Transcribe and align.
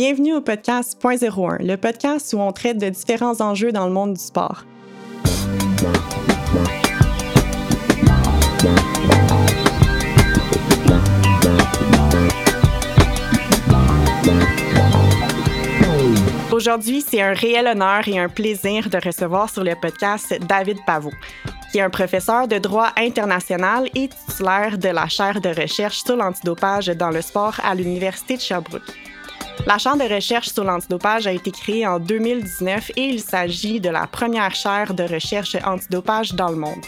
Bienvenue 0.00 0.34
au 0.34 0.40
podcast 0.40 0.96
Point 1.00 1.16
01, 1.16 1.56
le 1.58 1.74
podcast 1.74 2.32
où 2.32 2.38
on 2.38 2.52
traite 2.52 2.78
de 2.78 2.88
différents 2.88 3.40
enjeux 3.40 3.72
dans 3.72 3.84
le 3.84 3.92
monde 3.92 4.14
du 4.14 4.20
sport. 4.20 4.64
Aujourd'hui, 16.52 17.00
c'est 17.00 17.20
un 17.20 17.32
réel 17.32 17.66
honneur 17.66 18.06
et 18.06 18.20
un 18.20 18.28
plaisir 18.28 18.88
de 18.88 19.04
recevoir 19.04 19.50
sur 19.50 19.64
le 19.64 19.74
podcast 19.74 20.32
David 20.48 20.78
Pavot, 20.86 21.10
qui 21.72 21.78
est 21.78 21.82
un 21.82 21.90
professeur 21.90 22.46
de 22.46 22.58
droit 22.58 22.92
international 22.96 23.88
et 23.96 24.08
titulaire 24.08 24.78
de 24.78 24.90
la 24.90 25.08
chaire 25.08 25.40
de 25.40 25.48
recherche 25.48 26.04
sur 26.04 26.14
l'antidopage 26.14 26.86
dans 26.86 27.10
le 27.10 27.20
sport 27.20 27.56
à 27.64 27.74
l'Université 27.74 28.36
de 28.36 28.42
Sherbrooke. 28.42 29.07
La 29.68 29.76
chaire 29.76 29.98
de 29.98 30.14
recherche 30.14 30.48
sur 30.48 30.64
l'antidopage 30.64 31.26
a 31.26 31.32
été 31.32 31.50
créée 31.50 31.86
en 31.86 31.98
2019 31.98 32.92
et 32.96 33.02
il 33.02 33.20
s'agit 33.20 33.80
de 33.80 33.90
la 33.90 34.06
première 34.06 34.54
chaire 34.54 34.94
de 34.94 35.02
recherche 35.02 35.58
antidopage 35.62 36.32
dans 36.32 36.48
le 36.48 36.56
monde. 36.56 36.82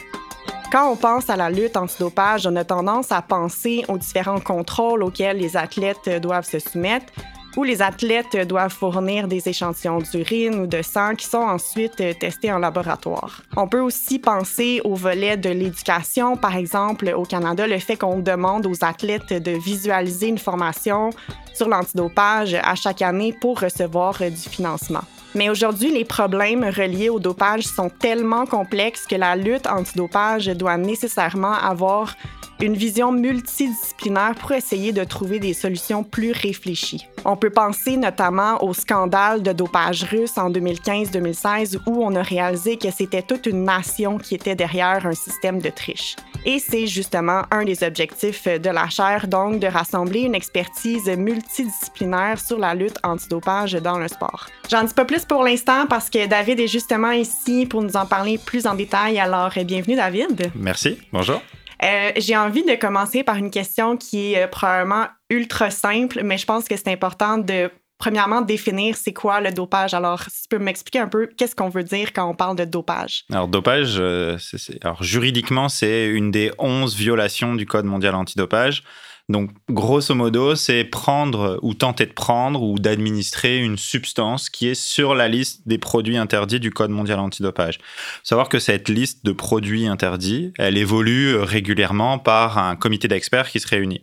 Quand 0.73 0.91
on 0.91 0.97
pense 0.97 1.29
à 1.29 1.37
la 1.37 1.51
lutte 1.51 1.77
antidopage, 1.77 2.47
on 2.47 2.57
a 2.57 2.65
tendance 2.65 3.12
à 3.12 3.21
penser 3.21 3.85
aux 3.88 3.98
différents 3.98 4.41
contrôles 4.41 5.02
auxquels 5.02 5.37
les 5.37 5.59
athlètes 5.59 6.09
doivent 6.23 6.48
se 6.48 6.59
soumettre, 6.59 7.12
où 7.56 7.64
les 7.64 7.82
athlètes 7.82 8.36
doivent 8.46 8.72
fournir 8.72 9.28
des 9.28 9.48
échantillons 9.48 9.98
d'urine 9.98 10.60
ou 10.60 10.66
de 10.66 10.82
sang 10.82 11.14
qui 11.14 11.27
sont 11.27 11.38
ensuite 11.38 11.96
testés 12.18 12.52
en 12.52 12.59
laboratoire. 12.59 13.42
On 13.56 13.68
peut 13.68 13.80
aussi 13.80 14.18
penser 14.18 14.80
au 14.84 14.95
volet 14.95 15.36
de 15.36 15.50
l'éducation. 15.50 16.36
Par 16.36 16.56
exemple, 16.56 17.12
au 17.16 17.24
Canada, 17.24 17.66
le 17.66 17.78
fait 17.78 17.96
qu'on 17.96 18.18
demande 18.18 18.66
aux 18.66 18.84
athlètes 18.84 19.32
de 19.32 19.52
visualiser 19.52 20.28
une 20.28 20.38
formation 20.38 21.10
sur 21.54 21.68
l'antidopage 21.68 22.54
à 22.54 22.74
chaque 22.74 23.02
année 23.02 23.34
pour 23.40 23.60
recevoir 23.60 24.18
du 24.18 24.48
financement. 24.48 25.02
Mais 25.34 25.48
aujourd'hui, 25.48 25.92
les 25.92 26.04
problèmes 26.04 26.64
reliés 26.64 27.09
au 27.09 27.20
dopage 27.20 27.64
sont 27.64 27.88
tellement 27.88 28.46
complexes 28.46 29.07
que 29.07 29.14
la 29.14 29.37
lutte 29.37 29.66
antidopage 29.66 30.46
doit 30.46 30.76
nécessairement 30.76 31.52
avoir 31.54 32.16
une 32.63 32.75
vision 32.75 33.11
multidisciplinaire 33.11 34.35
pour 34.35 34.53
essayer 34.53 34.93
de 34.93 35.03
trouver 35.05 35.39
des 35.39 35.55
solutions 35.55 36.05
plus 36.05 36.33
réfléchies. 36.33 37.07
On 37.25 37.37
peut 37.37 37.51
penser 37.51 37.97
notamment 37.97 38.63
au 38.63 38.75
scandale 38.75 39.43
de 39.43 39.53
dopage 39.53 40.05
russe 40.05 40.37
en 40.37 40.51
2015-2016 40.51 41.79
où 41.87 42.05
on 42.05 42.15
a 42.15 42.23
réalisé 42.23 42.77
que 42.77 42.91
c'était 42.91 43.23
toute 43.23 43.47
une 43.47 43.65
nation 43.65 44.19
qui 44.19 44.35
était 44.35 44.55
derrière 44.55 45.07
un 45.07 45.15
système 45.15 45.61
de 45.61 45.71
triche. 45.71 46.16
Et 46.45 46.59
c'est 46.59 46.87
justement 46.87 47.43
un 47.51 47.65
des 47.65 47.83
objectifs 47.83 48.45
de 48.47 48.71
la 48.71 48.88
chaire, 48.88 49.27
donc 49.27 49.59
de 49.59 49.66
rassembler 49.66 50.21
une 50.21 50.35
expertise 50.35 51.07
multidisciplinaire 51.07 52.41
sur 52.41 52.59
la 52.59 52.75
lutte 52.75 52.99
antidopage 53.03 53.73
dans 53.73 53.99
le 53.99 54.09
sport. 54.09 54.47
J'en 54.71 54.85
dis 54.85 54.95
pas 54.95 55.05
plus 55.05 55.25
pour 55.25 55.45
l'instant 55.45 55.87
parce 55.87 56.09
que 56.09 56.27
David 56.27 56.61
est 56.61 56.69
justement 56.69 57.11
ici 57.11 57.66
pour 57.66 57.83
nous 57.83 57.97
en 57.97 58.07
parler 58.07 58.38
plus 58.38 58.66
en 58.66 58.75
détail. 58.75 59.19
Alors, 59.19 59.51
bienvenue 59.65 59.97
David. 59.97 60.51
Merci, 60.55 60.99
bonjour. 61.13 61.41
Euh, 61.82 62.12
j'ai 62.16 62.36
envie 62.36 62.64
de 62.64 62.74
commencer 62.74 63.23
par 63.24 63.36
une 63.36 63.50
question 63.50 63.96
qui 63.96 64.34
est 64.34 64.44
euh, 64.44 64.47
probablement 64.47 65.06
ultra 65.31 65.70
simple, 65.70 66.20
mais 66.22 66.36
je 66.36 66.44
pense 66.44 66.69
que 66.69 66.76
c'est 66.76 66.92
important 66.92 67.38
de 67.38 67.70
premièrement, 68.00 68.41
définir 68.41 68.97
c'est 68.97 69.12
quoi 69.12 69.41
le 69.41 69.53
dopage. 69.53 69.94
Alors, 69.94 70.22
si 70.22 70.42
tu 70.42 70.48
peux 70.48 70.58
m'expliquer 70.58 70.98
un 70.98 71.08
peu 71.08 71.28
qu'est-ce 71.36 71.54
qu'on 71.54 71.69
veut 71.69 71.84
dire 71.84 72.12
quand 72.12 72.28
on 72.28 72.34
parle 72.34 72.56
de 72.56 72.64
dopage? 72.64 73.25
Alors, 73.31 73.47
dopage, 73.47 73.97
euh, 73.98 74.36
alors, 74.82 75.03
juridiquement, 75.03 75.69
c'est 75.69 76.06
une 76.06 76.31
des 76.31 76.50
11 76.58 76.97
violations 76.97 77.54
du 77.54 77.66
Code 77.66 77.84
mondial 77.84 78.14
antidopage. 78.14 78.82
Donc, 79.31 79.50
grosso 79.70 80.12
modo, 80.12 80.56
c'est 80.56 80.82
prendre 80.82 81.60
ou 81.62 81.75
tenter 81.75 82.04
de 82.04 82.12
prendre 82.12 82.64
ou 82.64 82.81
d'administrer 82.81 83.59
une 83.59 83.78
substance 83.78 84.50
qui 84.50 84.66
est 84.66 84.75
sur 84.75 85.14
la 85.14 85.28
liste 85.28 85.69
des 85.69 85.78
produits 85.78 86.16
interdits 86.16 86.59
du 86.59 86.72
Code 86.72 86.91
mondial 86.91 87.20
antidopage. 87.20 87.78
Savoir 88.25 88.48
que 88.48 88.58
cette 88.58 88.88
liste 88.88 89.25
de 89.25 89.31
produits 89.31 89.86
interdits, 89.86 90.53
elle 90.58 90.76
évolue 90.76 91.36
régulièrement 91.36 92.19
par 92.19 92.58
un 92.58 92.74
comité 92.74 93.06
d'experts 93.06 93.50
qui 93.50 93.60
se 93.60 93.69
réunit. 93.69 94.02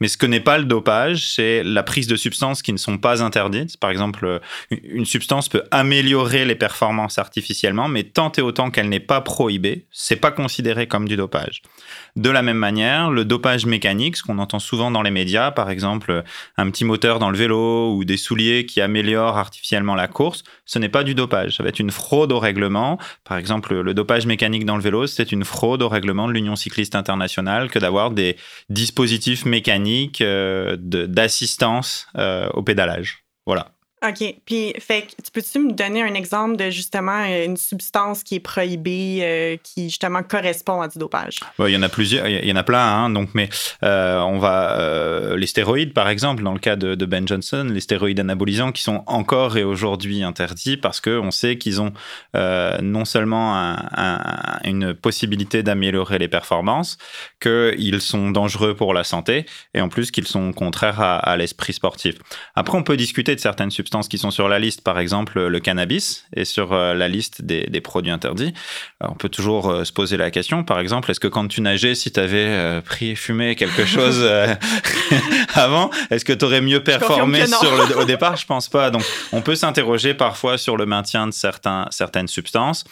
Mais 0.00 0.08
ce 0.08 0.18
que 0.18 0.26
n'est 0.26 0.40
pas 0.40 0.58
le 0.58 0.66
dopage, 0.66 1.26
c'est 1.32 1.62
la 1.64 1.82
prise 1.82 2.06
de 2.06 2.16
substances 2.16 2.60
qui 2.60 2.74
ne 2.74 2.78
sont 2.78 2.98
pas 2.98 3.22
interdites. 3.22 3.78
Par 3.78 3.88
exemple, 3.88 4.42
une 4.70 5.06
substance 5.06 5.48
peut 5.48 5.62
améliorer 5.70 6.44
les 6.44 6.54
performances 6.54 7.18
artificiellement, 7.18 7.88
mais 7.88 8.02
tant 8.02 8.30
et 8.32 8.42
autant 8.42 8.70
qu'elle 8.70 8.90
n'est 8.90 9.00
pas 9.00 9.22
prohibée, 9.22 9.86
c'est 9.90 10.16
pas 10.16 10.32
considéré 10.32 10.86
comme 10.86 11.08
du 11.08 11.16
dopage. 11.16 11.62
De 12.14 12.28
la 12.28 12.42
même 12.42 12.58
manière, 12.58 13.10
le 13.10 13.24
dopage 13.24 13.64
mécanique, 13.64 14.18
ce 14.18 14.22
qu'on 14.22 14.38
entend 14.38 14.58
souvent 14.66 14.90
dans 14.90 15.02
les 15.02 15.10
médias, 15.10 15.50
par 15.50 15.70
exemple 15.70 16.24
un 16.56 16.70
petit 16.70 16.84
moteur 16.84 17.18
dans 17.18 17.30
le 17.30 17.38
vélo 17.38 17.94
ou 17.94 18.04
des 18.04 18.16
souliers 18.16 18.66
qui 18.66 18.80
améliorent 18.80 19.38
artificiellement 19.38 19.94
la 19.94 20.08
course, 20.08 20.42
ce 20.64 20.78
n'est 20.78 20.88
pas 20.88 21.04
du 21.04 21.14
dopage. 21.14 21.56
Ça 21.56 21.62
va 21.62 21.68
être 21.68 21.78
une 21.78 21.90
fraude 21.90 22.32
au 22.32 22.38
règlement. 22.38 22.98
Par 23.24 23.36
exemple, 23.38 23.74
le 23.80 23.94
dopage 23.94 24.26
mécanique 24.26 24.64
dans 24.64 24.76
le 24.76 24.82
vélo, 24.82 25.06
c'est 25.06 25.32
une 25.32 25.44
fraude 25.44 25.82
au 25.82 25.88
règlement 25.88 26.28
de 26.28 26.32
l'Union 26.32 26.56
cycliste 26.56 26.94
internationale 26.94 27.70
que 27.70 27.78
d'avoir 27.78 28.10
des 28.10 28.36
dispositifs 28.68 29.44
mécaniques 29.44 30.20
euh, 30.20 30.76
d'assistance 30.78 32.08
euh, 32.16 32.48
au 32.54 32.62
pédalage. 32.62 33.24
Voilà. 33.46 33.75
OK. 34.08 34.34
Puis, 34.44 34.72
fait 34.78 35.06
tu 35.22 35.30
peux-tu 35.32 35.58
me 35.58 35.72
donner 35.72 36.02
un 36.02 36.14
exemple 36.14 36.56
de 36.56 36.70
justement 36.70 37.24
euh, 37.24 37.44
une 37.44 37.56
substance 37.56 38.22
qui 38.22 38.36
est 38.36 38.40
prohibée, 38.40 39.18
euh, 39.22 39.56
qui 39.62 39.88
justement 39.88 40.22
correspond 40.22 40.80
à 40.80 40.88
du 40.88 40.98
dopage? 40.98 41.40
il 41.58 41.68
y 41.70 41.76
en 41.76 41.82
a 41.82 41.88
plusieurs, 41.88 42.26
il 42.26 42.46
y 42.46 42.52
en 42.52 42.56
a 42.56 42.62
plein, 42.62 42.84
hein, 42.84 43.10
donc, 43.10 43.30
mais 43.34 43.48
euh, 43.82 44.18
on 44.20 44.38
va. 44.38 45.36
les 45.36 45.46
stéroïdes, 45.46 45.92
par 45.92 46.08
exemple, 46.08 46.42
dans 46.42 46.52
le 46.52 46.58
cas 46.58 46.76
de, 46.76 47.06
Ben 47.06 47.26
Johnson, 47.26 47.68
les 47.70 47.80
stéroïdes 47.80 48.20
anabolisants 48.20 48.72
qui 48.72 48.82
sont 48.82 49.02
encore 49.06 49.56
et 49.56 49.64
aujourd'hui 49.64 50.22
interdits 50.22 50.76
parce 50.76 51.00
qu'on 51.00 51.30
sait 51.30 51.58
qu'ils 51.58 51.80
ont 51.80 51.92
non 52.34 53.04
seulement 53.04 53.76
une 54.64 54.94
possibilité 54.94 55.62
d'améliorer 55.62 56.18
les 56.18 56.28
performances, 56.28 56.98
qu'ils 57.40 58.00
sont 58.00 58.30
dangereux 58.30 58.74
pour 58.74 58.94
la 58.94 59.04
santé 59.04 59.46
et 59.74 59.80
en 59.80 59.88
plus 59.88 60.10
qu'ils 60.10 60.26
sont 60.26 60.52
contraires 60.52 61.00
à 61.00 61.36
l'esprit 61.36 61.72
sportif. 61.72 62.16
Après, 62.54 62.76
on 62.76 62.82
peut 62.82 62.96
discuter 62.96 63.34
de 63.34 63.40
certaines 63.40 63.70
substances 63.70 63.95
qui 64.02 64.18
sont 64.18 64.30
sur 64.30 64.48
la 64.48 64.58
liste, 64.58 64.82
par 64.82 64.98
exemple 64.98 65.40
le 65.40 65.60
cannabis, 65.60 66.26
est 66.34 66.44
sur 66.44 66.72
euh, 66.72 66.94
la 66.94 67.08
liste 67.08 67.42
des, 67.42 67.80
produits 67.80 68.10
interdits. 68.10 68.52
on 69.00 69.14
peut 69.14 69.28
toujours 69.28 69.70
euh, 69.70 69.84
se 69.84 69.92
poser 69.92 70.16
la 70.16 70.30
question, 70.30 70.64
par 70.64 70.80
exemple, 70.80 71.10
est-ce 71.10 71.20
que 71.20 71.28
quand 71.28 71.48
tu 71.48 71.60
nageais, 71.60 71.94
si 71.94 72.10
tu 72.10 72.20
avais 72.20 72.46
euh, 72.46 72.80
pris 72.80 73.10
et 73.10 73.14
fumé 73.14 73.54
quelque 73.56 73.84
chose 73.86 74.26
avant, 75.54 75.90
est-ce 76.10 76.24
que 76.24 76.32
tu 76.32 76.44
aurais 76.44 76.60
mieux 76.60 76.82
performé 76.82 77.46
sur 77.46 77.74
le, 77.74 77.98
au 77.98 78.04
départ? 78.06 78.36
Je 78.36 78.46
pense 78.46 78.68
pas. 78.68 78.90
Donc, 78.90 79.02
on 79.32 79.42
peut 79.42 79.54
s'interroger 79.54 80.14
parfois 80.14 80.58
sur 80.58 80.76
le 80.76 80.86
maintien 80.86 81.26
de 81.26 81.32
certains, 81.32 81.86
certaines 81.90 82.28
substances. 82.28 82.84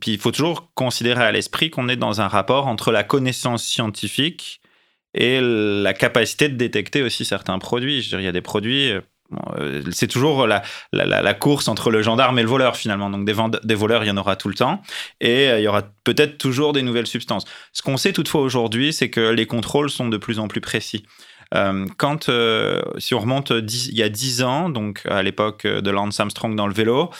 puis 0.00 0.12
il 0.12 0.18
faut 0.18 0.32
toujours 0.32 0.70
considérer 0.74 1.24
à 1.24 1.32
l'esprit 1.32 1.70
qu'on 1.70 1.88
est 1.88 1.96
dans 1.96 2.20
un 2.20 2.28
rapport 2.28 2.66
entre 2.66 2.92
la 2.92 3.04
connaissance 3.04 3.64
scientifique 3.64 4.60
et 5.14 5.40
la 5.40 5.92
capacité 5.92 6.48
de 6.48 6.54
détecter 6.56 7.02
aussi 7.02 7.24
certains 7.24 7.58
produits. 7.58 8.02
Je 8.02 8.06
veux 8.06 8.10
dire, 8.10 8.20
il 8.20 8.24
y 8.24 8.28
a 8.28 8.32
des 8.32 8.40
produits, 8.40 8.92
euh, 9.58 9.82
c'est 9.90 10.08
toujours 10.08 10.46
la, 10.46 11.34
course 11.34 11.68
entre 11.68 11.90
le 11.90 12.02
gendarme 12.02 12.38
et 12.38 12.42
le 12.42 12.48
voleur 12.48 12.76
finalement. 12.76 13.10
Donc 13.10 13.24
des, 13.24 13.34
des 13.64 13.74
voleurs, 13.74 14.04
il 14.04 14.08
y 14.08 14.10
en 14.10 14.16
aura 14.16 14.36
tout 14.36 14.48
le 14.48 14.54
temps 14.54 14.82
et 15.20 15.48
euh, 15.48 15.60
il 15.60 15.64
y 15.64 15.68
aura 15.68 15.82
peut-être 16.04 16.38
toujours 16.38 16.72
des 16.72 16.82
nouvelles 16.82 17.06
substances. 17.06 17.44
Ce 17.72 17.82
qu'on 17.82 17.96
sait 17.96 18.12
toutefois 18.12 18.40
aujourd'hui, 18.42 18.92
c'est 18.92 19.10
que 19.10 19.30
les 19.30 19.46
contrôles 19.46 19.90
sont 19.90 20.08
de 20.08 20.16
plus 20.16 20.38
en 20.38 20.48
plus 20.48 20.60
précis. 20.60 21.04
Euh, 21.52 21.84
quand, 21.96 22.30
si 22.98 23.14
on 23.14 23.18
remonte 23.18 23.50
il 23.50 23.96
y 23.96 24.02
a 24.02 24.08
10 24.08 24.42
ans, 24.42 24.68
donc 24.68 25.02
à 25.06 25.22
l'époque 25.22 25.66
de 25.66 25.90
Lance 25.90 26.20
Armstrong 26.20 26.54
dans 26.54 26.68
le 26.68 26.74
vélo, 26.74 27.10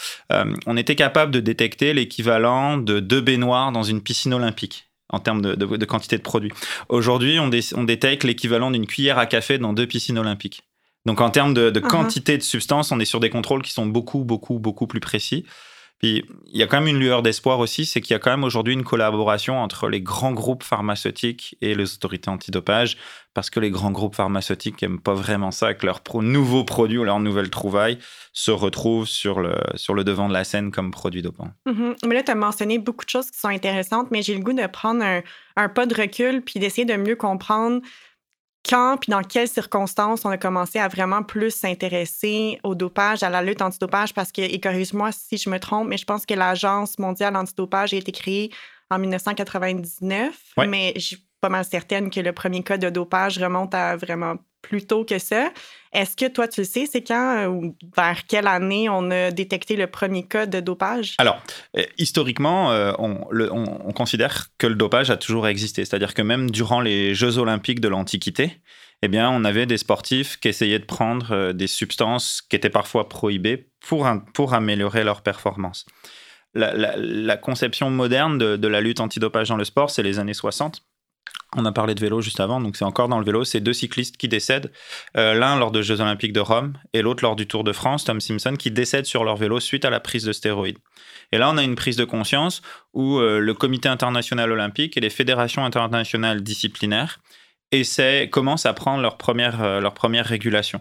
on 0.66 0.76
était 0.76 0.94
capable 0.94 1.32
de 1.32 1.41
détecter 1.41 1.94
l'équivalent 1.94 2.76
de 2.76 3.00
deux 3.00 3.20
baignoires 3.20 3.72
dans 3.72 3.82
une 3.82 4.00
piscine 4.03 4.34
olympique 4.34 4.91
en 5.12 5.19
termes 5.19 5.43
de, 5.43 5.84
quantité 5.84 6.16
de 6.16 6.22
produits. 6.22 6.53
Aujourd'hui, 6.88 7.41
on, 7.41 7.50
on 7.75 7.84
détecte 7.84 8.22
l'équivalent 8.22 8.70
d'une 8.70 8.87
cuillère 8.87 9.19
à 9.19 9.26
café 9.26 9.59
dans 9.59 9.72
deux 9.72 9.87
piscines 9.87 10.19
olympiques. 10.19 10.62
Donc 11.06 11.21
en 11.21 11.31
termes 11.31 11.55
de, 11.55 11.71
uh-huh. 11.71 11.81
quantité 11.81 12.37
de 12.37 12.43
substance, 12.43 12.93
on 12.93 13.00
est 13.00 13.05
sur 13.05 13.20
des 13.20 13.31
contrôles 13.31 13.62
qui 13.62 13.73
sont 13.73 13.87
beaucoup, 13.87 14.25
beaucoup, 14.25 14.58
beaucoup 14.58 14.87
plus 14.87 15.00
précis. 15.00 15.44
Puis 16.00 16.25
il 16.47 16.58
y 16.58 16.62
a 16.62 16.67
quand 16.67 16.81
même 16.81 16.88
une 16.88 16.99
lueur 16.99 17.20
d'espoir 17.20 17.58
aussi, 17.58 17.85
c'est 17.85 18.00
qu'il 18.00 18.14
y 18.14 18.17
a 18.17 18.19
quand 18.19 18.31
même 18.31 18.43
aujourd'hui 18.43 18.73
une 18.73 18.85
collaboration 18.85 19.58
entre 19.58 19.88
les 19.88 20.00
grands 20.00 20.32
groupes 20.32 20.62
pharmaceutiques 20.62 21.56
et 21.61 21.75
les 21.75 21.94
autorités 21.94 22.31
antidopage, 22.31 22.97
parce 23.35 23.50
que 23.50 23.61
les 23.61 23.70
grands 23.70 23.91
groupes 23.91 24.14
pharmaceutiques 24.14 24.81
n'aiment 24.81 25.00
pas 25.00 25.12
vraiment 25.12 25.50
ça, 25.50 25.75
que 25.75 25.85
leurs 25.85 26.00
nouveaux 26.23 26.64
produits 26.64 26.97
ou 26.97 27.05
leurs 27.05 27.20
nouvelles 27.20 27.50
trouvailles 27.50 27.99
se 28.32 28.50
retrouvent 28.50 29.06
sur 29.06 29.41
le, 29.41 29.55
sur 29.75 29.93
le 29.93 30.03
devant 30.03 30.29
de 30.29 30.32
la 30.32 30.44
scène 30.44 30.70
comme 30.70 30.91
produits 30.91 31.23
dopants. 31.23 31.50
Mm-hmm. 31.67 32.06
Mais 32.06 32.14
là, 32.14 32.23
tu 32.23 32.31
as 32.31 32.35
mentionné 32.35 32.79
beaucoup 32.79 33.05
de 33.05 33.11
choses 33.11 33.31
qui 33.31 33.38
sont 33.38 33.49
intéressantes, 33.49 34.11
mais 34.11 34.23
j'ai 34.23 34.35
le 34.35 34.41
goût 34.41 34.55
de 34.55 34.67
prendre 34.67 35.05
un, 35.05 35.20
un 35.56 35.69
pas 35.69 35.85
de 35.85 35.94
recul 35.94 36.41
puis 36.41 36.61
d'essayer 36.61 36.87
de 36.87 36.96
mieux 36.96 37.17
comprendre 37.17 37.82
quand 38.68 38.98
puis 39.00 39.10
dans 39.10 39.22
quelles 39.22 39.48
circonstances 39.48 40.24
on 40.24 40.30
a 40.30 40.38
commencé 40.38 40.78
à 40.78 40.88
vraiment 40.88 41.22
plus 41.22 41.50
s'intéresser 41.50 42.58
au 42.62 42.74
dopage, 42.74 43.22
à 43.22 43.30
la 43.30 43.42
lutte 43.42 43.62
antidopage, 43.62 44.14
parce 44.14 44.32
que, 44.32 44.42
et 44.42 44.60
corrige-moi 44.60 45.10
si 45.12 45.36
je 45.36 45.48
me 45.50 45.58
trompe, 45.58 45.88
mais 45.88 45.96
je 45.96 46.04
pense 46.04 46.26
que 46.26 46.34
l'Agence 46.34 46.98
mondiale 46.98 47.36
antidopage 47.36 47.94
a 47.94 47.96
été 47.96 48.12
créée 48.12 48.50
en 48.90 48.98
1999, 48.98 50.36
mais 50.68 50.92
je 50.96 51.00
suis 51.00 51.26
pas 51.40 51.48
mal 51.48 51.64
certaine 51.64 52.10
que 52.10 52.20
le 52.20 52.32
premier 52.32 52.62
cas 52.62 52.76
de 52.76 52.90
dopage 52.90 53.38
remonte 53.38 53.74
à 53.74 53.96
vraiment 53.96 54.36
plus 54.62 54.86
tôt 54.86 55.04
que 55.04 55.18
ça. 55.18 55.50
Est-ce 55.92 56.16
que 56.16 56.26
toi, 56.26 56.46
tu 56.46 56.60
le 56.60 56.64
sais, 56.64 56.86
c'est 56.86 57.02
quand 57.02 57.46
ou 57.48 57.76
vers 57.96 58.26
quelle 58.26 58.46
année 58.46 58.88
on 58.88 59.10
a 59.10 59.30
détecté 59.30 59.76
le 59.76 59.86
premier 59.86 60.22
cas 60.22 60.46
de 60.46 60.60
dopage? 60.60 61.14
Alors, 61.18 61.42
historiquement, 61.98 62.68
on, 62.98 63.26
on, 63.32 63.92
considère 63.92 64.46
que 64.58 64.68
le 64.68 64.76
dopage 64.76 65.10
a 65.10 65.16
toujours 65.16 65.48
existé. 65.48 65.84
C'est-à-dire 65.84 66.14
que 66.14 66.22
même 66.22 66.50
durant 66.50 66.80
les 66.80 67.14
Jeux 67.14 67.38
olympiques 67.38 67.80
de 67.80 67.88
l'Antiquité, 67.88 68.60
eh 69.02 69.08
bien, 69.08 69.30
on 69.30 69.44
avait 69.44 69.66
des 69.66 69.78
sportifs 69.78 70.38
qui 70.38 70.48
essayaient 70.48 70.78
de 70.78 70.84
prendre 70.84 71.32
euh, 71.32 71.52
des 71.52 71.66
substances 71.66 72.42
qui 72.42 72.56
étaient 72.56 72.70
parfois 72.70 73.08
prohibées 73.08 73.70
pour, 73.80 74.06
pour 74.34 74.54
améliorer 74.54 75.04
leur 75.04 75.22
performance. 75.22 75.86
La, 76.52 77.36
conception 77.36 77.90
moderne 77.90 78.36
de, 78.36 78.68
la 78.68 78.80
lutte 78.80 78.98
antidopage 78.98 79.48
dans 79.48 79.56
le 79.56 79.64
sport, 79.64 79.88
c'est 79.88 80.02
les 80.02 80.18
années 80.18 80.34
60. 80.34 80.82
On 81.56 81.64
a 81.64 81.73
parlé 81.73 81.97
de 81.97 82.00
vélo 82.00 82.20
juste 82.20 82.38
avant, 82.38 82.61
donc 82.61 82.76
c'est 82.76 82.85
encore 82.85 83.08
dans 83.08 83.19
le 83.19 83.25
vélo. 83.25 83.44
C'est 83.44 83.61
deux 83.61 83.73
cyclistes 83.73 84.17
qui 84.17 84.29
décèdent, 84.29 84.70
euh, 85.17 85.35
l'un 85.35 85.56
lors 85.56 85.73
des 85.73 85.82
Jeux 85.82 86.00
Olympiques 86.00 86.32
de 86.32 86.41
Rome 86.41 86.75
et 86.93 87.02
l'autre 87.02 87.25
lors 87.25 87.35
du 87.35 87.49
Tour 87.49 87.64
de 87.64 87.73
France, 87.73 88.05
Tom 88.05 88.20
Simpson, 88.20 88.55
qui 88.56 88.70
décèdent 88.70 89.06
sur 89.06 89.25
leur 89.25 89.37
vélo 89.37 89.58
suite 89.58 89.85
à 89.85 89.91
la 89.91 89.99
prise 89.99 90.25
de 90.25 90.32
stéroïdes. 90.32 90.79
Et 91.32 91.38
là, 91.38 91.50
on 91.50 91.56
a 91.56 91.64
une 91.64 91.75
prise 91.75 91.97
de 91.97 92.05
conscience 92.05 92.62
où 92.93 93.19
euh, 93.19 93.41
le 93.41 93.55
Comité 93.55 93.88
international 93.88 94.52
olympique 94.52 94.97
et 94.97 95.00
les 95.00 95.11
fédérations 95.11 95.64
internationales 95.64 96.43
disciplinaires 96.43 97.19
essaient, 97.73 98.29
commencent 98.31 98.67
à 98.67 98.73
prendre 98.73 99.03
leur 99.03 99.17
première, 99.17 99.62
euh, 99.62 99.81
leur 99.81 99.94
première 99.94 100.26
régulation 100.26 100.81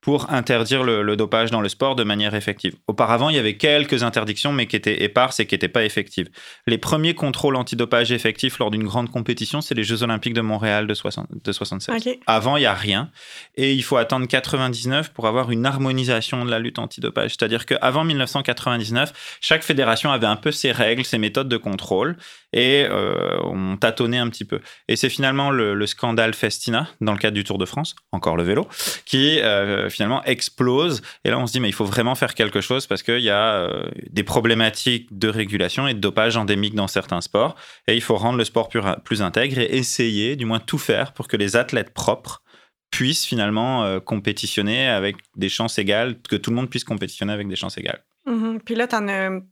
pour 0.00 0.32
interdire 0.32 0.82
le, 0.82 1.16
dopage 1.16 1.50
dans 1.50 1.60
le 1.60 1.68
sport 1.68 1.94
de 1.94 2.04
manière 2.04 2.34
effective. 2.34 2.74
Auparavant, 2.86 3.28
il 3.28 3.36
y 3.36 3.38
avait 3.38 3.56
quelques 3.56 4.02
interdictions, 4.02 4.52
mais 4.52 4.66
qui 4.66 4.76
étaient 4.76 5.02
éparses 5.02 5.40
et 5.40 5.46
qui 5.46 5.54
n'étaient 5.54 5.68
pas 5.68 5.84
effectives. 5.84 6.28
Les 6.66 6.78
premiers 6.78 7.14
contrôles 7.14 7.56
antidopage 7.56 8.10
effectifs 8.12 8.58
lors 8.58 8.70
d'une 8.70 8.84
grande 8.84 9.10
compétition, 9.10 9.60
c'est 9.60 9.74
les 9.74 9.84
Jeux 9.84 10.02
Olympiques 10.02 10.32
de 10.32 10.40
Montréal 10.40 10.86
de, 10.86 10.94
60, 10.94 11.28
de 11.44 11.52
67. 11.52 12.20
Avant, 12.26 12.56
il 12.56 12.60
n'y 12.60 12.66
a 12.66 12.74
rien. 12.74 13.10
Et 13.56 13.74
il 13.74 13.82
faut 13.82 13.98
attendre 13.98 14.26
99 14.26 15.12
pour 15.12 15.26
avoir 15.26 15.50
une 15.50 15.66
harmonisation 15.66 16.44
de 16.44 16.50
la 16.50 16.58
lutte 16.58 16.78
antidopage. 16.78 17.32
C'est-à-dire 17.32 17.66
qu'avant 17.66 18.04
1999, 18.04 19.38
chaque 19.40 19.62
fédération 19.62 20.12
avait 20.12 20.26
un 20.26 20.36
peu 20.36 20.52
ses 20.52 20.72
règles, 20.72 21.04
ses 21.04 21.18
méthodes 21.18 21.48
de 21.48 21.56
contrôle 21.58 22.16
et 22.52 22.86
euh, 22.88 23.38
on 23.44 23.76
tâtonnait 23.76 24.18
un 24.18 24.28
petit 24.28 24.44
peu. 24.44 24.60
Et 24.88 24.96
c'est 24.96 25.08
finalement 25.08 25.50
le, 25.50 25.86
scandale 25.86 26.34
Festina, 26.34 26.88
dans 27.00 27.12
le 27.12 27.18
cadre 27.18 27.34
du 27.34 27.44
Tour 27.44 27.58
de 27.58 27.64
France, 27.64 27.94
encore 28.12 28.36
le 28.36 28.42
vélo, 28.42 28.68
qui 29.04 29.40
euh, 29.40 29.89
finalement 29.90 30.22
explose. 30.24 31.02
Et 31.24 31.30
là, 31.30 31.38
on 31.38 31.46
se 31.46 31.52
dit, 31.52 31.60
mais 31.60 31.68
il 31.68 31.74
faut 31.74 31.84
vraiment 31.84 32.14
faire 32.14 32.34
quelque 32.34 32.60
chose 32.60 32.86
parce 32.86 33.02
qu'il 33.02 33.20
y 33.20 33.30
a 33.30 33.54
euh, 33.54 33.90
des 34.10 34.22
problématiques 34.22 35.08
de 35.16 35.28
régulation 35.28 35.86
et 35.86 35.94
de 35.94 35.98
dopage 35.98 36.36
endémiques 36.36 36.74
dans 36.74 36.88
certains 36.88 37.20
sports. 37.20 37.56
Et 37.86 37.94
il 37.94 38.02
faut 38.02 38.16
rendre 38.16 38.38
le 38.38 38.44
sport 38.44 38.68
plus, 38.68 38.80
plus 39.04 39.22
intègre 39.22 39.58
et 39.58 39.76
essayer, 39.76 40.36
du 40.36 40.44
moins 40.46 40.60
tout 40.60 40.78
faire 40.78 41.12
pour 41.12 41.28
que 41.28 41.36
les 41.36 41.56
athlètes 41.56 41.92
propres 41.92 42.42
puissent 42.90 43.24
finalement 43.24 44.00
compétitionner 44.00 44.88
avec 44.88 45.16
des 45.36 45.48
chances 45.48 45.78
égales, 45.78 46.20
que 46.28 46.34
tout 46.34 46.50
le 46.50 46.56
monde 46.56 46.68
puisse 46.68 46.82
compétitionner 46.82 47.32
avec 47.32 47.46
des 47.46 47.54
chances 47.54 47.78
égales. 47.78 48.02
Mm-hmm. 48.26 48.60
Puis 48.64 48.74
là, 48.74 48.88
tu 48.88 48.96
en 48.96 49.42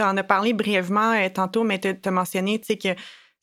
en 0.00 0.16
as 0.16 0.22
parlé 0.24 0.52
brièvement 0.52 1.12
euh, 1.12 1.28
tantôt, 1.28 1.64
mais 1.64 1.78
tu 1.78 1.88
as 2.04 2.10
mentionné 2.10 2.60
que 2.60 2.94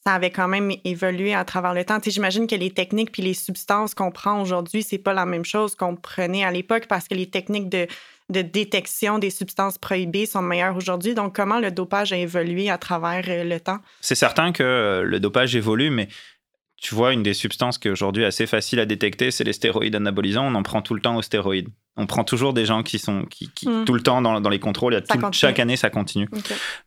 ça 0.06 0.16
avait 0.16 0.32
quand 0.32 0.48
même 0.48 0.72
évolué 0.84 1.34
à 1.34 1.46
travers 1.46 1.74
le 1.74 1.86
temps. 1.86 1.98
J'imagine 2.06 2.46
que 2.48 2.56
les 2.56 2.72
techniques 2.72 3.12
puis 3.12 3.24
les 3.24 3.34
substances 3.34 3.96
qu'on 3.96 4.12
prend 4.12 4.42
aujourd'hui, 4.42 4.84
c'est 4.84 4.98
pas 4.98 5.14
la 5.14 5.26
même 5.26 5.46
chose 5.46 5.76
qu'on 5.76 5.96
prenait 5.96 6.44
à 6.44 6.52
l'époque 6.52 6.88
parce 6.90 7.08
que 7.08 7.16
les 7.16 7.28
techniques 7.28 7.70
de, 7.70 7.88
de, 8.30 8.42
détection 8.42 9.18
des 9.18 9.30
substances 9.30 9.78
prohibées 9.78 10.26
sont 10.26 10.42
meilleures 10.42 10.76
aujourd'hui. 10.76 11.16
Donc, 11.16 11.36
comment 11.36 11.60
le 11.60 11.72
dopage 11.72 12.12
a 12.12 12.18
évolué 12.18 12.70
à 12.70 12.78
travers 12.78 13.24
euh, 13.30 13.44
le 13.46 13.60
temps? 13.60 13.80
C'est 14.02 14.16
certain 14.16 14.52
que 14.52 14.64
euh, 14.64 15.04
le 15.04 15.20
dopage 15.22 15.56
évolue, 15.56 15.90
mais 15.90 16.10
tu 16.76 16.96
vois, 16.96 17.14
une 17.14 17.24
des 17.24 17.34
substances 17.34 17.78
qui 17.78 17.88
est 17.88 17.92
aujourd'hui 17.92 18.26
assez 18.26 18.46
facile 18.46 18.82
à 18.82 18.86
détecter, 18.86 19.32
c'est 19.32 19.46
les 19.46 19.54
stéroïdes 19.54 19.96
anabolisants. 19.96 20.46
On 20.46 20.56
en 20.56 20.64
prend 20.64 20.82
tout 20.82 20.96
le 20.96 21.00
temps 21.00 21.16
aux 21.16 21.22
stéroïdes. 21.22 21.70
On 21.96 22.08
prend 22.08 22.26
toujours 22.26 22.52
des 22.52 22.66
gens 22.66 22.84
qui 22.84 23.00
sont 23.00 23.24
qui, 23.24 23.50
hmm. 23.66 23.86
tout 23.86 23.94
le 23.94 24.02
temps 24.02 24.22
dans, 24.22 24.50
les 24.50 24.60
contrôles. 24.60 25.02
chaque 25.32 25.60
année, 25.60 25.78
ça 25.78 25.90
continue. 25.90 26.28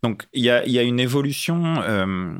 Donc, 0.02 0.24
il 0.34 0.44
y 0.44 0.50
a, 0.50 0.82
une 0.82 1.00
évolution. 1.00 1.76
Euh, 1.78 2.34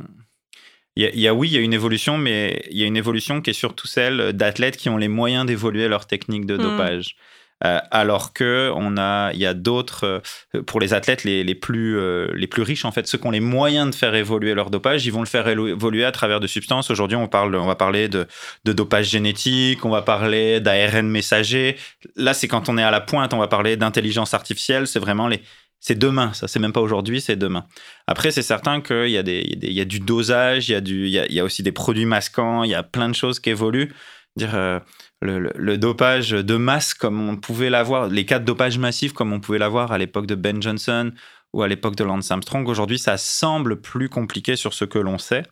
il 0.97 1.21
y, 1.21 1.29
a, 1.29 1.35
oui, 1.35 1.49
il 1.49 1.55
y 1.55 1.59
a 1.59 1.61
une 1.61 1.75
évolution, 1.75 2.17
mais 2.17 2.65
il 2.71 2.79
y 2.79 2.83
a 2.83 2.87
une 2.87 2.97
évolution 2.97 3.43
qui 3.43 3.51
est 3.51 3.55
surtout 3.55 3.87
celle 3.87 4.33
d'athlètes 4.33 4.79
qui 4.79 4.89
ont 4.89 4.97
les 4.97 5.09
moyens 5.09 5.45
d'évoluer 5.45 5.89
leur 5.89 6.07
technique 6.07 6.47
de 6.47 6.57
hmm. 6.57 6.63
dopage. 6.63 7.17
Euh, 7.65 7.81
alors 7.91 8.35
que 8.35 8.71
on 8.75 8.99
a, 8.99 9.33
il 9.33 9.41
y 9.41 9.47
a 9.47 9.55
d'autres 9.55 10.23
euh, 10.55 10.63
pour 10.65 10.79
les 10.79 10.93
athlètes 10.93 11.25
les, 11.25 11.43
les 11.43 11.55
plus 11.55 11.99
euh, 11.99 12.31
les 12.35 12.47
plus 12.47 12.61
riches 12.61 12.85
en 12.85 12.93
fait, 12.93 13.07
ceux 13.07 13.17
qui 13.17 13.27
ont 13.27 13.31
les 13.31 13.41
moyens 13.41 13.89
de 13.89 13.95
faire 13.95 14.15
évoluer 14.15 14.53
leur 14.53 14.69
dopage, 14.69 15.07
ils 15.07 15.11
vont 15.11 15.21
le 15.21 15.27
faire 15.27 15.49
évoluer 15.49 16.05
à 16.05 16.13
travers 16.13 16.39
de 16.39 16.47
substances. 16.47 16.91
Aujourd'hui, 16.91 17.17
on 17.17 17.29
parle, 17.29 17.55
on 17.57 17.67
va 17.67 17.75
parler 17.75 18.09
de, 18.09 18.27
de 18.67 18.73
dopage 18.75 19.09
génétique, 19.09 19.87
on 19.87 19.91
va 19.91 20.03
parler 20.03 20.61
d'ARN 20.61 21.09
messager. 21.09 21.77
Là, 22.15 22.35
c'est 22.35 22.47
quand 22.47 22.69
on 22.69 22.77
est 22.77 22.83
à 22.83 22.91
la 22.91 23.01
pointe, 23.01 23.33
on 23.33 23.39
va 23.39 23.49
parler 23.49 23.79
d'intelligence 23.79 24.35
artificielle. 24.35 24.87
C'est 24.87 25.01
vraiment 25.01 25.27
les 25.27 25.41
c'est 25.81 25.99
demain, 25.99 26.33
ça 26.33 26.49
c'est 26.49 26.59
même 26.59 26.73
pas 26.73 26.81
aujourd'hui, 26.81 27.21
c'est 27.21 27.37
demain. 27.37 27.65
Après, 28.07 28.31
c'est 28.31 28.43
certain 28.43 28.81
qu'il 28.81 29.11
y, 29.11 29.19
a 29.19 29.23
y 29.23 29.81
a 29.81 29.85
du 29.85 30.01
dosage, 30.01 30.69
il 30.69 31.09
y 31.09 31.41
a, 31.41 31.45
aussi 31.45 31.63
des 31.63 31.73
produits 31.73 32.07
masquants, 32.07 32.65
il 32.65 32.71
y 32.71 32.75
a 32.75 32.83
plein 32.83 33.09
de 33.09 33.15
choses 33.15 33.41
qui 33.41 33.51
évoluent. 33.51 33.93
Dire, 34.37 34.83
le, 35.23 35.77
dopage 35.77 36.31
de 36.31 36.57
masse 36.57 36.95
comme 36.95 37.27
on 37.29 37.37
pouvait 37.37 37.71
l'avoir, 37.71 38.09
les 38.09 38.27
cas 38.27 38.39
de 38.39 38.45
dopage 38.45 38.79
massif 38.79 39.13
comme 39.13 39.33
on 39.33 39.41
pouvait 39.41 39.59
l'avoir 39.59 39.93
à 39.93 39.99
l'époque 39.99 40.27
de 40.27 40.35
Ben 40.35 40.61
Johnson 40.63 41.13
ou 41.53 41.63
à 41.63 41.69
l'époque 41.69 41.97
de 41.97 42.05
Lance 42.05 42.31
Armstrong. 42.31 42.69
Aujourd'hui, 42.69 42.99
ça 42.99 43.17
semble 43.17 43.81
plus 43.81 44.09
compliqué 44.09 44.57
sur 44.57 44.75
ce 44.75 44.85
que 44.85 44.99
l'on 44.99 45.19
sait. 45.19 45.45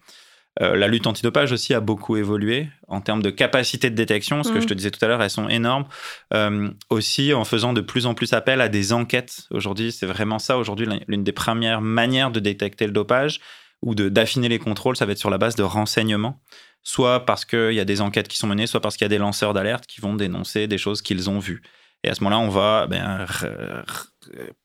Euh, 0.62 0.76
la 0.76 0.86
lutte 0.86 1.06
antidopage 1.06 1.52
aussi 1.52 1.74
a 1.74 1.80
beaucoup 1.80 2.16
évolué 2.16 2.68
en 2.86 3.00
termes 3.00 3.22
de 3.22 3.30
capacité 3.30 3.90
de 3.90 3.96
détection. 3.96 4.42
Ce 4.42 4.52
que 4.52 4.60
je 4.60 4.66
te 4.66 4.74
disais 4.74 4.90
tout 4.90 5.04
à 5.04 5.08
l'heure, 5.08 5.22
elles 5.22 5.30
sont 5.30 5.48
énormes. 5.48 5.86
Euh, 6.32 6.70
aussi 6.90 7.34
en 7.34 7.44
faisant 7.44 7.72
de 7.72 7.80
plus 7.80 8.06
en 8.06 8.14
plus 8.14 8.32
appel 8.32 8.60
à 8.60 8.68
des 8.68 8.92
enquêtes. 8.92 9.46
Aujourd'hui, 9.50 9.90
c'est 9.90 10.06
vraiment 10.06 10.38
ça. 10.38 10.56
Aujourd'hui, 10.56 10.86
l'une 11.08 11.24
des 11.24 11.32
premières 11.32 11.80
manières 11.80 12.30
de 12.30 12.40
détecter 12.40 12.86
le 12.86 12.92
dopage 12.92 13.40
ou 13.82 13.94
d'affiner 13.94 14.48
les 14.48 14.58
contrôles, 14.58 14.96
ça 14.96 15.06
va 15.06 15.12
être 15.12 15.18
sur 15.18 15.30
la 15.30 15.38
base 15.38 15.56
de 15.56 15.62
renseignements 15.62 16.40
soit 16.86 17.24
parce 17.24 17.46
qu'il 17.46 17.72
y 17.72 17.80
a 17.80 17.84
des 17.86 18.02
enquêtes 18.02 18.28
qui 18.28 18.36
sont 18.36 18.46
menées, 18.46 18.66
soit 18.66 18.80
parce 18.80 18.96
qu'il 18.96 19.06
y 19.06 19.06
a 19.06 19.08
des 19.08 19.18
lanceurs 19.18 19.54
d'alerte 19.54 19.86
qui 19.86 20.02
vont 20.02 20.14
dénoncer 20.14 20.66
des 20.66 20.76
choses 20.76 21.00
qu'ils 21.00 21.30
ont 21.30 21.38
vues. 21.38 21.62
Et 22.04 22.10
à 22.10 22.14
ce 22.14 22.22
moment-là, 22.22 22.42
on 22.42 22.50
va 22.50 22.86
ben, 22.86 23.26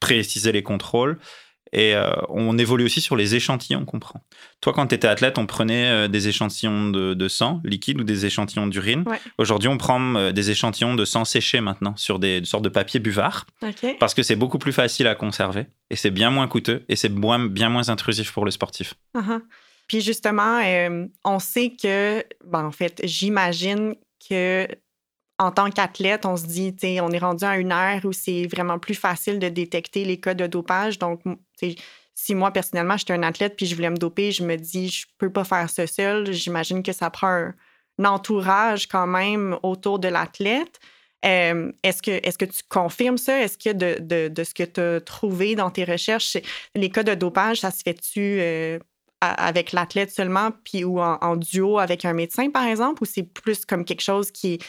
préciser 0.02 0.52
les 0.52 0.62
contrôles. 0.62 1.18
Et 1.72 1.96
euh, 1.96 2.12
on 2.30 2.58
évolue 2.58 2.86
aussi 2.86 3.02
sur 3.02 3.16
les 3.16 3.36
échantillons 3.36 3.86
qu'on 3.86 4.00
prend. 4.00 4.22
Toi, 4.62 4.74
quand 4.74 4.88
tu 4.88 4.96
étais 4.96 5.08
athlète, 5.08 5.38
on 5.38 5.46
prenait 5.46 5.88
euh, 5.88 6.08
des 6.08 6.28
échantillons 6.28 6.90
de, 6.90 7.28
sang 7.28 7.62
liquide 7.64 8.02
ou 8.02 8.04
des 8.04 8.26
échantillons 8.26 8.68
d'urine. 8.68 9.06
Aujourd'hui, 9.38 9.70
on 9.70 9.78
prend 9.78 10.16
euh, 10.16 10.32
des 10.32 10.50
échantillons 10.50 10.96
de 10.96 11.06
sang 11.06 11.26
séché 11.26 11.62
maintenant 11.62 11.96
sur 11.96 12.18
des, 12.18 12.44
sortes 12.44 12.64
de 12.64 12.70
papier 12.70 13.00
buvard. 13.00 13.46
Parce 14.00 14.14
que 14.14 14.24
c'est 14.24 14.36
beaucoup 14.36 14.58
plus 14.58 14.74
facile 14.74 15.08
à 15.08 15.16
conserver 15.16 15.68
et 15.90 15.96
c'est 15.96 16.12
bien 16.12 16.32
moins 16.32 16.48
coûteux 16.48 16.86
et 16.90 16.96
c'est 16.96 17.14
bien 17.14 17.70
moins 17.70 17.90
intrusif 17.90 18.32
pour 18.32 18.46
le 18.46 18.52
sportif. 18.52 18.96
Uh-huh. 19.16 19.42
Puis 19.88 20.02
justement, 20.02 20.60
on 21.24 21.40
sait 21.40 21.74
que, 21.82 22.24
ben, 22.46 22.66
en 22.66 22.72
fait, 22.72 23.02
j'imagine 23.04 23.96
que 24.28 24.68
en 25.40 25.52
tant 25.52 25.70
qu'athlète, 25.72 26.26
on 26.26 26.36
se 26.36 26.46
dit, 26.46 26.76
on 27.02 27.12
est 27.12 27.18
rendu 27.18 27.46
à 27.46 27.58
une 27.58 27.72
ère 27.72 28.02
où 28.04 28.12
c'est 28.12 28.46
vraiment 28.46 28.78
plus 28.78 28.94
facile 28.94 29.40
de 29.40 29.48
détecter 29.48 30.04
les 30.04 30.20
cas 30.20 30.34
de 30.34 30.46
dopage. 30.46 31.00
Donc, 31.00 31.22
si 32.14 32.36
moi, 32.36 32.52
personnellement, 32.52 32.98
j'étais 32.98 33.14
un 33.14 33.24
athlète 33.24 33.56
puis 33.56 33.66
je 33.66 33.74
voulais 33.74 33.90
me 33.90 33.98
doper, 33.98 34.34
je 34.34 34.44
me 34.44 34.58
dis, 34.58 34.90
je 34.90 35.08
peux 35.18 35.32
pas 35.32 35.46
faire 35.46 35.70
ça 35.70 35.88
seul. 35.88 36.34
J'imagine 36.34 36.84
que 36.84 36.92
ça 36.92 37.10
prend 37.10 37.30
un, 37.30 37.54
entourage 38.04 38.88
quand 38.88 39.08
même 39.08 39.58
autour 39.64 40.00
de 40.00 40.10
l'athlète. 40.10 40.80
Euh, 41.26 41.72
est-ce 41.84 42.02
que, 42.02 42.12
est 42.12 42.38
que 42.38 42.46
tu 42.46 42.62
confirmes 42.70 43.18
ça? 43.18 43.42
Est-ce 43.42 43.58
que 43.58 43.74
de, 43.74 44.30
de, 44.30 44.44
ce 44.44 44.54
que 44.54 44.64
tu 44.64 44.80
as 44.80 45.02
trouvé 45.02 45.56
dans 45.56 45.70
tes 45.70 45.84
recherches, 45.84 46.38
les 46.76 46.90
cas 46.90 47.04
de 47.04 47.14
dopage, 47.14 47.60
ça 47.60 47.72
se 47.72 47.82
fait-tu 47.84 48.40
euh, 48.40 48.80
avec 49.20 49.74
l'athlète 49.74 50.12
seulement, 50.12 50.52
puis 50.64 50.86
ou 50.86 51.02
en, 51.02 51.36
duo 51.36 51.78
avec 51.78 52.06
un 52.06 52.14
médecin, 52.14 52.50
par 52.50 52.66
exemple, 52.66 53.04
ou 53.04 53.06
c'est 53.06 53.24
plus 53.24 53.66
comme 53.66 53.84
quelque 53.84 54.02
chose 54.02 54.32
qui, 54.32 54.60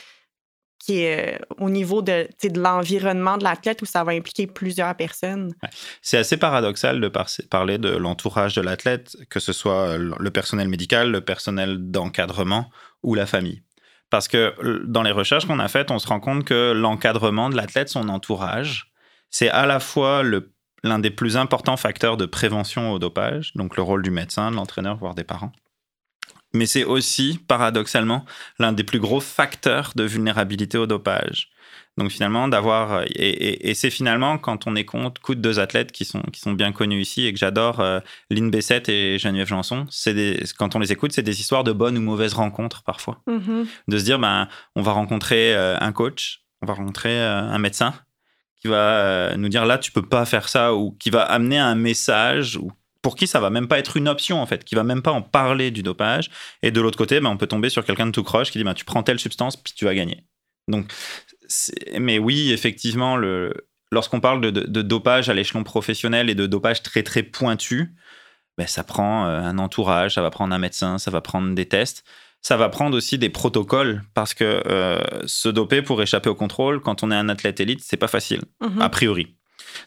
qui 0.81 1.03
est 1.03 1.37
euh, 1.37 1.45
au 1.59 1.71
niveau 1.71 2.03
de, 2.03 2.27
l'environnement 2.57 3.39
de 3.39 3.45
l'athlète 3.45 3.83
où 3.83 3.85
ça 3.87 4.03
va 4.03 4.13
impliquer 4.13 4.49
plusieurs 4.49 4.97
personnes. 4.97 5.55
C'est 6.03 6.17
assez 6.17 6.37
paradoxal 6.37 7.01
de 7.01 7.13
parler 7.49 7.79
de 7.79 7.91
l'entourage 7.91 8.55
de 8.55 8.63
l'athlète, 8.63 9.17
que 9.29 9.39
ce 9.39 9.53
soit 9.53 9.99
le 9.99 10.31
personnel 10.31 10.69
médical, 10.69 11.13
le 11.13 11.21
personnel 11.21 11.91
d'encadrement 11.91 12.71
ou 13.03 13.15
la 13.15 13.27
famille. 13.27 13.63
Parce 14.09 14.27
que 14.27 14.55
dans 14.87 15.03
les 15.03 15.13
recherches 15.13 15.47
qu'on 15.47 15.61
a 15.61 15.69
faites, 15.69 15.93
on 15.93 16.01
se 16.01 16.09
rend 16.09 16.19
compte 16.19 16.45
que 16.45 16.73
l'encadrement 16.73 17.49
de 17.49 17.57
l'athlète, 17.57 17.89
son 17.89 18.09
entourage, 18.09 18.93
c'est 19.31 19.49
à 19.51 19.67
la 19.67 19.79
fois 19.79 20.23
l'un 20.83 20.99
des 20.99 21.11
plus 21.11 21.37
importants 21.37 21.77
facteurs 21.77 22.17
de 22.17 22.27
prévention 22.27 22.91
au 22.91 22.99
dopage, 22.99 23.53
donc 23.55 23.77
le 23.77 23.83
rôle 23.83 24.03
du 24.03 24.11
médecin, 24.11 24.51
de 24.51 24.57
l'entraîneur, 24.57 24.97
voire 24.97 25.15
des 25.15 25.25
parents. 25.25 25.53
Mais 26.53 26.67
c'est 26.67 26.85
aussi, 26.85 27.39
paradoxalement, 27.47 28.25
l'un 28.59 28.73
des 28.73 28.85
plus 28.85 28.99
gros 28.99 29.21
facteurs 29.21 29.93
de 29.95 30.05
vulnérabilité 30.05 30.79
au 30.79 30.87
dopage. 30.87 31.51
Donc 31.97 32.11
finalement, 32.11 32.49
d'avoir... 32.49 33.03
Et, 33.15 33.75
c'est 33.75 33.91
finalement, 33.91 34.39
quand 34.39 34.67
on 34.67 34.75
écoute 34.75 35.41
deux 35.41 35.61
athlètes 35.61 35.93
qui 35.93 36.05
sont, 36.05 36.23
qui 36.33 36.41
sont 36.41 36.53
bien 36.53 36.73
connus 36.73 37.03
ici 37.03 37.27
et 37.27 37.33
que 37.33 37.39
j'adore, 37.39 37.81
euh, 37.81 38.01
Lynn 38.31 38.51
Bessette 38.51 38.89
et 38.89 39.19
Geneviève 39.19 39.49
Janson, 39.49 39.87
des, 40.07 40.43
quand 40.59 40.75
on 40.75 40.79
les 40.79 40.93
écoute, 40.93 41.13
c'est 41.13 41.23
des 41.23 41.41
histoires 41.41 41.63
de 41.63 41.73
bonnes 41.73 41.99
ou 41.99 42.01
mauvaises 42.01 42.35
rencontres 42.35 42.83
parfois. 42.83 43.23
Mm-hmm. 43.29 43.67
De 43.89 43.99
se 43.99 44.05
dire, 44.05 44.19
ben, 44.19 44.49
on 44.77 44.83
va 44.83 44.93
rencontrer 44.93 45.55
euh, 45.55 45.77
un 45.79 45.93
coach, 45.93 46.43
on 46.63 46.67
va 46.67 46.75
rencontrer 46.75 47.21
euh, 47.21 47.41
un 47.41 47.59
médecin 47.59 47.95
qui 48.61 48.69
va 48.69 49.37
nous 49.37 49.49
dire 49.49 49.65
là, 49.65 49.79
tu 49.79 49.91
peux 49.91 50.07
pas 50.07 50.27
faire 50.27 50.49
ça, 50.49 50.75
ou 50.75 50.93
qui 50.93 51.09
va 51.09 51.23
amener 51.23 51.59
un 51.59 51.75
message, 51.75 52.57
ou 52.57 52.71
pour 53.03 53.17
qui 53.17 53.27
ça 53.27 53.41
va 53.41 53.51
même 53.51 53.69
pas 53.69 53.79
être 53.79 53.97
une 53.97 54.09
option 54.09 54.41
en 54.41 54.47
fait, 54.47 54.65
qui 54.65 54.75
va 54.75 54.85
même 54.85 55.03
pas 55.03 55.13
en 55.13 55.23
parler 55.23 55.71
du 55.71 55.83
dopage. 55.83 56.31
Et 56.63 56.71
de 56.71 56.81
l'autre 56.81 56.99
côté, 56.99 57.21
ben, 57.21 57.31
on 57.31 57.37
peut 57.37 57.47
tomber 57.47 57.71
sur 57.71 57.85
quelqu'un 57.85 58.07
de 58.07 58.13
tout 58.13 58.23
croche 58.23 58.51
qui 58.51 58.59
dit 58.59 58.65
ben, 58.65 58.75
tu 58.75 58.85
prends 58.85 59.03
telle 59.03 59.19
substance 59.19 59.57
puis 59.57 59.73
tu 59.75 59.85
vas 59.85 59.95
gagner. 59.95 60.25
Donc, 60.69 60.93
mais 61.99 62.19
oui, 62.19 62.53
effectivement, 62.53 63.17
le, 63.17 63.69
lorsqu'on 63.91 64.21
parle 64.21 64.41
de, 64.41 64.83
dopage 64.83 65.29
à 65.29 65.35
l'échelon 65.35 65.65
professionnel 65.65 66.31
et 66.31 66.35
de 66.35 66.47
dopage 66.47 66.83
très 66.83 67.03
très 67.03 67.23
pointu, 67.23 67.95
ben, 68.59 68.67
ça 68.67 68.85
prend 68.85 69.27
euh, 69.27 69.41
un 69.41 69.59
entourage, 69.59 70.15
ça 70.15 70.23
va 70.23 70.31
prendre 70.31 70.55
un 70.55 70.59
médecin, 70.59 70.99
ça 70.99 71.11
va 71.11 71.21
prendre 71.21 71.55
des 71.55 71.67
tests. 71.67 72.05
Ça 72.43 72.57
va 72.57 72.71
prendre 72.71 72.97
aussi 72.97 73.19
des 73.19 73.29
protocoles 73.29 74.03
parce 74.15 74.33
que 74.33 74.63
euh, 74.67 74.99
se 75.27 75.51
doper 75.51 75.83
pour 75.83 76.01
échapper 76.01 76.31
au 76.31 76.35
contrôle, 76.35 76.81
quand 76.81 77.03
on 77.03 77.11
est 77.11 77.15
un 77.15 77.29
athlète 77.29 77.61
élite, 77.61 77.81
c'est 77.83 77.99
pas 77.99 78.09
facile, 78.09 78.41
mhm. 78.63 78.81
a 78.81 78.89
priori. 78.89 79.37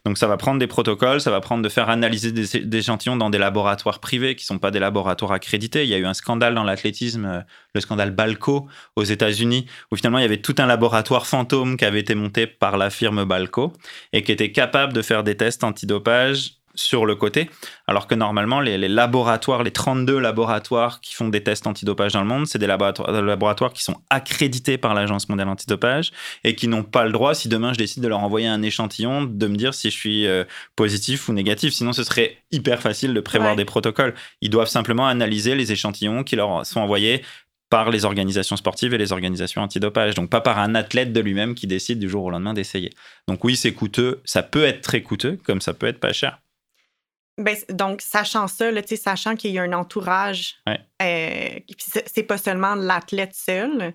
Donc 0.06 0.18
ça 0.18 0.28
va 0.28 0.38
prendre 0.38 0.60
des 0.60 0.68
protocoles, 0.68 1.22
ça 1.22 1.32
va 1.32 1.42
prendre 1.42 1.63
de 1.63 1.70
faire 1.70 1.90
analyser 1.90 2.32
des, 2.32 2.78
échantillons 2.78 3.16
dans 3.16 3.30
des 3.30 3.38
laboratoires 3.38 4.00
privés 4.00 4.36
qui 4.36 4.44
ne 4.44 4.48
sont 4.48 4.60
pas 4.60 4.72
des 4.72 4.80
laboratoires 4.80 5.32
accrédités. 5.32 5.84
Il 5.84 5.90
y 5.90 5.94
a 5.94 5.98
eu 5.98 6.06
un 6.06 6.13
scandale 6.13 6.56
dans 6.56 6.63
l'athlétisme, 6.63 7.25
euh, 7.25 7.42
le 7.75 7.82
scandale 7.82 8.12
Balco 8.12 8.68
aux 8.96 9.04
États-Unis, 9.04 9.66
où 9.92 9.96
finalement 9.96 10.20
il 10.20 10.24
y 10.24 10.25
avait 10.25 10.42
tout 10.42 10.56
un 10.58 10.66
laboratoire 10.66 11.28
fantôme 11.28 11.78
qui 11.78 11.86
avait 11.86 12.00
été 12.00 12.16
monté 12.16 12.48
par 12.48 12.78
la 12.78 12.90
firme 12.90 13.25
Balco 13.25 13.74
et 14.12 14.24
qui 14.24 14.32
était 14.32 14.52
capable 14.52 14.94
de 14.94 15.02
faire 15.02 15.24
des 15.24 15.36
tests 15.36 15.63
antidopage 15.63 16.62
sur 16.75 17.06
le 17.06 17.15
côté, 17.15 17.50
alors 17.88 18.08
que 18.08 18.15
normalement, 18.15 18.60
les, 18.60 18.77
laboratoires, 18.88 19.63
les 19.63 19.72
32 19.72 20.20
laboratoires 20.20 21.01
qui 21.01 21.13
font 21.13 21.30
des 21.30 21.44
tests 21.44 21.68
antidopage 21.68 22.13
dans 22.13 22.22
le 22.22 22.27
monde, 22.27 22.48
c'est 22.48 22.60
des 22.60 22.68
laboratoires, 22.68 23.74
qui 23.74 23.84
sont 23.84 23.98
accrédités 24.10 24.77
par 24.77 24.94
l'Agence 24.94 25.30
mondiale 25.30 25.50
antidopage 25.50 26.12
et 26.44 26.56
qui 26.56 26.68
n'ont 26.68 26.84
pas 26.84 27.06
le 27.06 27.12
droit, 27.12 27.36
si 27.36 27.48
demain 27.48 27.74
je 27.74 27.77
décide 27.77 28.03
de 28.03 28.08
leur 28.08 28.20
envoyer 28.20 28.48
un 28.48 28.62
échantillon, 28.62 29.24
de 29.24 29.48
me 29.48 29.56
dire 29.56 29.74
si 29.74 29.89
je 29.89 29.96
suis 29.96 30.27
euh, 30.27 30.44
positif 30.75 31.30
ou 31.30 31.34
négatif. 31.34 31.74
Sinon, 31.74 31.94
ce 31.94 32.03
serait 32.03 32.38
hyper 32.51 32.82
facile 32.82 33.13
de 33.13 33.20
prévoir 33.20 33.56
des 33.56 33.65
protocoles. 33.65 34.13
Ils 34.42 34.50
doivent 34.50 34.68
simplement 34.68 35.08
analyser 35.08 35.56
les 35.56 35.72
échantillons 35.72 36.24
qui 36.24 36.36
leur 36.36 36.65
sont 36.65 36.80
envoyés 36.80 37.24
par 37.74 37.89
les 37.89 38.06
organisations 38.06 38.56
sportives 38.56 38.94
et 38.94 39.00
les 39.00 39.13
organisations 39.13 39.63
antidopage. 39.63 40.13
Donc 40.13 40.30
pas 40.30 40.42
par 40.42 40.60
un 40.60 40.75
athlète 40.75 41.12
de 41.12 41.20
lui-même 41.20 41.56
qui 41.56 41.65
décide 41.65 41.98
du 41.98 42.08
jour 42.08 42.24
au 42.25 42.30
lendemain 42.30 42.53
d'essayer. 42.53 42.92
Donc 43.27 43.44
oui, 43.44 43.56
c'est 43.56 43.74
coûteux, 43.74 44.22
ça 44.25 44.44
peut 44.44 44.63
être 44.63 44.82
très 44.82 45.01
coûteux, 45.01 45.39
comme 45.44 45.60
ça 45.60 45.74
peut 45.74 45.88
être 45.88 46.00
pas 46.00 46.13
cher. 46.13 46.39
Ben, 47.38 47.56
donc, 47.70 48.02
sachant 48.02 48.48
ça, 48.48 48.70
là, 48.72 48.82
sachant 48.86 49.36
qu'il 49.36 49.52
y 49.52 49.60
a 49.60 49.63
un 49.63 49.74
entourage, 49.74 50.58
euh, 51.02 51.60
c'est 52.06 52.24
pas 52.24 52.38
seulement 52.38 52.75
l'athlète 52.75 53.34
seul. 53.34 53.94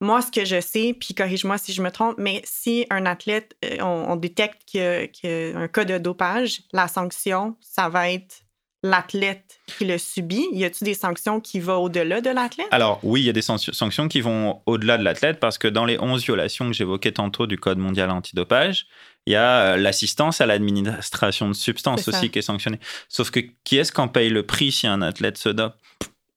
Moi, 0.00 0.20
ce 0.20 0.30
que 0.30 0.44
je 0.44 0.60
sais, 0.60 0.94
puis 0.98 1.14
corrige-moi 1.14 1.56
si 1.56 1.72
je 1.72 1.80
me 1.80 1.90
trompe, 1.90 2.16
mais 2.18 2.42
si 2.44 2.84
un 2.90 3.06
athlète, 3.06 3.56
euh, 3.64 3.78
on, 3.80 4.16
détecte 4.16 4.62
qu'il 4.66 4.80
y, 4.80 5.26
a 5.26 5.58
un 5.58 5.68
cas 5.68 5.84
de 5.84 5.96
dopage, 5.96 6.60
la 6.72 6.88
sanction, 6.88 7.56
ça 7.60 7.88
va 7.88 8.10
être 8.10 8.44
l'athlète 8.82 9.60
qui 9.78 9.86
le 9.86 9.96
subit. 9.96 10.46
Y 10.52 10.64
a-t-il 10.64 10.84
des 10.84 10.94
sanctions 10.94 11.40
qui 11.40 11.58
vont 11.58 11.78
au-delà 11.78 12.20
de 12.20 12.28
l'athlète? 12.28 12.66
Alors, 12.70 13.00
oui, 13.02 13.22
il 13.22 13.24
y 13.24 13.30
a 13.30 13.32
des 13.32 13.40
sanctions 13.40 14.08
qui 14.08 14.20
vont 14.20 14.60
au-delà 14.66 14.98
de 14.98 15.04
l'athlète 15.04 15.40
parce 15.40 15.56
que 15.56 15.68
dans 15.68 15.86
les 15.86 15.98
11 15.98 16.22
violations 16.22 16.66
que 16.66 16.74
j'évoquais 16.74 17.12
tantôt 17.12 17.46
du 17.46 17.56
Code 17.56 17.78
mondial 17.78 18.10
antidopage, 18.10 18.86
il 19.26 19.32
y 19.32 19.36
a 19.36 19.60
euh, 19.60 19.76
l'assistance 19.76 20.40
à 20.40 20.46
l'administration 20.46 21.48
de 21.48 21.54
substances 21.54 22.08
aussi 22.08 22.30
qui 22.30 22.38
est 22.38 22.42
sanctionnée. 22.42 22.78
Sauf 23.08 23.30
que 23.30 23.40
qui 23.64 23.78
est-ce 23.78 23.92
qu'en 23.92 24.08
paye 24.08 24.28
le 24.28 24.44
prix 24.44 24.72
si 24.72 24.86
un 24.86 25.02
athlète 25.02 25.38
se 25.38 25.48
dope? 25.48 25.74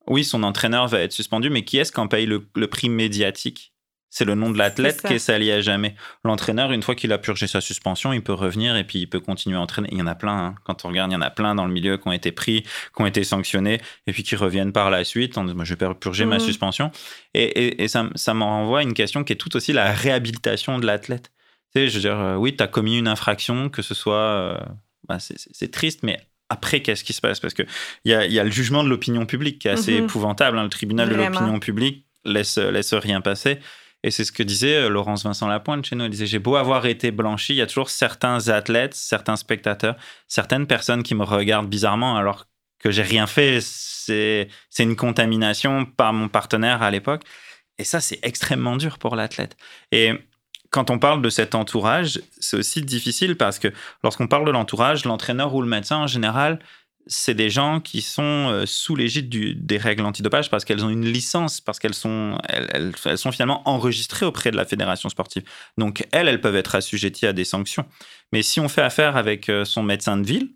Oui, 0.07 0.23
son 0.23 0.43
entraîneur 0.43 0.87
va 0.87 1.01
être 1.01 1.11
suspendu, 1.11 1.49
mais 1.49 1.63
qui 1.63 1.77
est-ce 1.77 1.91
qu'en 1.91 2.07
paye 2.07 2.25
le, 2.25 2.67
prix 2.67 2.87
médiatique? 2.89 3.73
C'est 4.09 4.23
le 4.23 4.35
nom 4.35 4.49
de 4.49 4.57
l'athlète 4.57 5.01
qui 5.01 5.15
est 5.15 5.19
sali 5.19 5.51
à 5.51 5.59
jamais. 5.59 5.93
L'entraîneur, 6.23 6.71
une 6.71 6.81
fois 6.81 6.95
qu'il 6.95 7.11
a 7.11 7.17
purgé 7.17 7.45
sa 7.45 7.59
suspension, 7.59 8.13
il 8.13 8.23
peut 8.23 8.33
revenir 8.33 8.77
et 8.77 8.85
puis 8.85 8.99
il 8.99 9.07
peut 9.07 9.19
continuer 9.19 9.57
à 9.57 9.59
entraîner. 9.59 9.89
Il 9.91 9.97
y 9.97 10.01
en 10.01 10.07
a 10.07 10.15
plein. 10.15 10.37
Hein. 10.37 10.55
Quand 10.63 10.85
on 10.85 10.87
regarde, 10.87 11.11
il 11.11 11.15
y 11.15 11.17
en 11.17 11.21
a 11.21 11.29
plein 11.29 11.55
dans 11.55 11.65
le 11.65 11.73
milieu 11.73 11.97
qui 11.97 12.07
ont 12.07 12.13
été 12.13 12.31
pris, 12.31 12.63
qui 12.63 13.01
ont 13.01 13.05
été 13.05 13.25
sanctionnés 13.25 13.81
et 14.07 14.13
puis 14.13 14.23
qui 14.23 14.37
reviennent 14.37 14.71
par 14.71 14.89
la 14.89 15.03
suite 15.03 15.37
en 15.37 15.43
disant 15.43 15.65
Je 15.65 15.75
vais 15.75 15.93
purger 15.93 16.23
ma 16.23 16.37
mmh. 16.37 16.39
suspension. 16.39 16.91
Et, 17.33 17.83
et, 17.83 17.87
ça, 17.89 18.09
ça 18.15 18.33
m'en 18.33 18.47
renvoie 18.47 18.79
à 18.79 18.83
une 18.83 18.93
question 18.93 19.25
qui 19.25 19.33
est 19.33 19.35
tout 19.37 19.55
aussi 19.57 19.73
la 19.73 19.91
réhabilitation 19.91 20.79
de 20.79 20.85
l'athlète 20.85 21.29
je 21.85 21.95
veux 21.95 22.01
dire, 22.01 22.19
euh, 22.19 22.35
oui, 22.35 22.55
tu 22.55 22.63
as 22.63 22.67
commis 22.67 22.97
une 22.97 23.07
infraction, 23.07 23.69
que 23.69 23.81
ce 23.81 23.93
soit. 23.93 24.15
Euh, 24.15 24.57
bah, 25.07 25.17
c'est 25.19 25.71
triste, 25.71 26.01
mais 26.03 26.19
après, 26.49 26.81
qu'est-ce 26.81 27.03
qui 27.03 27.13
se 27.13 27.21
passe? 27.21 27.39
Parce 27.39 27.53
qu'il 27.53 27.67
y 28.05 28.13
a, 28.13 28.25
y 28.25 28.39
a 28.39 28.43
le 28.43 28.51
jugement 28.51 28.83
de 28.83 28.89
l'opinion 28.89 29.25
publique 29.25 29.59
qui 29.59 29.67
est 29.67 29.71
assez 29.71 29.97
mhm. 29.97 30.05
épouvantable. 30.05 30.57
Hein. 30.57 30.63
Le 30.63 30.69
tribunal 30.69 31.09
de 31.09 31.15
l'opinion 31.15 31.59
publique 31.59 32.05
laisse, 32.25 32.57
laisse 32.57 32.93
rien 32.93 33.21
passer. 33.21 33.59
Et 34.03 34.11
c'est 34.11 34.23
ce 34.23 34.31
que 34.31 34.43
disait 34.43 34.75
euh, 34.75 34.89
Laurence 34.89 35.23
Vincent 35.23 35.47
Lapointe 35.47 35.85
chez 35.85 35.95
nous. 35.95 36.05
Elle 36.05 36.11
disait 36.11 36.27
J'ai 36.27 36.39
beau 36.39 36.55
avoir 36.55 36.85
été 36.85 37.11
blanchi, 37.11 37.53
il 37.53 37.57
y 37.57 37.61
a 37.61 37.67
toujours 37.67 37.89
certains 37.89 38.47
athlètes, 38.49 38.93
certains 38.93 39.35
spectateurs, 39.35 39.95
certaines 40.27 40.67
personnes 40.67 41.03
qui 41.03 41.15
me 41.15 41.23
regardent 41.23 41.69
bizarrement 41.69 42.15
alors 42.15 42.45
que 42.79 42.91
j'ai 42.91 43.01
rien 43.01 43.27
fait. 43.27 43.59
C'est 43.61 44.49
une 44.79 44.95
contamination 44.95 45.85
par 45.85 46.13
mon 46.13 46.29
partenaire 46.29 46.83
à 46.83 46.91
l'époque. 46.91 47.23
Et 47.79 47.83
ça, 47.83 47.99
c'est 47.99 48.19
extrêmement 48.23 48.75
dur 48.75 48.97
pour 48.97 49.15
l'athlète. 49.15 49.57
Et 49.91 50.13
quand 50.69 50.89
on 50.89 50.99
parle 50.99 51.21
de 51.21 51.29
cet 51.29 51.55
entourage, 51.55 52.21
c'est 52.39 52.57
aussi 52.57 52.81
difficile 52.81 53.35
parce 53.35 53.59
que 53.59 53.69
lorsqu'on 54.03 54.27
parle 54.27 54.45
de 54.45 54.51
l'entourage, 54.51 55.05
l'entraîneur 55.05 55.53
ou 55.53 55.61
le 55.61 55.67
médecin 55.67 55.97
en 55.97 56.07
général, 56.07 56.59
c'est 57.07 57.33
des 57.33 57.49
gens 57.49 57.79
qui 57.79 58.01
sont 58.01 58.49
euh, 58.49 58.65
sous 58.65 58.95
l'égide 58.95 59.29
des 59.65 59.77
règles 59.77 60.03
antidopage 60.03 60.49
parce 60.49 60.65
qu'elles 60.65 60.83
ont 60.83 60.89
une 60.89 61.05
licence, 61.05 61.61
parce 61.61 61.79
qu'elles 61.79 61.93
sont, 61.93 62.37
elles, 62.49 62.93
sont 63.17 63.31
finalement 63.31 63.61
enregistrées 63.67 64.25
auprès 64.25 64.51
de 64.51 64.57
la 64.57 64.65
fédération 64.65 65.09
sportive. 65.09 65.43
Donc, 65.77 66.05
elles, 66.11 66.27
elles 66.27 66.41
peuvent 66.41 66.55
être 66.55 66.75
assujetties 66.75 67.25
à 67.25 67.33
des 67.33 67.45
sanctions. 67.45 67.85
Mais 68.33 68.43
si 68.43 68.59
on 68.59 68.67
fait 68.67 68.81
affaire 68.81 69.15
avec 69.15 69.49
euh, 69.49 69.63
son 69.63 69.83
médecin 69.83 70.17
de 70.17 70.25
ville, 70.25 70.49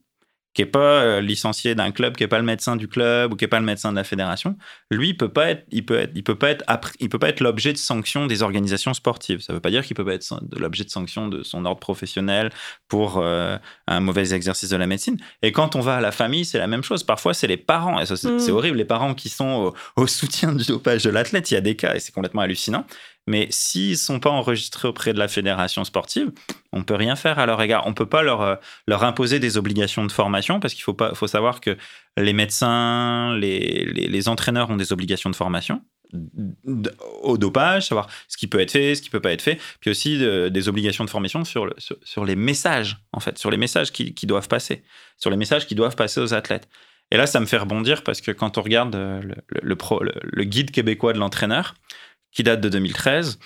qui 0.53 0.61
est 0.61 0.65
pas 0.65 0.79
euh, 0.79 1.21
licencié 1.21 1.75
d'un 1.75 1.91
club, 1.91 2.17
qui 2.17 2.23
est 2.23 2.27
pas 2.27 2.39
le 2.39 2.45
médecin 2.45 2.75
du 2.75 2.87
club 2.87 3.33
ou 3.33 3.35
qui 3.35 3.45
est 3.45 3.47
pas 3.47 3.59
le 3.59 3.65
médecin 3.65 3.91
de 3.91 3.95
la 3.95 4.03
fédération, 4.03 4.57
lui 4.89 5.09
il 5.09 5.17
peut 5.17 5.29
pas 5.29 5.51
être, 5.51 5.65
il 5.71 5.85
peut 5.85 5.97
être, 5.97 6.11
il 6.13 6.23
peut 6.23 6.35
pas 6.35 6.49
être, 6.49 6.65
il 6.99 7.09
peut 7.09 7.19
pas 7.19 7.29
être 7.29 7.39
l'objet 7.39 7.71
de 7.71 7.77
sanctions 7.77 8.27
des 8.27 8.43
organisations 8.43 8.93
sportives. 8.93 9.39
Ça 9.39 9.53
veut 9.53 9.59
pas 9.59 9.69
dire 9.69 9.85
qu'il 9.85 9.95
peut 9.95 10.05
pas 10.05 10.13
être 10.13 10.39
l'objet 10.57 10.83
de 10.83 10.89
sanctions 10.89 11.27
de 11.27 11.43
son 11.43 11.65
ordre 11.65 11.79
professionnel 11.79 12.49
pour 12.89 13.17
euh, 13.17 13.57
un 13.87 13.99
mauvais 14.01 14.33
exercice 14.33 14.69
de 14.69 14.77
la 14.77 14.87
médecine. 14.87 15.17
Et 15.41 15.51
quand 15.51 15.75
on 15.75 15.79
va 15.79 15.97
à 15.97 16.01
la 16.01 16.11
famille, 16.11 16.43
c'est 16.43 16.59
la 16.59 16.67
même 16.67 16.83
chose. 16.83 17.03
Parfois 17.03 17.33
c'est 17.33 17.47
les 17.47 17.57
parents, 17.57 17.99
et 17.99 18.05
c'est 18.05 18.25
mm. 18.25 18.49
horrible, 18.49 18.77
les 18.77 18.85
parents 18.85 19.13
qui 19.13 19.29
sont 19.29 19.73
au, 19.97 20.01
au 20.01 20.07
soutien 20.07 20.51
du 20.53 20.65
dopage 20.65 21.03
de 21.03 21.09
l'athlète. 21.09 21.51
Il 21.51 21.53
y 21.53 21.57
a 21.57 21.61
des 21.61 21.75
cas 21.75 21.95
et 21.95 21.99
c'est 21.99 22.11
complètement 22.11 22.41
hallucinant. 22.41 22.85
Mais 23.31 23.47
s'ils 23.49 23.91
ne 23.91 23.95
sont 23.95 24.19
pas 24.19 24.29
enregistrés 24.29 24.89
auprès 24.89 25.13
de 25.13 25.17
la 25.17 25.29
fédération 25.29 25.85
sportive, 25.85 26.33
on 26.73 26.79
ne 26.79 26.83
peut 26.83 26.95
rien 26.95 27.15
faire 27.15 27.39
à 27.39 27.45
leur 27.45 27.61
égard. 27.61 27.83
On 27.85 27.91
ne 27.91 27.95
peut 27.95 28.05
pas 28.05 28.23
leur, 28.23 28.41
euh, 28.41 28.55
leur 28.89 29.05
imposer 29.05 29.39
des 29.39 29.55
obligations 29.55 30.05
de 30.05 30.11
formation 30.11 30.59
parce 30.59 30.73
qu'il 30.73 30.83
faut, 30.83 30.97
faut 31.13 31.27
savoir 31.27 31.61
que 31.61 31.77
les 32.17 32.33
médecins, 32.33 33.33
les, 33.37 33.85
les, 33.85 34.27
entraîneurs 34.27 34.69
ont 34.69 34.75
des 34.75 34.91
obligations 34.91 35.29
de 35.29 35.35
formation 35.37 35.81
au 37.21 37.37
dopage, 37.37 37.87
savoir 37.87 38.09
ce 38.27 38.35
qui 38.35 38.47
peut 38.47 38.59
être 38.59 38.71
fait, 38.71 38.95
ce 38.95 39.01
qui 39.01 39.09
peut 39.09 39.21
pas 39.21 39.31
être 39.31 39.41
fait, 39.41 39.57
puis 39.79 39.89
aussi 39.89 40.17
des 40.17 40.67
obligations 40.67 41.05
de 41.05 41.09
formation 41.09 41.45
sur, 41.45 41.65
le, 41.65 41.73
sur, 42.03 42.25
les 42.25 42.35
messages, 42.35 42.97
en 43.13 43.21
fait, 43.21 43.37
sur 43.37 43.49
les 43.49 43.55
messages 43.55 43.93
qui, 43.93 44.13
qui, 44.13 44.27
doivent 44.27 44.49
passer, 44.49 44.83
sur 45.15 45.29
les 45.29 45.37
messages 45.37 45.67
qui 45.67 45.73
doivent 45.73 45.95
passer 45.95 46.19
aux 46.19 46.33
athlètes. 46.33 46.67
Et 47.11 47.17
là, 47.17 47.27
ça 47.27 47.39
me 47.39 47.45
fait 47.45 47.57
rebondir 47.57 48.03
parce 48.03 48.19
que 48.19 48.31
quand 48.31 48.57
on 48.57 48.61
regarde 48.61 48.93
euh, 48.93 49.21
le, 49.21 49.35
le, 49.61 49.77
le 50.21 50.43
guide 50.43 50.71
québécois 50.71 51.13
de 51.13 51.19
l'entraîneur, 51.19 51.75
qui 52.31 52.43
date 52.43 52.61
de 52.61 52.69
2013 52.69 53.39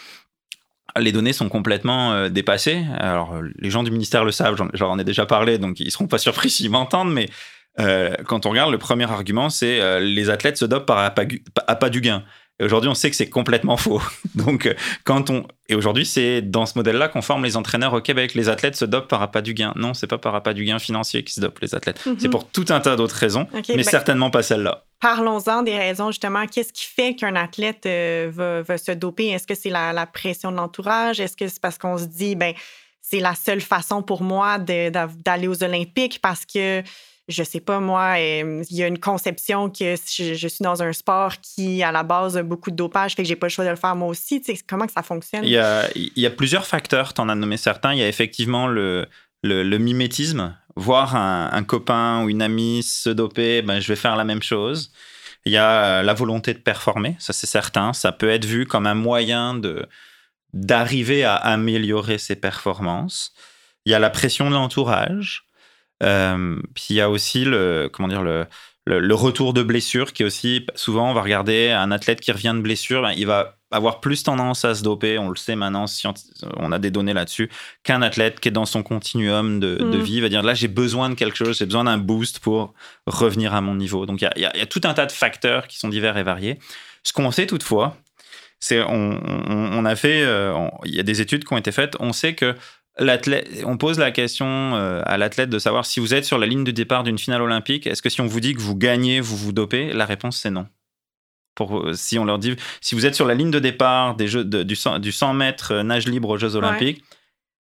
les 0.99 1.11
données 1.11 1.33
sont 1.33 1.49
complètement 1.49 2.13
euh, 2.13 2.29
dépassées. 2.29 2.85
Alors, 2.97 3.35
les 3.59 3.69
gens 3.69 3.83
du 3.83 3.91
ministère 3.91 4.23
le 4.23 4.31
savent, 4.31 4.55
j'en 4.73 4.99
ai 4.99 5.03
déjà 5.03 5.25
parlé, 5.25 5.57
donc 5.57 5.79
ils 5.79 5.91
seront 5.91 6.07
pas 6.07 6.17
surpris 6.17 6.49
s'ils 6.49 6.69
m'entendent, 6.69 7.13
mais 7.13 7.27
euh, 7.79 8.15
quand 8.25 8.45
on 8.45 8.51
regarde, 8.51 8.71
le 8.71 8.77
premier 8.77 9.09
argument, 9.09 9.49
c'est 9.49 9.81
euh, 9.81 9.99
les 9.99 10.29
athlètes 10.29 10.57
se 10.57 10.65
dopent 10.65 10.85
par 10.85 10.99
appât 10.99 11.89
du 11.89 12.01
gain. 12.01 12.23
Et 12.59 12.63
aujourd'hui, 12.63 12.89
on 12.89 12.95
sait 12.95 13.09
que 13.09 13.17
c'est 13.17 13.29
complètement 13.29 13.75
faux. 13.75 14.01
Donc, 14.35 14.73
quand 15.03 15.29
on 15.29 15.45
et 15.67 15.75
aujourd'hui, 15.75 16.05
c'est 16.05 16.41
dans 16.41 16.65
ce 16.65 16.77
modèle-là 16.77 17.07
qu'on 17.07 17.23
forme 17.23 17.43
les 17.43 17.57
entraîneurs 17.57 17.93
au 17.93 18.01
Québec. 18.01 18.35
Les 18.35 18.49
athlètes 18.49 18.75
se 18.75 18.85
dopent 18.85 19.09
par 19.09 19.21
appât 19.21 19.41
du 19.41 19.55
gain. 19.55 19.73
Non, 19.75 19.93
c'est 19.95 20.07
pas 20.07 20.19
par 20.19 20.35
appât 20.35 20.53
du 20.53 20.63
gain 20.63 20.77
financier 20.77 21.23
qu'ils 21.23 21.33
se 21.33 21.41
dopent 21.41 21.59
les 21.59 21.73
athlètes. 21.73 21.99
C'est 22.03 22.25
mhm. 22.25 22.29
pour 22.29 22.47
tout 22.47 22.65
un 22.69 22.79
tas 22.79 22.95
d'autres 22.95 23.15
raisons, 23.15 23.47
mais 23.51 23.63
ben, 23.75 23.83
certainement 23.83 24.29
pas 24.29 24.43
celle-là. 24.43 24.85
Parlons-en 24.99 25.63
des 25.63 25.77
raisons 25.77 26.11
justement. 26.11 26.47
Qu'est-ce 26.47 26.73
qui 26.73 26.85
fait 26.85 27.15
qu'un 27.15 27.35
athlète 27.35 27.85
euh, 27.85 28.31
va, 28.33 28.77
se 28.77 28.91
doper? 28.91 29.27
Est-ce 29.27 29.47
que 29.47 29.55
c'est 29.55 29.69
la, 29.69 30.05
pression 30.05 30.51
de 30.51 30.57
l'entourage? 30.57 31.19
Est-ce 31.19 31.35
que 31.35 31.47
c'est 31.47 31.61
parce 31.61 31.77
qu'on 31.77 31.97
se 31.97 32.05
dit 32.05 32.35
ben 32.35 32.53
c'est 33.01 33.19
la 33.19 33.35
seule 33.35 33.61
façon 33.61 34.01
pour 34.01 34.23
moi 34.23 34.57
d'aller 34.57 35.47
aux 35.47 35.63
Olympiques 35.63 36.19
parce 36.21 36.45
que 36.45 36.81
je 37.27 37.43
sais 37.43 37.59
pas 37.59 37.79
moi, 37.79 38.19
il 38.19 38.65
y 38.69 38.83
a 38.83 38.87
une 38.87 38.99
conception 38.99 39.69
que 39.69 39.95
je, 39.95 40.47
suis 40.47 40.63
dans 40.63 40.83
un 40.83 40.93
sport 40.93 41.33
qui, 41.41 41.81
à 41.81 41.91
la 41.91 42.03
base, 42.03 42.37
a 42.37 42.43
beaucoup 42.43 42.69
de 42.69 42.75
dopage, 42.75 43.15
fait 43.15 43.23
que 43.23 43.27
j'ai 43.27 43.35
pas 43.35 43.47
le 43.47 43.51
choix 43.51 43.65
de 43.65 43.71
le 43.71 43.75
faire 43.75 43.95
moi 43.95 44.07
aussi. 44.07 44.43
comment 44.67 44.85
que 44.85 44.93
ça 44.93 45.01
fonctionne? 45.01 45.43
Il 45.43 45.49
y 45.49 46.25
a 46.25 46.29
plusieurs 46.29 46.67
facteurs, 46.67 47.15
tu 47.15 47.21
en 47.21 47.29
as 47.29 47.35
nommé 47.35 47.57
certains. 47.57 47.93
Il 47.93 47.99
y 47.99 48.03
a 48.03 48.07
effectivement 48.07 48.67
le, 48.67 49.07
le, 49.45 49.77
mimétisme, 49.77 50.57
voir 50.75 51.15
un, 51.15 51.63
copain 51.63 52.23
ou 52.23 52.29
une 52.29 52.41
amie 52.41 52.83
se 52.83 53.09
doper, 53.09 53.61
ben, 53.61 53.79
je 53.79 53.87
vais 53.87 53.95
faire 53.95 54.15
la 54.15 54.23
même 54.23 54.43
chose. 54.43 54.91
Il 55.45 55.51
y 55.51 55.57
a 55.57 56.01
la 56.03 56.13
volonté 56.13 56.53
de 56.53 56.59
performer, 56.59 57.15
ça 57.19 57.31
c'est 57.31 57.47
certain. 57.47 57.93
Ça 57.93 58.11
peut 58.11 58.29
être 58.29 58.45
vu 58.45 58.65
comme 58.65 58.87
un 58.87 58.95
moyen 58.95 59.53
de 59.53 59.87
d'arriver 60.53 61.25
à 61.25 61.35
améliorer 61.35 62.17
ses 62.17 62.37
performances. 62.37 63.33
Il 63.85 63.91
y 63.91 63.95
a 63.95 63.99
la 63.99 64.09
pression 64.09 64.49
de 64.49 64.55
l'entourage. 64.55 65.45
Euh, 66.01 66.57
puis 66.73 66.87
il 66.91 66.95
y 66.95 67.01
a 67.01 67.09
aussi 67.09 67.43
le, 67.43 67.89
comment 67.91 68.07
dire, 68.07 68.23
le, 68.23 68.47
le, 68.85 69.15
retour 69.15 69.53
de 69.53 69.63
blessure 69.63 70.13
qui 70.13 70.23
est 70.23 70.25
aussi, 70.25 70.65
souvent, 70.75 71.09
on 71.09 71.13
va 71.13 71.21
regarder 71.21 71.71
un 71.71 71.91
athlète 71.91 72.21
qui 72.21 72.31
revient 72.31 72.53
de 72.55 72.61
blessure, 72.61 73.01
ben, 73.01 73.13
il 73.15 73.27
va 73.27 73.57
avoir 73.75 73.99
plus 73.99 74.23
tendance 74.23 74.65
à 74.65 74.73
se 74.75 74.83
doper, 74.83 75.17
on 75.17 75.29
le 75.29 75.35
sait 75.35 75.55
maintenant, 75.55 75.85
on 76.57 76.71
a 76.71 76.79
des 76.79 76.91
données 76.91 77.13
là-dessus, 77.13 77.49
qu'un 77.83 78.01
athlète 78.01 78.39
qui 78.39 78.49
est 78.49 78.51
dans 78.51 78.65
son 78.65 78.83
continuum 78.83 79.59
de, 79.59 79.75
de 79.75 79.97
mm. 79.97 80.01
vie 80.01 80.21
va 80.21 80.29
dire 80.29 80.43
là 80.43 80.53
j'ai 80.53 80.67
besoin 80.67 81.09
de 81.09 81.15
quelque 81.15 81.37
chose, 81.37 81.57
j'ai 81.57 81.65
besoin 81.65 81.83
d'un 81.83 81.97
boost 81.97 82.39
pour 82.39 82.73
revenir 83.05 83.53
à 83.53 83.61
mon 83.61 83.75
niveau. 83.75 84.05
Donc 84.05 84.21
il 84.21 84.29
y, 84.35 84.41
y 84.41 84.45
a, 84.45 84.65
tout 84.65 84.81
un 84.85 84.93
tas 84.93 85.05
de 85.05 85.11
facteurs 85.11 85.67
qui 85.67 85.77
sont 85.77 85.89
divers 85.89 86.17
et 86.17 86.23
variés. 86.23 86.59
Ce 87.03 87.13
qu'on 87.13 87.29
sait 87.31 87.47
toutefois, 87.47 87.97
c'est 88.59 88.81
on, 88.81 89.19
on, 89.47 89.85
a 89.85 89.95
fait, 89.95 90.23
euh, 90.23 90.67
il 90.85 90.95
y 90.95 90.99
a 90.99 91.03
des 91.03 91.21
études 91.21 91.45
qui 91.45 91.53
ont 91.53 91.57
été 91.57 91.71
faites, 91.71 91.95
on 91.99 92.13
sait 92.13 92.33
que 92.33 92.55
on 93.65 93.77
pose 93.77 93.99
la 93.99 94.11
question 94.11 94.47
euh, 94.47 95.01
à 95.05 95.17
l'athlète 95.17 95.49
de 95.49 95.59
savoir 95.59 95.85
si 95.85 95.99
vous 95.99 96.13
êtes 96.13 96.23
sur 96.23 96.37
la 96.37 96.47
ligne 96.47 96.63
de 96.63 96.71
départ 96.71 97.03
d'une 97.03 97.19
finale 97.19 97.41
olympique, 97.41 97.87
est-ce 97.87 98.01
que 98.01 98.09
si 98.09 98.21
on 98.21 98.25
vous 98.25 98.39
dit 98.39 98.53
que 98.53 98.61
vous 98.61 98.75
gagnez, 98.75 99.19
vous 99.19 99.35
vous 99.35 99.51
dopez? 99.51 99.91
La 99.91 100.05
réponse 100.05 100.37
c'est 100.37 100.49
non. 100.49 100.65
Pour, 101.55 101.79
euh, 101.79 101.93
si 101.93 102.19
on 102.19 102.25
leur 102.25 102.37
dit, 102.37 102.55
si 102.81 102.95
vous 102.95 103.05
êtes 103.05 103.15
sur 103.15 103.25
la 103.25 103.33
ligne 103.33 103.51
de 103.51 103.59
départ 103.59 104.15
des 104.15 104.27
jeux 104.27 104.43
du, 104.43 104.75
100, 104.75 104.99
du 104.99 105.11
100 105.11 105.33
mètres 105.33 105.71
euh, 105.73 105.83
nage 105.83 106.07
libre 106.07 106.29
aux 106.29 106.37
Jeux 106.37 106.55
olympiques, 106.55 107.03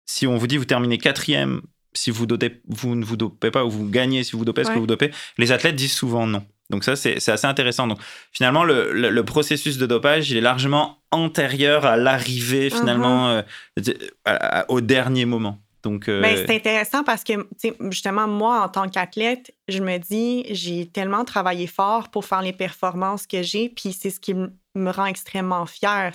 si 0.06 0.26
on 0.28 0.38
vous 0.38 0.48
dit 0.48 0.58
vous 0.58 0.66
terminez 0.66 0.98
quatrième, 0.98 1.62
si 1.94 2.12
vous, 2.12 2.26
ne 2.26 3.06
vous 3.06 3.18
dopez 3.18 3.52
pas 3.52 3.66
ou 3.66 3.70
vous 3.70 3.88
gagnez 3.88 4.24
si 4.24 4.36
vous 4.36 4.46
dopez, 4.46 4.62
est-ce 4.62 4.72
que 4.72 4.80
vous 4.80 4.88
dopez 4.88 5.12
Les 5.38 5.52
athlètes 5.52 5.76
disent 5.76 5.94
souvent 5.94 6.28
non. 6.28 6.46
Donc 6.70 6.84
ça, 6.84 6.96
c'est 6.96 7.30
assez 7.30 7.48
intéressant. 7.48 7.88
Donc 7.88 8.00
finalement, 8.32 8.64
le, 8.64 9.22
processus 9.22 9.78
de 9.78 9.86
dopage, 9.86 10.30
il 10.30 10.38
est 10.38 10.42
largement 10.42 11.00
antérieur 11.12 11.86
à 11.86 11.96
l'arrivée 11.96 12.70
finalement 12.70 13.42
uh-huh. 13.78 14.66
au 14.68 14.82
dernier 14.82 15.26
moment. 15.26 15.60
Euh, 15.86 16.46
c'est 16.46 16.56
intéressant 16.56 17.04
parce 17.04 17.24
que 17.24 17.48
justement, 17.90 18.28
moi, 18.28 18.62
en 18.62 18.70
tant 18.70 18.90
qu'athlète, 18.90 19.54
je 19.68 19.82
me 19.82 19.98
dis, 19.98 20.46
j'ai 20.50 20.88
tellement 20.88 21.24
travaillé 21.24 21.68
fort 21.68 22.10
pour 22.10 22.26
faire 22.26 22.42
les 22.42 22.54
performances 22.54 23.28
que 23.28 23.42
j'ai, 23.42 23.70
puis 23.70 23.94
c'est 23.94 24.10
ce 24.10 24.20
qui 24.20 24.34
me 24.34 24.92
rend 24.92 25.06
extrêmement 25.06 25.66
fière, 25.66 26.14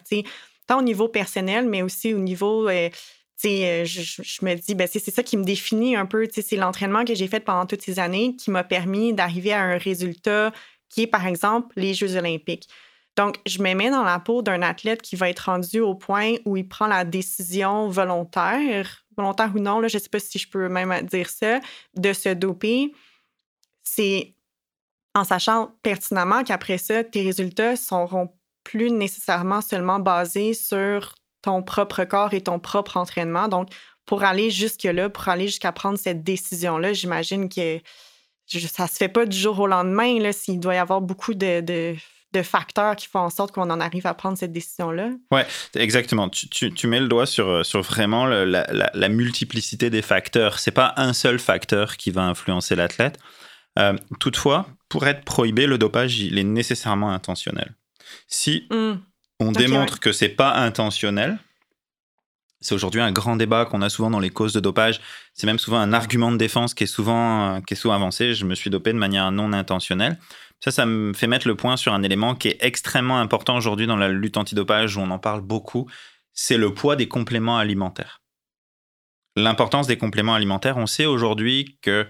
tant 0.67 0.79
au 0.79 0.83
niveau 0.83 1.09
personnel, 1.09 1.69
mais 1.69 1.83
aussi 1.83 2.15
au 2.15 2.19
niveau... 2.19 2.69
Euh, 2.69 2.89
euh, 3.45 3.85
je, 3.85 4.23
je, 4.23 4.45
me 4.45 4.55
dis, 4.55 4.77
ben, 4.77 4.87
c'est 4.87 5.01
ça 5.11 5.25
qui 5.25 5.37
me 5.37 5.43
définit 5.43 5.97
un 5.97 6.07
peu. 6.07 6.29
C'est 6.31 6.55
l'entraînement 6.55 7.05
que 7.05 7.15
j'ai 7.17 7.27
fait 7.27 7.41
pendant 7.41 7.67
toutes 7.67 7.83
ces 7.83 7.99
années 7.99 8.37
qui 8.37 8.53
m'a 8.53 8.63
permis 8.63 9.13
d'arriver 9.15 9.53
à 9.53 9.63
un 9.63 9.79
résultat 9.79 10.53
qui 10.89 11.03
est, 11.03 11.07
par 11.09 11.27
exemple, 11.27 11.73
les 11.75 11.93
Jeux 11.93 12.17
olympiques. 12.17 12.69
Donc, 13.17 13.37
je 13.47 13.63
me 13.63 13.75
mets 13.75 13.91
dans 13.91 14.05
la 14.05 14.19
peau 14.19 14.43
d'un 14.43 14.63
athlète 14.63 15.03
qui 15.03 15.17
va 15.17 15.29
être 15.29 15.41
rendu 15.41 15.81
au 15.81 15.95
point 15.95 16.35
où 16.45 16.57
il 16.57 16.67
prend 16.67 16.87
la 16.87 17.05
décision 17.05 17.89
volontaire, 17.89 19.02
volontaire 19.17 19.53
ou 19.55 19.59
non, 19.59 19.81
là, 19.81 19.89
je 19.89 19.97
ne 19.97 20.03
sais 20.03 20.09
pas 20.09 20.19
si 20.19 20.39
je 20.39 20.49
peux 20.49 20.69
même 20.69 21.03
dire 21.03 21.31
ça, 21.31 21.61
de 21.95 22.13
se 22.13 22.29
doper. 22.31 22.93
C'est 23.83 24.35
en 25.15 25.25
sachant 25.25 25.75
pertinemment 25.83 26.45
qu'après 26.45 26.79
ça, 26.79 27.05
tes 27.05 27.23
résultats 27.23 27.73
ne 27.73 27.77
seront 27.77 28.33
plus 28.65 28.91
nécessairement 28.91 29.61
seulement 29.61 29.99
basés 29.99 30.55
sur 30.55 31.15
ton 31.43 31.63
propre 31.63 32.05
corps 32.05 32.35
et 32.35 32.41
ton 32.41 32.59
propre 32.59 32.97
entraînement. 32.97 33.49
Donc, 33.49 33.69
pour 34.07 34.25
aller 34.25 34.51
jusque-là, 34.51 35.11
pour 35.11 35.29
aller 35.29 35.47
jusqu'à 35.47 35.73
prendre 35.73 35.99
cette 35.99 36.23
décision-là, 36.23 36.93
j'imagine 36.93 37.49
que 37.49 37.81
ça 38.47 38.87
se 38.87 38.97
fait 38.97 39.09
pas 39.09 39.27
du 39.27 39.37
jour 39.37 39.59
au 39.61 39.67
lendemain. 39.67 40.19
Là, 40.21 40.33
s'il 40.33 40.61
doit 40.61 40.75
y 40.75 40.79
avoir 40.79 41.01
beaucoup 41.01 41.35
de, 41.35 41.95
facteurs 42.43 42.97
qui 42.97 43.07
font 43.07 43.21
en 43.21 43.31
sorte 43.31 43.53
qu'on 43.53 43.71
en 43.71 43.81
arrive 43.81 44.07
à 44.07 44.15
prendre 44.15 44.39
cette 44.39 44.53
décision-là. 44.53 45.11
Oui, 45.31 45.41
exactement. 45.75 46.29
Tu, 46.29 46.73
tu, 46.73 46.87
mets 46.87 47.01
le 47.01 47.09
doigt 47.09 47.27
sur, 47.27 47.65
sur 47.65 47.83
vraiment 47.83 48.27
la, 48.27 48.67
la, 48.95 49.09
multiplicité 49.09 49.91
des 49.91 50.03
facteurs. 50.03 50.59
C'est 50.59 50.71
pas 50.71 50.95
un 50.97 51.13
seul 51.13 51.39
facteur 51.39 51.97
qui 51.97 52.11
va 52.11 52.23
influencer 52.23 52.75
l'athlète. 52.75 53.19
Euh, 53.79 53.95
toutefois, 54.21 54.67
pour 54.89 55.07
être 55.07 55.25
prohibé, 55.25 55.67
le 55.67 55.79
dopage, 55.79 56.21
il 56.21 56.39
est 56.39 56.45
nécessairement 56.45 57.11
intentionnel. 57.11 57.75
Si 58.27 58.67
mmh 58.71 58.95
on 59.43 59.53
démontre 59.53 60.01
que 60.01 60.13
c'est 60.13 60.29
pas 60.29 60.55
intentionnel. 60.55 61.39
C'est 62.63 62.75
aujourd'hui 62.75 63.01
un 63.01 63.13
grand 63.13 63.37
débat 63.37 63.65
qu'on 63.65 63.83
a 63.83 63.91
souvent 63.91 64.11
dans 64.11 64.21
les 64.21 64.31
causes 64.31 64.53
de 64.53 64.61
dopage. 64.61 65.01
C'est 65.35 65.47
même 65.47 65.59
souvent 65.59 65.79
un 65.79 65.93
argument 65.93 66.33
de 66.33 66.37
défense 66.37 66.75
qui 66.75 66.85
est 66.85 66.87
souvent, 66.87 67.61
qui 67.63 67.75
est 67.75 67.77
souvent 67.77 67.95
avancé. 67.95 68.35
Je 68.35 68.45
me 68.45 68.55
suis 68.55 68.71
dopé 68.71 68.93
de 68.93 68.99
manière 68.99 69.31
non 69.33 69.53
intentionnelle. 69.53 70.19
Ça, 70.61 70.71
ça 70.71 70.87
me 70.87 71.13
fait 71.13 71.27
mettre 71.27 71.49
le 71.49 71.57
point 71.57 71.77
sur 71.77 71.93
un 71.93 72.03
élément 72.03 72.35
qui 72.37 72.49
est 72.49 72.59
extrêmement 72.61 73.19
important 73.19 73.57
aujourd'hui 73.57 73.87
dans 73.87 73.97
la 73.97 74.09
lutte 74.09 74.37
antidopage, 74.37 74.97
où 74.97 75.01
on 75.01 75.11
en 75.11 75.19
parle 75.19 75.41
beaucoup. 75.41 75.91
C'est 76.33 76.57
le 76.57 76.73
poids 76.73 76.95
des 76.95 77.09
compléments 77.09 77.59
alimentaires. 77.59 78.23
L'importance 79.35 79.87
des 79.87 79.97
compléments 79.97 80.35
alimentaires, 80.35 80.77
on 80.77 80.87
sait 80.87 81.07
aujourd'hui 81.07 81.79
que 81.83 82.07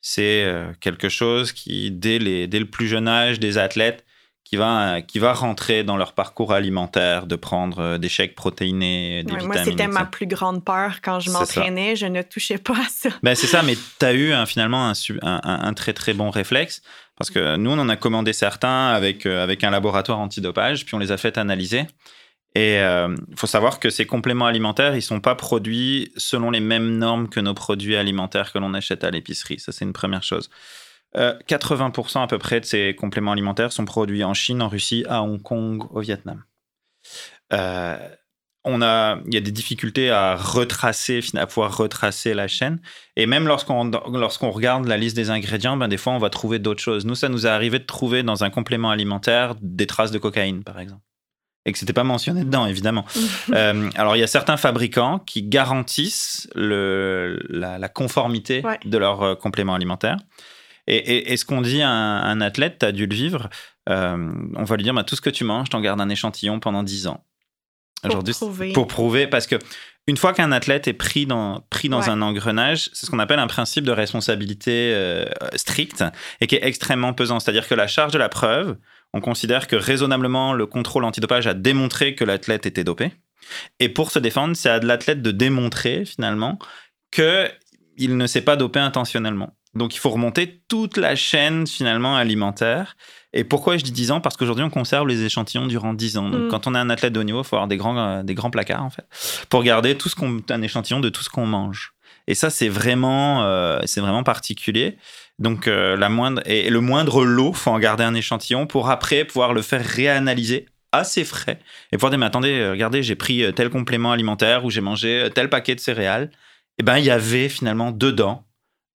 c'est 0.00 0.42
euh, 0.42 0.72
quelque 0.80 1.08
chose 1.08 1.52
qui, 1.52 1.90
dès, 1.92 2.18
dès 2.48 2.58
le 2.58 2.66
plus 2.66 2.88
jeune 2.88 3.06
âge 3.06 3.38
des 3.38 3.56
athlètes, 3.56 4.04
qui 4.44 4.56
va, 4.56 5.00
qui 5.00 5.18
va 5.18 5.32
rentrer 5.32 5.82
dans 5.84 5.96
leur 5.96 6.12
parcours 6.12 6.52
alimentaire, 6.52 7.26
de 7.26 7.36
prendre 7.36 7.78
euh, 7.78 7.98
des 7.98 8.08
chèques 8.08 8.34
protéinés, 8.34 9.22
des 9.22 9.32
vitamines. 9.32 9.46
Moi, 9.46 9.64
c'était 9.64 9.88
ma 9.88 10.04
plus 10.04 10.26
grande 10.26 10.64
peur 10.64 11.00
quand 11.02 11.20
je 11.20 11.30
m'entraînais. 11.30 11.96
Je 11.96 12.06
ne 12.06 12.22
touchais 12.22 12.58
pas 12.58 12.74
à 12.74 12.88
ça. 12.90 13.10
Ben, 13.22 13.34
c'est 13.34 13.46
ça, 13.46 13.62
mais 13.62 13.76
tu 13.98 14.04
as 14.04 14.14
eu 14.14 14.32
finalement 14.46 14.92
un, 15.22 15.40
un, 15.42 15.74
très, 15.74 15.92
très 15.92 16.12
bon 16.12 16.30
réflexe. 16.30 16.82
Parce 17.16 17.30
que 17.30 17.56
nous, 17.56 17.70
on 17.70 17.78
en 17.78 17.88
a 17.88 17.96
commandé 17.96 18.32
certains 18.32 18.88
avec, 18.88 19.26
euh, 19.26 19.42
avec 19.42 19.62
un 19.64 19.70
laboratoire 19.70 20.18
antidopage, 20.18 20.84
puis 20.84 20.94
on 20.94 20.98
les 20.98 21.12
a 21.12 21.16
fait 21.16 21.38
analyser. 21.38 21.86
Et 22.54 22.74
il 22.74 22.78
euh, 22.78 23.14
faut 23.36 23.46
savoir 23.46 23.80
que 23.80 23.88
ces 23.90 24.06
compléments 24.06 24.46
alimentaires, 24.46 24.94
ils 24.94 25.02
sont 25.02 25.20
pas 25.20 25.34
produits 25.34 26.12
selon 26.16 26.50
les 26.50 26.60
mêmes 26.60 26.98
normes 26.98 27.28
que 27.28 27.40
nos 27.40 27.54
produits 27.54 27.96
alimentaires 27.96 28.52
que 28.52 28.58
l'on 28.58 28.74
achète 28.74 29.04
à 29.04 29.10
l'épicerie. 29.10 29.58
Ça, 29.58 29.72
c'est 29.72 29.84
une 29.84 29.94
première 29.94 30.22
chose. 30.22 30.50
80% 31.14 32.18
euh, 32.18 32.22
à 32.22 32.26
peu 32.26 32.38
près 32.38 32.60
de 32.60 32.64
ces 32.64 32.94
compléments 32.94 33.32
alimentaires 33.32 33.72
sont 33.72 33.84
produits 33.84 34.24
en 34.24 34.34
Chine, 34.34 34.62
en 34.62 34.68
Russie, 34.68 35.04
à 35.08 35.22
Hong 35.22 35.40
Kong, 35.42 35.84
au 35.90 36.00
Vietnam. 36.00 36.42
Euh, 37.52 37.96
on 38.64 38.80
a, 38.80 39.18
il 39.26 39.34
y 39.34 39.36
a 39.36 39.40
des 39.40 39.50
difficultés 39.50 40.10
à 40.10 40.36
retracer, 40.36 41.20
à 41.34 41.46
pouvoir 41.46 41.76
retracer 41.76 42.32
la 42.32 42.46
chaîne. 42.46 42.80
Et 43.16 43.26
même 43.26 43.46
lorsqu'on 43.46 43.90
lorsqu'on 44.12 44.50
regarde 44.50 44.86
la 44.86 44.96
liste 44.96 45.16
des 45.16 45.30
ingrédients, 45.30 45.76
ben 45.76 45.88
des 45.88 45.96
fois 45.96 46.12
on 46.12 46.18
va 46.18 46.30
trouver 46.30 46.58
d'autres 46.58 46.82
choses. 46.82 47.04
Nous, 47.04 47.16
ça 47.16 47.28
nous 47.28 47.46
est 47.46 47.50
arrivé 47.50 47.78
de 47.80 47.84
trouver 47.84 48.22
dans 48.22 48.44
un 48.44 48.50
complément 48.50 48.90
alimentaire 48.90 49.56
des 49.60 49.86
traces 49.86 50.12
de 50.12 50.18
cocaïne, 50.18 50.62
par 50.62 50.78
exemple, 50.78 51.02
et 51.66 51.72
que 51.72 51.78
c'était 51.78 51.92
pas 51.92 52.04
mentionné 52.04 52.44
dedans, 52.44 52.66
évidemment. 52.66 53.04
Euh, 53.54 53.90
alors 53.96 54.16
il 54.16 54.20
y 54.20 54.22
a 54.22 54.28
certains 54.28 54.56
fabricants 54.56 55.18
qui 55.18 55.42
garantissent 55.42 56.48
le, 56.54 57.38
la, 57.50 57.88
conformité 57.88 58.62
de 58.84 58.96
leurs 58.96 59.36
compléments 59.36 59.74
alimentaires. 59.74 60.16
Et, 60.88 61.36
ce 61.36 61.44
qu'on 61.44 61.60
dit 61.60 61.80
à 61.82 61.90
un, 61.90 62.40
athlète, 62.40 62.78
tu 62.80 62.86
as 62.86 62.92
dû 62.92 63.06
le 63.06 63.14
vivre, 63.14 63.48
euh, 63.88 64.32
on 64.56 64.64
va 64.64 64.76
lui 64.76 64.82
dire 64.82 64.94
bah, 64.94 65.04
tout 65.04 65.14
ce 65.14 65.20
que 65.20 65.30
tu 65.30 65.44
manges, 65.44 65.70
t'en 65.70 65.80
gardes 65.80 66.00
un 66.00 66.08
échantillon 66.08 66.58
pendant 66.60 66.82
10 66.82 67.06
ans. 67.06 67.24
Pour 68.02 68.24
prouver. 68.24 68.72
Pour 68.72 68.86
prouver, 68.88 69.26
parce 69.28 69.46
que 69.46 69.56
une 70.08 70.16
fois 70.16 70.32
qu'un 70.32 70.50
athlète 70.50 70.88
est 70.88 70.94
pris 70.94 71.26
dans, 71.26 71.60
pris 71.70 71.88
dans 71.88 72.10
un 72.10 72.22
engrenage, 72.22 72.90
c'est 72.92 73.06
ce 73.06 73.10
qu'on 73.10 73.20
appelle 73.20 73.38
un 73.38 73.46
principe 73.46 73.84
de 73.84 73.92
responsabilité 73.92 74.92
euh, 74.92 75.24
stricte 75.54 76.04
et 76.40 76.48
qui 76.48 76.56
est 76.56 76.64
extrêmement 76.64 77.12
pesant. 77.12 77.38
C'est-à-dire 77.38 77.68
que 77.68 77.76
la 77.76 77.86
charge 77.86 78.12
de 78.12 78.18
la 78.18 78.28
preuve, 78.28 78.76
on 79.12 79.20
considère 79.20 79.68
que 79.68 79.76
raisonnablement, 79.76 80.54
le 80.54 80.66
contrôle 80.66 81.04
antidopage 81.04 81.46
a 81.46 81.54
démontré 81.54 82.16
que 82.16 82.24
l'athlète 82.24 82.66
était 82.66 82.82
dopé. 82.82 83.12
Et 83.78 83.88
pour 83.88 84.10
se 84.10 84.18
défendre, 84.18 84.56
c'est 84.56 84.70
à 84.70 84.80
l'athlète 84.80 85.22
de 85.22 85.30
démontrer 85.30 86.04
finalement 86.04 86.58
qu'il 87.12 88.16
ne 88.16 88.26
s'est 88.26 88.42
pas 88.42 88.56
dopé 88.56 88.80
intentionnellement. 88.80 89.54
Donc 89.74 89.94
il 89.94 89.98
faut 89.98 90.10
remonter 90.10 90.62
toute 90.68 90.96
la 90.98 91.16
chaîne 91.16 91.66
finalement 91.66 92.16
alimentaire. 92.16 92.96
Et 93.32 93.44
pourquoi 93.44 93.78
je 93.78 93.84
dis 93.84 93.92
10 93.92 94.10
ans? 94.10 94.20
Parce 94.20 94.36
qu'aujourd'hui 94.36 94.64
on 94.64 94.70
conserve 94.70 95.08
les 95.08 95.24
échantillons 95.24 95.66
durant 95.66 95.94
10 95.94 96.18
ans. 96.18 96.28
Donc 96.28 96.42
mm. 96.42 96.48
quand 96.48 96.66
on 96.66 96.74
est 96.74 96.78
un 96.78 96.90
athlète 96.90 97.14
de 97.14 97.20
haut 97.20 97.24
niveau, 97.24 97.40
il 97.40 97.46
faut 97.46 97.56
avoir 97.56 97.68
des 97.68 97.78
grands, 97.78 97.96
euh, 97.96 98.22
des 98.22 98.34
grands 98.34 98.50
placards 98.50 98.84
en 98.84 98.90
fait, 98.90 99.06
pour 99.48 99.62
garder 99.62 99.96
tout 99.96 100.08
ce 100.08 100.14
qu'on, 100.14 100.40
un 100.50 100.62
échantillon 100.62 101.00
de 101.00 101.08
tout 101.08 101.22
ce 101.22 101.30
qu'on 101.30 101.46
mange. 101.46 101.94
Et 102.26 102.34
ça 102.34 102.50
c'est 102.50 102.68
vraiment, 102.68 103.44
euh, 103.44 103.80
c'est 103.86 104.02
vraiment 104.02 104.22
particulier. 104.22 104.98
Donc 105.38 105.66
euh, 105.66 105.96
la 105.96 106.10
moindre 106.10 106.42
et 106.44 106.68
le 106.68 106.80
moindre 106.80 107.24
lot, 107.24 107.54
faut 107.54 107.70
en 107.70 107.78
garder 107.78 108.04
un 108.04 108.14
échantillon 108.14 108.66
pour 108.66 108.90
après 108.90 109.24
pouvoir 109.24 109.54
le 109.54 109.62
faire 109.62 109.84
réanalyser 109.84 110.66
assez 110.92 111.24
frais 111.24 111.58
et 111.90 111.96
pouvoir 111.96 112.10
dire 112.10 112.18
mais 112.18 112.26
attendez, 112.26 112.68
regardez, 112.68 113.02
j'ai 113.02 113.16
pris 113.16 113.42
tel 113.54 113.70
complément 113.70 114.12
alimentaire 114.12 114.66
ou 114.66 114.70
j'ai 114.70 114.82
mangé 114.82 115.30
tel 115.34 115.48
paquet 115.48 115.74
de 115.74 115.80
céréales. 115.80 116.30
Et 116.78 116.82
ben 116.82 116.98
il 116.98 117.04
y 117.04 117.10
avait 117.10 117.48
finalement 117.48 117.90
dedans 117.90 118.44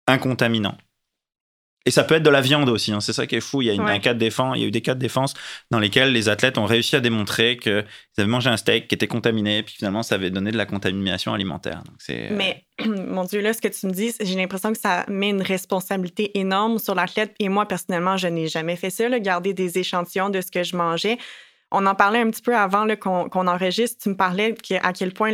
un 0.06 0.18
contaminant. 0.18 0.76
Et 1.84 1.90
ça 1.90 2.04
peut 2.04 2.14
être 2.14 2.22
de 2.22 2.30
la 2.30 2.40
viande 2.40 2.68
aussi, 2.68 2.92
hein. 2.92 3.00
c'est 3.00 3.12
ça 3.12 3.26
qui 3.26 3.36
est 3.36 3.40
fou. 3.40 3.60
Il 3.62 3.66
y, 3.66 3.78
a 3.78 3.82
un 3.82 3.98
cas 3.98 4.14
de 4.14 4.18
défense, 4.18 4.56
il 4.56 4.62
y 4.62 4.64
a 4.64 4.68
eu 4.68 4.70
des 4.70 4.82
cas 4.82 4.94
de 4.94 5.00
défense 5.00 5.34
dans 5.70 5.80
lesquels 5.80 6.12
les 6.12 6.28
athlètes 6.28 6.58
ont 6.58 6.64
réussi 6.64 6.94
à 6.94 7.00
démontrer 7.00 7.56
qu'ils 7.56 7.84
avaient 8.16 8.28
mangé 8.28 8.50
un 8.50 8.56
steak 8.56 8.86
qui 8.86 8.94
était 8.94 9.08
contaminé, 9.08 9.62
puis 9.62 9.74
finalement 9.74 10.02
ça 10.02 10.14
avait 10.14 10.30
donné 10.30 10.52
de 10.52 10.56
la 10.56 10.66
contamination 10.66 11.34
alimentaire. 11.34 11.82
Euh, 12.10 12.28
Mais 12.30 12.64
mon 12.86 13.24
Dieu, 13.24 13.40
là, 13.40 13.52
ce 13.52 13.60
que 13.60 13.68
tu 13.68 13.86
me 13.86 13.92
dis, 13.92 14.14
j'ai 14.20 14.36
l'impression 14.36 14.72
que 14.72 14.78
ça 14.78 15.04
met 15.08 15.30
une 15.30 15.42
responsabilité 15.42 16.38
énorme 16.38 16.78
sur 16.78 16.94
l'athlète. 16.94 17.34
Et 17.40 17.48
moi, 17.48 17.66
personnellement, 17.66 18.16
je 18.16 18.28
n'ai 18.28 18.46
jamais 18.46 18.76
fait 18.76 18.90
ça, 18.90 19.08
garder 19.18 19.52
des 19.52 19.78
échantillons 19.78 20.30
de 20.30 20.40
ce 20.40 20.50
que 20.50 20.62
je 20.62 20.76
mangeais. 20.76 21.18
On 21.72 21.86
en 21.86 21.94
parlait 21.94 22.20
un 22.20 22.30
petit 22.30 22.42
peu 22.42 22.56
avant 22.56 22.86
qu'on 22.96 23.46
enregistre. 23.46 24.00
Tu 24.00 24.10
me 24.10 24.16
parlais 24.16 24.54
à 24.82 24.92
quel 24.92 25.12
point 25.12 25.32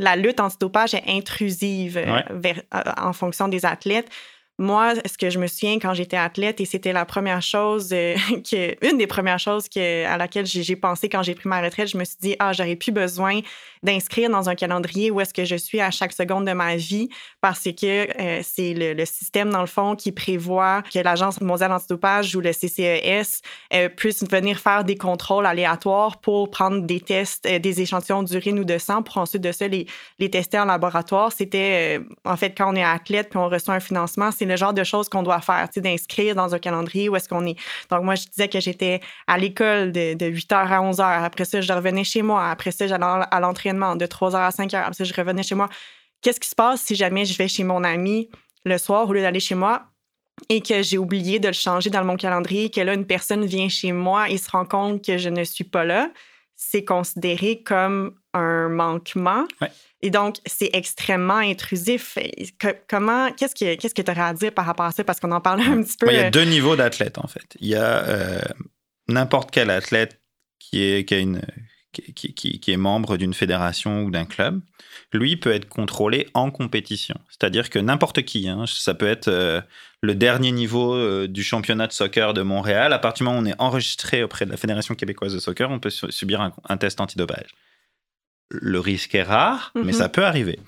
la 0.00 0.16
lutte 0.16 0.40
antidopage 0.40 0.94
est 0.94 1.04
intrusive 1.06 1.96
euh, 1.98 2.62
en 2.96 3.12
fonction 3.12 3.48
des 3.48 3.64
athlètes 3.66 4.08
moi, 4.60 4.92
ce 5.06 5.16
que 5.16 5.30
je 5.30 5.38
me 5.38 5.46
souviens 5.46 5.78
quand 5.78 5.94
j'étais 5.94 6.18
athlète, 6.18 6.60
et 6.60 6.66
c'était 6.66 6.92
la 6.92 7.06
première 7.06 7.40
chose, 7.40 7.88
euh, 7.92 8.14
que, 8.50 8.76
une 8.86 8.98
des 8.98 9.06
premières 9.06 9.38
choses 9.38 9.70
que, 9.70 10.04
à 10.04 10.18
laquelle 10.18 10.44
j'ai 10.44 10.76
pensé 10.76 11.08
quand 11.08 11.22
j'ai 11.22 11.34
pris 11.34 11.48
ma 11.48 11.62
retraite, 11.62 11.88
je 11.88 11.96
me 11.96 12.04
suis 12.04 12.18
dit, 12.20 12.36
ah, 12.38 12.52
j'aurais 12.52 12.76
plus 12.76 12.92
besoin 12.92 13.40
d'inscrire 13.82 14.28
dans 14.28 14.50
un 14.50 14.54
calendrier 14.54 15.10
où 15.10 15.18
est-ce 15.18 15.32
que 15.32 15.46
je 15.46 15.56
suis 15.56 15.80
à 15.80 15.90
chaque 15.90 16.12
seconde 16.12 16.46
de 16.46 16.52
ma 16.52 16.76
vie 16.76 17.08
parce 17.40 17.62
que 17.62 18.20
euh, 18.20 18.40
c'est 18.42 18.74
le, 18.74 19.04
système, 19.06 19.48
dans 19.48 19.62
le 19.62 19.66
fond, 19.66 19.96
qui 19.96 20.12
prévoit 20.12 20.82
que 20.82 20.98
l'Agence 20.98 21.40
mondiale 21.40 21.72
antidopage 21.72 22.36
ou 22.36 22.42
le 22.42 22.52
CCES 22.52 23.40
euh, 23.72 23.88
puisse 23.88 24.22
venir 24.28 24.58
faire 24.58 24.84
des 24.84 24.96
contrôles 24.96 25.46
aléatoires 25.46 26.18
pour 26.20 26.50
prendre 26.50 26.82
des 26.82 27.00
tests, 27.00 27.48
des 27.48 27.80
échantillons 27.80 28.22
d'urine 28.22 28.58
ou 28.58 28.64
de 28.64 28.76
sang 28.76 29.02
pour 29.02 29.16
ensuite 29.16 29.42
de 29.42 29.52
ça 29.52 29.66
les, 29.68 29.86
les 30.18 30.28
tester 30.28 30.58
en 30.58 30.66
laboratoire. 30.66 31.32
C'était, 31.32 31.98
en 32.26 32.36
fait, 32.36 32.50
quand 32.54 32.70
on 32.70 32.76
est 32.76 32.84
athlète 32.84 33.30
puis 33.30 33.38
on 33.38 33.48
reçoit 33.48 33.72
un 33.72 33.80
financement, 33.80 34.30
le 34.50 34.56
genre 34.56 34.74
de 34.74 34.84
choses 34.84 35.08
qu'on 35.08 35.22
doit 35.22 35.40
faire, 35.40 35.68
d'inscrire 35.76 36.34
dans 36.34 36.54
un 36.54 36.58
calendrier 36.58 37.08
où 37.08 37.16
est-ce 37.16 37.28
qu'on 37.28 37.46
est. 37.46 37.56
Donc, 37.90 38.02
moi, 38.02 38.14
je 38.14 38.26
disais 38.26 38.48
que 38.48 38.60
j'étais 38.60 39.00
à 39.26 39.38
l'école 39.38 39.92
de, 39.92 40.14
8h 40.14 40.54
à 40.54 40.80
11h. 40.80 41.24
Après 41.24 41.44
ça, 41.44 41.60
je 41.60 41.72
revenais 41.72 42.04
chez 42.04 42.22
moi. 42.22 42.50
Après 42.50 42.70
ça, 42.70 42.86
j'allais 42.86 43.04
à 43.04 43.40
l'entraînement 43.40 43.96
de 43.96 44.06
3h 44.06 44.36
à 44.36 44.50
5h. 44.50 44.76
Après 44.76 44.94
ça, 44.94 45.04
je 45.04 45.14
revenais 45.14 45.42
chez 45.42 45.54
moi. 45.54 45.68
Qu'est-ce 46.20 46.40
qui 46.40 46.48
se 46.48 46.54
passe 46.54 46.82
si 46.82 46.94
jamais 46.94 47.24
je 47.24 47.36
vais 47.38 47.48
chez 47.48 47.64
mon 47.64 47.82
ami 47.82 48.28
le 48.64 48.76
soir 48.76 49.08
au 49.08 49.12
lieu 49.12 49.22
d'aller 49.22 49.40
chez 49.40 49.54
moi? 49.54 49.86
et 50.48 50.62
que 50.62 50.82
j'ai 50.82 50.96
oublié 50.96 51.38
de 51.38 51.48
le 51.48 51.52
changer 51.52 51.90
dans 51.90 52.02
mon 52.02 52.16
calendrier, 52.16 52.70
que 52.70 52.80
là, 52.80 52.94
une 52.94 53.06
personne 53.06 53.44
vient 53.44 53.68
chez 53.68 53.92
moi 53.92 54.30
et 54.30 54.38
se 54.38 54.50
rend 54.50 54.64
compte 54.64 55.04
que 55.04 55.18
je 55.18 55.28
ne 55.28 55.44
suis 55.44 55.64
pas 55.64 55.84
là, 55.84 56.10
c'est 56.56 56.84
considéré 56.84 57.62
comme 57.62 58.14
un 58.34 58.68
manquement. 58.68 59.46
Et 60.02 60.10
donc, 60.10 60.36
c'est 60.46 60.70
extrêmement 60.72 61.38
intrusif. 61.38 62.16
comment, 62.88 63.30
qu'est-ce 63.32 63.54
que 63.54 63.74
qu'est-ce 63.74 63.94
que 63.94 64.02
tu 64.02 64.10
aurais 64.10 64.22
à 64.22 64.34
dire 64.34 64.52
par 64.52 64.64
rapport 64.64 64.86
à 64.86 64.92
ça? 64.92 65.04
Parce 65.04 65.20
qu'on 65.20 65.32
en 65.32 65.40
parlait 65.40 65.64
un 65.64 65.82
petit 65.82 65.96
peu. 65.98 66.08
Il 66.10 66.16
y 66.16 66.18
a 66.18 66.26
euh, 66.26 66.30
deux 66.30 66.44
niveaux 66.44 66.76
d'athlètes, 66.76 67.18
en 67.18 67.26
fait. 67.26 67.56
Il 67.60 67.68
y 67.68 67.74
a 67.74 68.04
euh, 68.08 68.40
n'importe 69.08 69.50
quel 69.50 69.70
athlète 69.70 70.20
qui 70.58 70.82
est, 70.82 71.04
qui, 71.04 71.14
a 71.14 71.18
une, 71.18 71.42
qui, 71.92 72.32
qui, 72.34 72.72
est 72.72 72.76
membre 72.76 73.16
d'une 73.16 73.34
fédération 73.34 74.04
ou 74.04 74.10
d'un 74.10 74.24
club. 74.24 74.60
Lui 75.12 75.36
peut 75.36 75.52
être 75.52 75.68
contrôlé 75.68 76.28
en 76.32 76.50
compétition. 76.50 77.16
C'est-à-dire 77.28 77.68
que 77.68 77.78
n'importe 77.78 78.22
qui, 78.22 78.48
hein, 78.48 78.64
ça 78.66 78.94
peut 78.94 79.08
être 79.08 79.28
euh, 79.28 79.60
le 80.00 80.14
dernier 80.14 80.52
niveau 80.52 81.26
du 81.26 81.44
championnat 81.44 81.86
de 81.86 81.92
soccer 81.92 82.32
de 82.32 82.40
Montréal. 82.40 82.94
À 82.94 82.98
partir 82.98 83.24
du 83.24 83.28
moment 83.28 83.40
où 83.40 83.42
on 83.42 83.46
est 83.46 83.60
enregistré 83.60 84.22
auprès 84.22 84.46
de 84.46 84.50
la 84.50 84.56
Fédération 84.56 84.94
québécoise 84.94 85.34
de 85.34 85.40
soccer, 85.40 85.70
on 85.70 85.78
peut 85.78 85.90
subir 85.90 86.40
un, 86.40 86.54
un 86.68 86.76
test 86.78 87.02
antidopage 87.02 87.50
le 88.50 88.80
risque 88.80 89.14
est 89.14 89.22
rare, 89.22 89.72
mais 89.74 89.84
mhm. 89.84 89.92
ça 89.92 90.08
peut 90.08 90.24
arriver. 90.24 90.58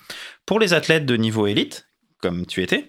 Pour 0.46 0.60
les 0.60 0.72
athlètes 0.72 1.06
de 1.06 1.16
niveau 1.16 1.46
élite, 1.46 1.88
comme 2.20 2.46
tu 2.46 2.62
étais, 2.62 2.88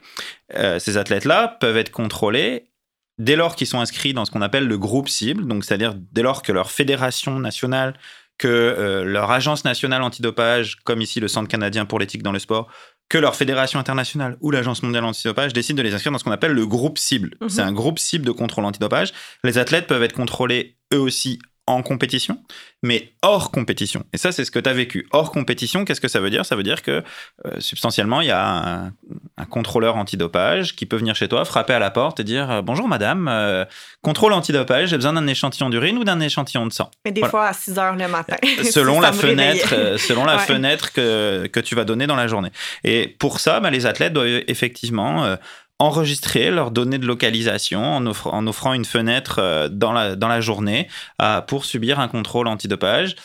euh, 0.55 0.79
ces 0.79 0.97
athlètes-là 0.97 1.57
peuvent 1.59 1.77
être 1.77 1.91
contrôlés 1.91 2.69
dès 3.17 3.35
lors 3.35 3.55
qu'ils 3.55 3.67
sont 3.67 3.79
inscrits 3.79 4.13
dans 4.13 4.25
ce 4.25 4.31
qu'on 4.31 4.41
appelle 4.41 4.67
le 4.67 4.77
groupe 4.77 5.09
cible, 5.09 5.47
donc 5.47 5.65
c'est-à-dire 5.65 5.93
dès 5.95 6.21
lors 6.21 6.41
que 6.41 6.51
leur 6.51 6.71
fédération 6.71 7.39
nationale, 7.39 7.93
que 8.37 8.47
euh, 8.47 9.03
leur 9.03 9.31
agence 9.31 9.65
nationale 9.65 10.01
antidopage, 10.01 10.77
comme 10.83 11.01
ici 11.01 11.19
le 11.19 11.27
Centre 11.27 11.47
canadien 11.47 11.85
pour 11.85 11.99
l'éthique 11.99 12.23
dans 12.23 12.31
le 12.31 12.39
sport, 12.39 12.69
que 13.09 13.17
leur 13.17 13.35
fédération 13.35 13.79
internationale 13.79 14.37
ou 14.41 14.49
l'agence 14.49 14.81
mondiale 14.81 15.03
antidopage 15.03 15.53
décident 15.53 15.77
de 15.77 15.83
les 15.83 15.93
inscrire 15.93 16.11
dans 16.11 16.17
ce 16.17 16.23
qu'on 16.23 16.31
appelle 16.31 16.53
le 16.53 16.65
groupe 16.65 16.97
cible. 16.97 17.35
Mhm. 17.41 17.49
C'est 17.49 17.61
un 17.61 17.71
groupe 17.71 17.99
cible 17.99 18.25
de 18.25 18.31
contrôle 18.31 18.65
antidopage. 18.65 19.13
Les 19.43 19.57
athlètes 19.57 19.87
peuvent 19.87 20.03
être 20.03 20.13
contrôlés 20.13 20.77
eux 20.93 20.99
aussi 20.99 21.39
en 21.65 21.81
compétition, 21.81 22.39
mais 22.81 23.13
hors 23.21 23.49
compétition. 23.49 24.03
Et 24.11 24.17
ça, 24.17 24.33
c'est 24.33 24.43
ce 24.43 24.51
que 24.51 24.59
tu 24.59 24.69
as 24.69 24.73
vécu. 24.73 25.07
Hors 25.11 25.31
compétition, 25.31 25.85
qu'est-ce 25.85 26.01
que 26.01 26.09
ça 26.09 26.19
veut 26.19 26.29
dire? 26.29 26.45
Ça 26.45 26.57
veut 26.57 26.63
dire 26.63 26.81
que 26.81 27.03
euh, 27.45 27.59
substantiellement, 27.59 28.19
il 28.19 28.27
y 28.27 28.31
a 28.31 28.91
un, 29.37 29.45
contrôleur 29.49 29.95
antidopage 29.95 30.75
qui 30.75 30.85
peut 30.85 30.97
venir 30.97 31.15
chez 31.15 31.29
toi, 31.29 31.45
frapper 31.45 31.73
à 31.73 31.79
la 31.79 31.89
porte 31.89 32.19
et 32.19 32.23
dire 32.25 32.51
euh, 32.51 32.61
Bonjour 32.61 32.87
madame, 32.87 33.29
euh, 33.29 33.63
contrôle 34.01 34.33
antidopage, 34.33 34.89
j'ai 34.89 34.97
besoin 34.97 35.13
d'un 35.13 35.27
échantillon 35.27 35.69
d'urine 35.69 35.97
ou 35.97 36.03
d'un 36.03 36.19
échantillon 36.19 36.65
de 36.65 36.73
sang. 36.73 36.91
Mais 37.05 37.11
des 37.11 37.23
fois 37.25 37.47
à 37.47 37.53
6 37.53 37.79
heures 37.79 37.95
le 37.95 38.07
matin. 38.09 38.35
selon 38.71 38.99
la 38.99 39.13
fenêtre, 39.13 39.97
selon 39.97 40.25
la 40.25 40.39
fenêtre 40.39 40.91
que, 40.91 41.47
que, 41.47 41.59
tu 41.61 41.75
vas 41.75 41.85
donner 41.85 42.07
dans 42.07 42.15
la 42.17 42.27
journée. 42.27 42.51
Et 42.83 43.07
pour 43.07 43.39
ça, 43.39 43.61
bah, 43.61 43.69
les 43.69 43.85
athlètes 43.85 44.11
doivent 44.11 44.43
effectivement 44.47 45.37
enregistrer 45.83 46.51
leurs 46.51 46.71
données 46.71 46.97
de 46.97 47.05
localisation 47.05 47.83
en, 47.83 48.47
offrant 48.47 48.73
une 48.73 48.85
fenêtre 48.85 49.39
euh, 49.39 49.67
dans 49.69 49.91
la, 49.91 50.15
dans 50.15 50.27
la 50.27 50.41
journée 50.41 50.87
euh, 51.21 51.41
pour 51.41 51.65
subir 51.65 51.99
un 51.99 52.07
contrôle 52.07 52.47
antidopage 52.47 53.15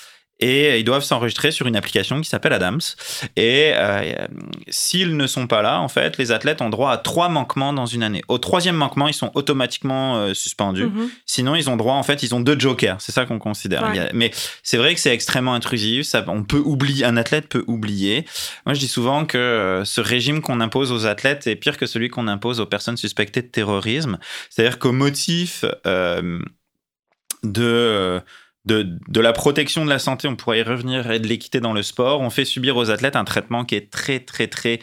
et 0.40 0.78
ils 0.78 0.84
doivent 0.84 1.02
s'enregistrer 1.02 1.50
sur 1.50 1.66
une 1.66 1.76
application 1.76 2.20
qui 2.20 2.28
s'appelle 2.28 2.52
Adams. 2.52 2.80
Et 3.36 3.72
euh, 3.74 4.26
s'ils 4.68 5.16
ne 5.16 5.26
sont 5.26 5.46
pas 5.46 5.62
là, 5.62 5.80
en 5.80 5.88
fait, 5.88 6.16
les 6.16 6.30
athlètes 6.30 6.62
ont 6.62 6.70
droit 6.70 6.92
à 6.92 6.96
trois 6.96 7.28
manquements 7.28 7.72
dans 7.72 7.86
une 7.86 8.02
année. 8.02 8.22
Au 8.28 8.38
troisième 8.38 8.76
manquement, 8.76 9.08
ils 9.08 9.14
sont 9.14 9.32
automatiquement 9.34 10.16
euh, 10.16 10.34
suspendus. 10.34 10.86
Mhm. 10.86 11.10
Sinon, 11.26 11.54
ils 11.56 11.68
ont 11.68 11.76
droit, 11.76 11.94
en 11.94 12.02
fait, 12.02 12.22
ils 12.22 12.34
ont 12.34 12.40
deux 12.40 12.58
jokers. 12.58 13.00
C'est 13.00 13.12
ça 13.12 13.24
qu'on 13.24 13.38
considère. 13.38 13.92
mais 14.14 14.30
c'est 14.62 14.76
vrai 14.76 14.94
que 14.94 15.00
c'est 15.00 15.12
extrêmement 15.12 15.54
intrusif. 15.54 16.06
Ça, 16.06 16.24
on 16.28 16.44
peut 16.44 16.62
oublier, 16.64 17.04
un 17.04 17.16
athlète 17.16 17.48
peut 17.48 17.64
oublier. 17.66 18.24
Moi, 18.64 18.74
je 18.74 18.80
dis 18.80 18.88
souvent 18.88 19.24
que 19.24 19.38
euh, 19.38 19.84
ce 19.84 20.00
régime 20.00 20.40
qu'on 20.40 20.60
impose 20.60 20.92
aux 20.92 21.06
athlètes 21.06 21.46
est 21.46 21.56
pire 21.56 21.76
que 21.76 21.86
celui 21.86 22.08
qu'on 22.08 22.28
impose 22.28 22.60
aux 22.60 22.66
personnes 22.66 22.96
suspectées 22.96 23.42
de 23.42 23.48
terrorisme. 23.48 24.18
C'est-à-dire 24.50 24.78
qu'au 24.78 24.92
motif 24.92 25.64
de 27.42 28.22
de, 28.68 29.20
la 29.20 29.32
protection 29.32 29.84
de 29.84 29.90
la 29.90 29.98
santé, 29.98 30.28
on 30.28 30.36
pourrait 30.36 30.60
y 30.60 30.62
revenir, 30.62 31.10
et 31.10 31.18
de 31.18 31.26
l'équité 31.26 31.60
dans 31.60 31.72
le 31.72 31.82
sport, 31.82 32.20
on 32.20 32.30
fait 32.30 32.44
subir 32.44 32.76
aux 32.76 32.90
athlètes 32.90 33.16
un 33.16 33.24
traitement 33.24 33.64
qui 33.64 33.74
est 33.74 33.90
très, 33.90 34.20
très, 34.20 34.46
très 34.46 34.80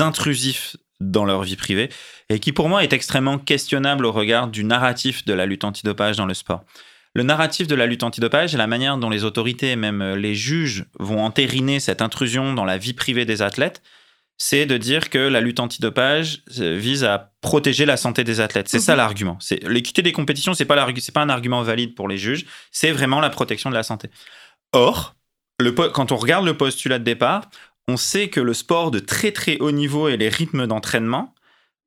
intrusif 0.00 0.76
dans 1.00 1.24
leur 1.24 1.42
vie 1.42 1.56
privée 1.56 1.88
et 2.28 2.38
qui, 2.38 2.52
pour 2.52 2.68
moi, 2.68 2.84
est 2.84 2.92
extrêmement 2.92 3.38
questionnable 3.38 4.06
au 4.06 4.12
regard 4.12 4.48
du 4.48 4.64
narratif 4.64 5.24
de 5.24 5.32
la 5.32 5.46
lutte 5.46 5.64
antidopage 5.64 6.16
dans 6.16 6.26
le 6.26 6.34
sport. 6.34 6.64
Le 7.14 7.24
narratif 7.24 7.66
de 7.66 7.74
la 7.74 7.86
lutte 7.86 8.04
antidopage 8.04 8.54
et 8.54 8.58
la 8.58 8.66
manière 8.66 8.96
dont 8.96 9.10
les 9.10 9.24
autorités 9.24 9.72
et 9.72 9.76
même 9.76 10.14
les 10.14 10.34
juges 10.34 10.86
vont 10.98 11.22
entériner 11.22 11.80
cette 11.80 12.00
intrusion 12.00 12.54
dans 12.54 12.64
la 12.64 12.78
vie 12.78 12.94
privée 12.94 13.24
des 13.24 13.42
athlètes, 13.42 13.82
c'est 14.38 14.66
de 14.66 14.76
dire 14.76 15.10
que 15.10 15.18
la 15.18 15.40
lutte 15.40 15.60
antidopage 15.60 16.42
euh, 16.58 16.76
vise 16.76 17.04
à 17.04 17.32
protéger 17.40 17.86
la 17.86 17.96
santé 17.96 18.24
des 18.24 18.40
athlètes. 18.40 18.68
C'est 18.68 18.80
ça 18.80 18.92
mhm. 18.92 18.98
l'argument. 18.98 19.36
C'est 19.40 19.62
l'équité 19.68 20.02
des 20.02 20.12
compétitions, 20.12 20.54
c'est 20.54 20.64
pas 20.64 20.86
c'est 20.98 21.14
pas 21.14 21.22
un 21.22 21.28
argument 21.28 21.62
valide 21.62 21.94
pour 21.94 22.08
les 22.08 22.18
juges, 22.18 22.46
c'est 22.70 22.90
vraiment 22.90 23.20
la 23.20 23.30
protection 23.30 23.70
de 23.70 23.74
la 23.74 23.82
santé. 23.82 24.10
Or, 24.72 25.14
le, 25.60 25.72
quand 25.72 26.12
on 26.12 26.16
regarde 26.16 26.44
le 26.44 26.56
postulat 26.56 26.98
de 26.98 27.04
départ, 27.04 27.48
on 27.88 27.96
sait 27.96 28.28
que 28.28 28.40
le 28.40 28.54
sport 28.54 28.90
de 28.90 28.98
très 28.98 29.32
très 29.32 29.58
haut 29.58 29.70
niveau 29.70 30.08
et 30.08 30.16
les 30.16 30.28
rythmes 30.28 30.66
d'entraînement 30.66 31.34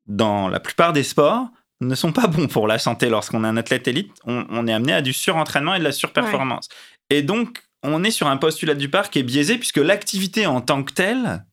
dans 0.08 0.48
la 0.48 0.60
plupart 0.60 0.94
des 0.94 1.04
sports 1.04 1.48
ne 1.82 1.96
sont 1.96 2.12
pas 2.12 2.28
bons 2.28 2.48
pour 2.48 2.68
la 2.68 2.80
santé 2.80 3.10
lorsqu'on 3.10 3.44
est 3.44 3.48
un 3.48 3.58
athlète 3.58 3.88
élite. 3.88 4.12
On, 4.26 4.68
est 4.68 4.74
amené 4.74 4.94
à 4.94 5.02
du 5.02 5.14
surentraînement 5.14 5.76
et 5.76 5.80
de 5.80 5.84
la 5.84 5.92
surperformance. 5.92 6.70
Et 7.10 7.22
donc, 7.22 7.64
on 7.84 8.04
est 8.04 8.12
sur 8.12 8.28
un 8.28 8.38
postulat 8.38 8.76
du 8.76 8.86
départ 8.86 9.10
qui 9.10 9.20
est 9.20 9.24
biaisé 9.24 9.58
puisque 9.58 9.78
l'activité 9.78 10.46
en 10.46 10.62
tant 10.62 10.84
que 10.84 10.94
telle 10.94 11.46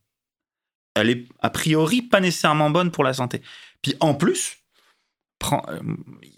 elle 0.95 1.11
est 1.11 1.27
a 1.41 1.51
priori 1.51 2.03
pas 2.03 2.21
nécessairement 2.21 2.71
bonne 2.71 2.91
pour 2.91 3.05
la 3.05 3.13
santé. 3.13 3.43
Puis 3.83 3.95
en 4.01 4.15
plus, 4.15 4.63
euh, 5.53 5.79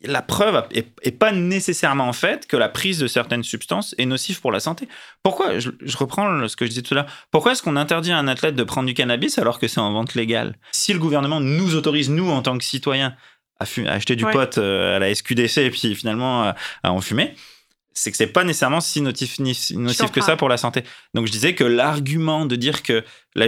la 0.02 0.22
preuve 0.22 0.64
est, 0.70 1.10
pas 1.18 1.32
nécessairement 1.32 2.12
faite 2.12 2.46
que 2.46 2.56
la 2.56 2.68
prise 2.68 2.98
de 2.98 3.06
certaines 3.06 3.42
substances 3.42 3.94
est 3.98 4.06
nocive 4.06 4.40
pour 4.40 4.52
la 4.52 4.60
santé. 4.60 4.88
Pourquoi 5.22 5.58
je, 5.58 5.70
reprends 5.96 6.48
ce 6.48 6.56
que 6.56 6.64
je 6.64 6.70
disais 6.70 6.82
tout 6.82 6.94
à 6.94 6.96
l'heure. 6.96 7.06
Pourquoi 7.30 7.52
est-ce 7.52 7.62
qu'on 7.62 7.76
interdit 7.76 8.12
à 8.12 8.18
un 8.18 8.28
athlète 8.28 8.54
de 8.54 8.64
prendre 8.64 8.86
du 8.86 8.94
cannabis 8.94 9.38
alors 9.38 9.58
que 9.58 9.68
c'est 9.68 9.80
en 9.80 9.92
vente 9.92 10.14
légale? 10.14 10.56
Si 10.72 10.92
le 10.92 10.98
gouvernement 10.98 11.40
nous 11.40 11.74
autorise, 11.74 12.10
nous, 12.10 12.30
en 12.30 12.42
tant 12.42 12.56
que 12.58 12.64
citoyens, 12.64 13.14
à, 13.60 13.64
acheter 13.88 14.16
du 14.16 14.24
pot 14.24 14.58
euh, 14.58 14.96
à 14.96 14.98
la 14.98 15.14
SQDC 15.14 15.58
et 15.58 15.70
puis 15.70 15.94
finalement 15.94 16.52
à 16.82 16.92
en 16.92 17.00
fumer, 17.00 17.34
c'est 17.94 18.10
que 18.10 18.16
c'est 18.16 18.26
pas 18.26 18.44
nécessairement 18.44 18.80
si 18.80 19.00
nocif, 19.00 19.38
nocif 19.38 20.10
que 20.10 20.20
ça 20.20 20.36
pour 20.36 20.48
la 20.48 20.56
santé. 20.56 20.82
Donc 21.14 21.26
je 21.26 21.32
disais 21.32 21.54
que 21.54 21.64
l'argument 21.64 22.44
de 22.44 22.56
dire 22.56 22.82
que 22.82 23.04
la 23.34 23.46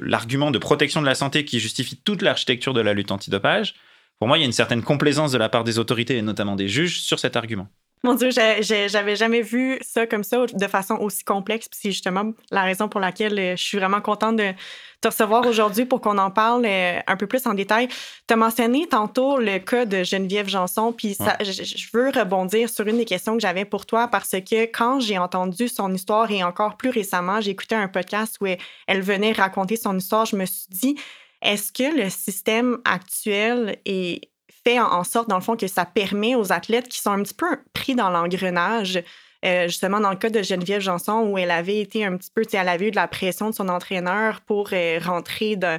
l'argument 0.00 0.50
de 0.50 0.58
protection 0.58 1.00
de 1.00 1.06
la 1.06 1.16
santé 1.16 1.44
qui 1.44 1.58
justifie 1.58 1.96
toute 1.96 2.22
l'architecture 2.22 2.72
de 2.72 2.80
la 2.80 2.94
lutte 2.94 3.10
antidopage, 3.10 3.74
pour 4.18 4.26
moi, 4.26 4.38
il 4.38 4.40
y 4.40 4.44
a 4.44 4.46
une 4.46 4.52
certaine 4.52 4.82
complaisance 4.82 5.32
de 5.32 5.38
la 5.38 5.48
part 5.48 5.64
des 5.64 5.78
autorités 5.78 6.16
et 6.16 6.22
notamment 6.22 6.56
des 6.56 6.68
juges 6.68 7.00
sur 7.00 7.18
cet 7.18 7.36
argument. 7.36 7.68
Mon 8.08 8.14
Dieu, 8.14 8.30
j'avais 8.30 9.16
jamais 9.16 9.42
vu 9.42 9.78
ça 9.82 10.06
comme 10.06 10.24
ça 10.24 10.46
de 10.46 10.66
façon 10.66 10.94
aussi 10.94 11.24
complexe. 11.24 11.68
Puis 11.68 11.78
c'est 11.82 11.90
justement 11.90 12.32
la 12.50 12.62
raison 12.62 12.88
pour 12.88 13.00
laquelle 13.00 13.38
euh, 13.38 13.54
je 13.54 13.62
suis 13.62 13.76
vraiment 13.76 14.00
contente 14.00 14.36
de 14.36 14.54
te 15.02 15.08
recevoir 15.08 15.46
aujourd'hui 15.46 15.84
pour 15.84 16.00
qu'on 16.00 16.16
en 16.16 16.30
parle 16.30 16.64
euh, 16.64 17.00
un 17.06 17.16
peu 17.18 17.26
plus 17.26 17.46
en 17.46 17.52
détail. 17.52 17.88
Tu 18.26 18.32
as 18.32 18.36
mentionné 18.36 18.86
tantôt 18.86 19.36
le 19.36 19.58
cas 19.58 19.84
de 19.84 20.04
Geneviève 20.04 20.48
Janson, 20.48 20.94
puis 20.94 21.16
ça, 21.16 21.36
je, 21.42 21.86
veux 21.92 22.08
rebondir 22.08 22.70
sur 22.70 22.86
une 22.86 22.96
des 22.96 23.04
questions 23.04 23.34
que 23.34 23.42
j'avais 23.42 23.66
pour 23.66 23.84
toi 23.84 24.08
parce 24.08 24.30
que 24.30 24.62
quand 24.64 25.00
j'ai 25.00 25.18
entendu 25.18 25.68
son 25.68 25.92
histoire 25.92 26.30
et 26.30 26.42
encore 26.42 26.78
plus 26.78 26.88
récemment, 26.88 27.42
j'ai 27.42 27.50
écouté 27.50 27.74
un 27.74 27.88
podcast 27.88 28.38
où 28.40 28.46
elle 28.86 29.02
venait 29.02 29.32
raconter 29.32 29.76
son 29.76 29.98
histoire, 29.98 30.24
je 30.24 30.36
me 30.36 30.46
suis 30.46 30.68
dit, 30.70 30.96
est-ce 31.42 31.72
que 31.72 31.94
le 31.94 32.08
système 32.08 32.78
actuel 32.86 33.76
est 33.84 34.30
fait 34.64 34.80
en, 34.80 35.04
sorte, 35.04 35.28
dans 35.28 35.36
le 35.36 35.42
fond, 35.42 35.56
que 35.56 35.66
ça 35.66 35.84
permet 35.84 36.34
aux 36.34 36.52
athlètes 36.52 36.88
qui 36.88 37.00
sont 37.00 37.10
un 37.10 37.22
petit 37.22 37.34
peu 37.34 37.46
pris 37.72 37.94
dans 37.94 38.10
l'engrenage, 38.10 39.02
euh, 39.44 39.68
justement 39.68 40.00
dans 40.00 40.10
le 40.10 40.16
cas 40.16 40.30
de 40.30 40.42
Geneviève 40.42 40.80
Janson, 40.80 41.28
où 41.28 41.38
elle 41.38 41.50
avait 41.50 41.80
été 41.80 42.04
un 42.04 42.16
petit 42.16 42.30
peu, 42.34 42.42
elle 42.52 42.68
avait 42.68 42.88
eu 42.88 42.90
de 42.90 42.96
la 42.96 43.08
pression 43.08 43.50
de 43.50 43.54
son 43.54 43.68
entraîneur 43.68 44.40
pour 44.42 44.70
euh, 44.72 44.98
rentrer 45.02 45.56
de, 45.56 45.78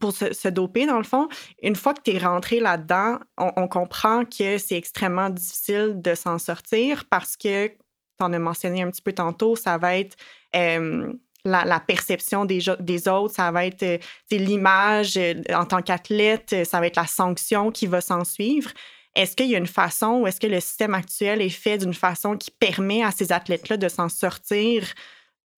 pour 0.00 0.12
se, 0.12 0.48
doper, 0.48 0.86
dans 0.86 0.98
le 0.98 1.04
fond. 1.04 1.28
Une 1.62 1.76
fois 1.76 1.94
que 1.94 2.02
tu 2.02 2.12
es 2.12 2.18
rentré 2.18 2.60
là-dedans, 2.60 3.18
on, 3.36 3.68
comprend 3.68 4.24
que 4.24 4.58
c'est 4.58 4.76
extrêmement 4.76 5.30
difficile 5.30 5.94
de 5.96 6.14
s'en 6.14 6.38
sortir 6.38 7.04
parce 7.10 7.36
que, 7.36 7.68
tu 7.68 8.24
en 8.24 8.32
as 8.32 8.38
mentionné 8.38 8.82
un 8.82 8.90
petit 8.90 9.02
peu 9.02 9.12
tantôt, 9.12 9.54
ça 9.56 9.78
va 9.78 9.96
être 9.96 10.16
euh, 10.56 11.12
la, 11.48 11.80
perception 11.80 12.44
des, 12.44 12.60
des, 12.80 13.08
autres, 13.08 13.34
ça 13.34 13.50
va 13.50 13.66
être 13.66 13.82
euh, 13.82 13.98
l'image 14.30 15.16
euh, 15.16 15.34
en 15.54 15.64
tant 15.64 15.82
qu'athlète, 15.82 16.52
euh, 16.52 16.64
ça 16.64 16.80
va 16.80 16.86
être 16.86 16.96
la 16.96 17.06
sanction 17.06 17.70
qui 17.70 17.86
va 17.86 18.00
s'en 18.00 18.24
suivre. 18.24 18.70
Est-ce 19.14 19.34
qu'il 19.34 19.46
y 19.46 19.54
a 19.54 19.58
une 19.58 19.66
façon 19.66 20.20
ou 20.20 20.26
est-ce 20.26 20.40
que 20.40 20.46
le 20.46 20.60
système 20.60 20.94
actuel 20.94 21.42
est 21.42 21.48
fait 21.48 21.78
d'une 21.78 21.94
façon 21.94 22.36
qui 22.36 22.50
permet 22.50 23.02
à 23.02 23.10
ces 23.10 23.32
athlètes-là 23.32 23.76
de 23.76 23.88
s'en 23.88 24.08
sortir 24.08 24.86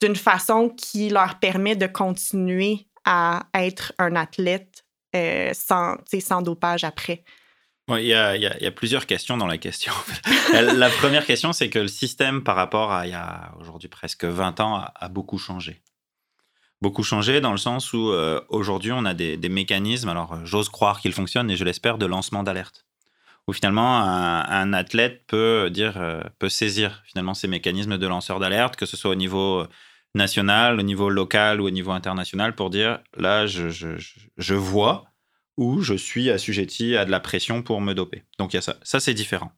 d'une 0.01 0.17
façon 0.17 0.71
qui 0.71 1.11
leur 1.11 1.39
permet 1.39 1.77
de 1.77 1.87
continuer 1.87 2.87
à 3.05 3.43
être 3.55 3.93
un 3.99 4.17
athlète 4.17 4.85
sans, 5.53 5.97
sans 6.21 6.41
dopage 6.41 6.85
après? 6.85 7.25
Il 7.99 8.07
y, 8.07 8.15
a, 8.15 8.71
plusieurs 8.71 9.07
questions 9.07 9.37
dans 9.37 9.47
la 9.47 9.59
question. 9.59 9.93
la 10.53 10.91
première 10.91 11.27
question, 11.27 11.53
c'est 11.53 11.71
que 11.71 11.79
le 11.79 11.89
système 11.89 12.43
par 12.43 12.57
rapport 12.57 12.93
à 12.93 13.07
il 13.07 13.11
y 13.11 13.15
a 13.15 13.53
aujourd'hui 13.61 13.89
presque 13.89 14.25
20 14.25 14.61
ans 14.61 14.85
a, 14.95 15.09
beaucoup 15.09 15.39
changé. 15.39 15.81
Beaucoup 16.83 17.03
changé 17.03 17.41
dans 17.41 17.53
le 17.53 17.59
sens 17.59 17.93
où 17.93 18.11
euh, 18.11 18.41
aujourd'hui 18.49 18.93
on 18.93 19.05
a 19.05 19.15
des, 19.15 19.37
mécanismes, 19.49 20.09
alors 20.09 20.33
euh, 20.33 20.45
j'ose 20.45 20.69
croire 20.69 21.01
qu'ils 21.01 21.13
fonctionnent 21.13 21.51
et 21.51 21.57
je 21.57 21.65
l'espère, 21.65 21.99
de 21.99 22.07
lancement 22.07 22.43
d'alerte. 22.43 22.87
Où 23.47 23.53
finalement 23.53 24.01
un, 24.01 24.73
athlète 24.73 25.27
peut 25.27 25.71
dire, 25.71 25.95
euh, 25.97 26.23
peut 26.39 26.49
saisir 26.49 27.03
finalement 27.07 27.35
ces 27.35 27.49
mécanismes 27.49 27.99
de 27.99 28.07
lanceur 28.07 28.39
d'alerte, 28.39 28.77
que 28.77 28.87
ce 28.87 28.97
soit 28.97 29.11
au 29.11 29.17
niveau 29.17 29.67
national, 30.15 30.79
au 30.79 30.83
niveau 30.83 31.09
local 31.09 31.61
ou 31.61 31.67
au 31.67 31.71
niveau 31.71 31.91
international, 31.91 32.55
pour 32.55 32.71
dire 32.71 33.01
là 33.17 33.47
je, 33.47 33.69
je 33.69 34.55
vois 34.55 35.10
où 35.61 35.83
je 35.83 35.93
suis 35.93 36.31
assujetti 36.31 36.97
à 36.97 37.05
de 37.05 37.11
la 37.11 37.21
pression 37.21 37.63
pour 37.63 37.83
me 37.83 37.93
doper. 37.93 38.25
Donc 38.39 38.55
il 38.55 38.57
y 38.57 38.59
a 38.59 38.63
ça. 38.63 38.79
Ça, 38.83 38.99
c'est 38.99 39.13
différent. 39.13 39.53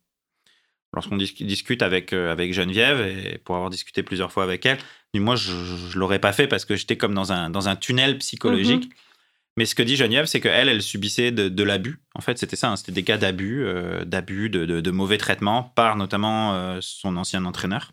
Lorsqu'on 0.93 1.17
discute 1.17 1.81
avec, 1.81 2.13
euh, 2.13 2.33
avec 2.33 2.53
Geneviève, 2.53 3.01
et 3.01 3.39
pour 3.39 3.55
avoir 3.55 3.71
discuté 3.71 4.03
plusieurs 4.03 4.31
fois 4.31 4.43
avec 4.43 4.67
elle, 4.67 4.79
moi, 5.15 5.37
je 5.37 5.53
ne 5.53 5.99
l'aurais 5.99 6.19
pas 6.19 6.33
fait 6.33 6.49
parce 6.49 6.65
que 6.65 6.75
j'étais 6.75 6.97
comme 6.97 7.15
dans 7.15 7.33
un, 7.33 7.51
dans 7.51 7.69
un 7.69 7.77
tunnel 7.77 8.19
psychologique. 8.19 8.87
Mm-hmm. 8.87 9.57
Mais 9.57 9.65
ce 9.65 9.75
que 9.75 9.83
dit 9.83 9.97
Geneviève, 9.97 10.27
c'est 10.27 10.41
qu'elle, 10.41 10.69
elle 10.69 10.83
subissait 10.83 11.31
de, 11.31 11.63
l'abus. 11.63 12.01
En 12.15 12.21
fait, 12.21 12.37
c'était 12.37 12.57
ça, 12.57 12.71
hein, 12.71 12.77
c'était 12.77 12.93
des 12.93 13.05
cas 13.05 13.17
d'abus, 13.17 13.65
euh, 13.65 14.05
d'abus, 14.05 14.51
de, 14.51 14.65
de, 14.65 14.91
mauvais 14.91 15.19
traitements 15.19 15.63
par 15.63 15.97
notamment 15.97 16.55
euh, 16.55 16.79
son 16.81 17.17
ancien 17.17 17.45
entraîneur. 17.45 17.93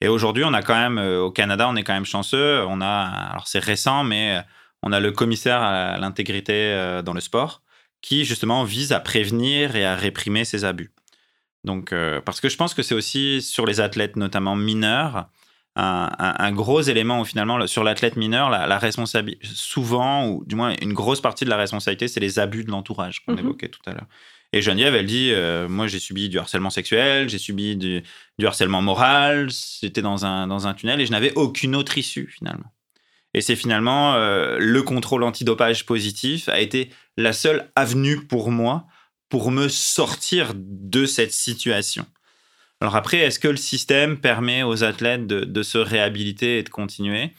Et 0.00 0.08
aujourd'hui, 0.08 0.44
on 0.44 0.54
a 0.54 0.62
quand 0.62 0.76
même, 0.76 0.98
au 0.98 1.30
Canada, 1.30 1.68
on 1.68 1.76
est 1.76 1.82
quand 1.82 1.92
même 1.92 2.04
chanceux. 2.06 2.64
On 2.66 2.80
a, 2.80 2.88
alors 2.88 3.46
c'est 3.48 3.60
récent, 3.60 4.02
mais 4.02 4.42
on 4.82 4.92
a 4.92 5.00
le 5.00 5.12
commissaire 5.12 5.62
à 5.62 5.98
l'intégrité 5.98 6.52
euh, 6.52 7.02
dans 7.02 7.12
le 7.12 7.20
sport 7.20 7.62
qui 8.00 8.24
justement 8.24 8.64
vise 8.64 8.92
à 8.92 9.00
prévenir 9.00 9.76
et 9.76 9.84
à 9.84 9.94
réprimer 9.94 10.44
ces 10.44 10.64
abus. 10.64 10.92
Donc, 11.64 11.92
euh, 11.92 12.20
parce 12.20 12.40
que 12.40 12.48
je 12.48 12.56
pense 12.56 12.74
que 12.74 12.82
c'est 12.82 12.94
aussi 12.94 13.40
sur 13.40 13.64
les 13.64 13.80
athlètes, 13.80 14.16
notamment 14.16 14.56
mineurs, 14.56 15.28
un, 15.74 16.52
gros 16.52 16.82
élément 16.82 17.20
où 17.20 17.24
finalement 17.24 17.66
sur 17.66 17.82
l'athlète 17.82 18.16
mineur, 18.16 18.50
la, 18.50 18.78
responsabilité, 18.78 19.46
souvent, 19.54 20.28
ou 20.28 20.44
du 20.44 20.54
moins 20.54 20.74
une 20.82 20.92
grosse 20.92 21.22
partie 21.22 21.44
de 21.44 21.50
la 21.50 21.56
responsabilité, 21.56 22.08
c'est 22.08 22.20
les 22.20 22.38
abus 22.38 22.64
de 22.64 22.70
l'entourage 22.70 23.24
qu'on 23.24 23.32
mhm. 23.32 23.38
évoquait 23.38 23.68
tout 23.68 23.80
à 23.86 23.92
l'heure. 23.92 24.06
Et 24.52 24.60
Geneviève, 24.60 24.94
elle 24.94 25.06
dit, 25.06 25.30
euh, 25.32 25.66
moi 25.68 25.86
j'ai 25.86 25.98
subi 25.98 26.28
du 26.28 26.38
harcèlement 26.38 26.68
sexuel, 26.68 27.30
j'ai 27.30 27.38
subi 27.38 27.76
du, 27.76 28.02
harcèlement 28.44 28.82
moral, 28.82 29.48
j'étais 29.80 30.02
dans 30.02 30.26
un, 30.26 30.46
dans 30.46 30.66
un 30.66 30.74
tunnel 30.74 31.00
et 31.00 31.06
je 31.06 31.12
n'avais 31.12 31.32
aucune 31.36 31.74
autre 31.74 31.96
issue 31.96 32.28
finalement. 32.28 32.70
Et 33.34 33.40
c'est 33.40 33.56
finalement 33.56 34.14
euh, 34.14 34.58
le 34.58 34.82
contrôle 34.82 35.24
antidopage 35.24 35.86
positif 35.86 36.48
a 36.48 36.60
été 36.60 36.90
la 37.16 37.32
seule 37.32 37.70
avenue 37.76 38.26
pour 38.26 38.50
moi 38.50 38.86
pour 39.28 39.50
me 39.50 39.68
sortir 39.68 40.52
de 40.54 41.06
cette 41.06 41.32
situation. 41.32 42.06
Alors 42.82 42.96
après, 42.96 43.18
est-ce 43.18 43.38
que 43.38 43.48
le 43.48 43.56
système 43.56 44.18
permet 44.20 44.62
aux 44.62 44.84
athlètes 44.84 45.26
de, 45.26 45.62
se 45.62 45.78
réhabiliter 45.78 46.58
et 46.58 46.62
de 46.62 46.68
continuer? 46.68 47.32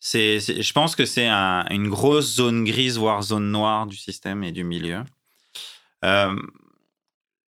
C'est, 0.00 0.40
Je 0.40 0.72
pense 0.72 0.96
que 0.96 1.06
c'est 1.06 1.28
une 1.28 1.88
grosse 1.88 2.34
zone 2.34 2.64
grise, 2.64 2.98
voire 2.98 3.22
zone 3.22 3.50
noire 3.50 3.86
du 3.86 3.96
système 3.96 4.42
et 4.42 4.52
du 4.52 4.64
milieu. 4.64 5.04
Euh, 6.04 6.34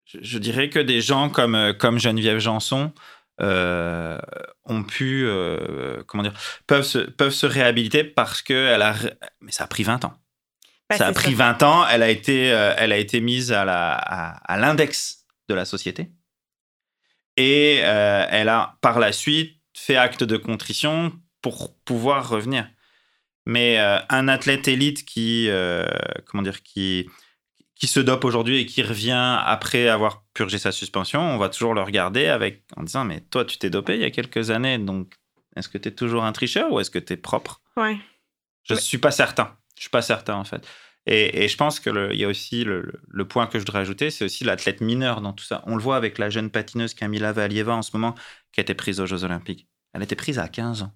je, 0.05 0.37
dirais 0.37 0.69
que 0.69 0.79
des 0.79 1.01
gens 1.01 1.29
comme, 1.29 1.55
euh, 1.55 1.73
comme 1.73 1.99
Geneviève 1.99 2.37
Janson 2.37 2.93
euh, 3.41 4.17
ont 4.63 4.83
pu, 4.83 5.25
euh, 5.25 6.01
comment 6.07 6.23
dire, 6.23 6.33
peuvent 6.67 6.85
se, 6.85 6.99
peuvent 6.99 7.33
se 7.33 7.45
réhabiliter 7.45 8.05
parce 8.05 8.41
que 8.41 8.53
elle 8.53 8.81
a, 8.81 8.95
mais 9.41 9.51
ça 9.51 9.65
a 9.65 9.67
pris 9.67 9.83
20 9.83 10.05
ans. 10.05 10.13
Bah, 10.89 10.97
ça 10.97 11.07
a 11.07 11.11
pris 11.11 11.33
20 11.33 11.61
ans. 11.63 11.85
Elle 11.87 12.01
a 12.01 12.09
été, 12.09 12.51
euh, 12.53 12.73
elle 12.77 12.93
a 12.93 12.97
été 12.97 13.19
mise 13.19 13.51
à 13.51 13.65
la, 13.65 13.93
à, 13.93 14.57
l'index 14.57 15.25
de 15.49 15.53
la 15.53 15.65
société. 15.65 16.11
Et 17.37 17.75
elle 17.75 18.47
a 18.47 18.77
par 18.79 18.99
la 18.99 19.11
suite 19.11 19.59
fait 19.75 19.97
acte 19.97 20.23
de 20.23 20.37
contrition 20.37 21.11
pour 21.41 21.75
pouvoir 21.83 22.29
revenir. 22.29 22.69
Mais 23.45 23.77
un 23.77 24.29
athlète 24.29 24.69
élite 24.69 25.03
qui, 25.03 25.49
comment 26.25 26.43
dire, 26.43 26.63
qui, 26.63 27.09
qui 27.75 27.87
se 27.87 27.99
dope 27.99 28.23
aujourd'hui 28.23 28.59
et 28.59 28.65
qui 28.65 28.81
revient 28.81 29.39
après 29.45 29.89
avoir 29.89 30.23
purgé 30.33 30.57
sa 30.57 30.71
suspension, 30.71 31.21
on 31.21 31.37
va 31.37 31.49
toujours 31.49 31.73
le 31.73 31.81
regarder 31.81 32.27
avec, 32.27 32.63
en 32.75 32.83
disant 32.83 33.03
Mais 33.05 33.21
toi, 33.21 33.45
tu 33.45 33.57
t'es 33.57 33.69
dopé 33.69 33.95
il 33.95 34.01
y 34.01 34.05
a 34.05 34.11
quelques 34.11 34.49
années, 34.49 34.77
donc 34.77 35.13
est-ce 35.55 35.69
que 35.69 35.77
tu 35.77 35.89
es 35.89 35.91
toujours 35.91 36.23
un 36.23 36.31
tricheur 36.31 36.71
ou 36.71 36.79
est-ce 36.79 36.91
que 36.91 36.99
tu 36.99 37.13
es 37.13 37.17
propre? 37.17 37.61
Ouais. 37.77 37.97
Je 38.63 38.73
ne 38.73 38.79
suis 38.79 38.97
pas 38.97 39.11
certain. 39.11 39.55
Je 39.75 39.81
suis 39.81 39.89
pas 39.89 40.01
certain, 40.01 40.35
en 40.35 40.45
fait. 40.45 40.65
Et, 41.05 41.47
je 41.47 41.57
pense 41.57 41.79
qu'il 41.79 42.15
y 42.15 42.23
a 42.23 42.27
aussi 42.27 42.63
le, 42.63 42.91
point 43.27 43.45
que 43.45 43.59
je 43.59 43.63
voudrais 43.63 43.79
ajouter, 43.79 44.09
c'est 44.09 44.25
aussi 44.25 44.43
l'athlète 44.43 44.81
mineur 44.81 45.21
dans 45.21 45.33
tout 45.33 45.43
ça. 45.43 45.61
On 45.67 45.75
le 45.75 45.81
voit 45.81 45.97
avec 45.97 46.17
la 46.17 46.31
jeune 46.31 46.49
patineuse 46.49 46.95
Camila 46.95 47.31
Valieva 47.31 47.75
en 47.75 47.83
ce 47.83 47.91
moment, 47.93 48.15
qui 48.51 48.59
a 48.59 48.63
été 48.63 48.73
prise 48.73 48.99
aux 48.99 49.05
Jeux 49.05 49.23
Olympiques. 49.23 49.67
Elle 49.93 50.01
a 50.01 50.05
été 50.05 50.15
prise 50.15 50.39
à 50.39 50.47
15 50.47 50.81
ans 50.81 50.93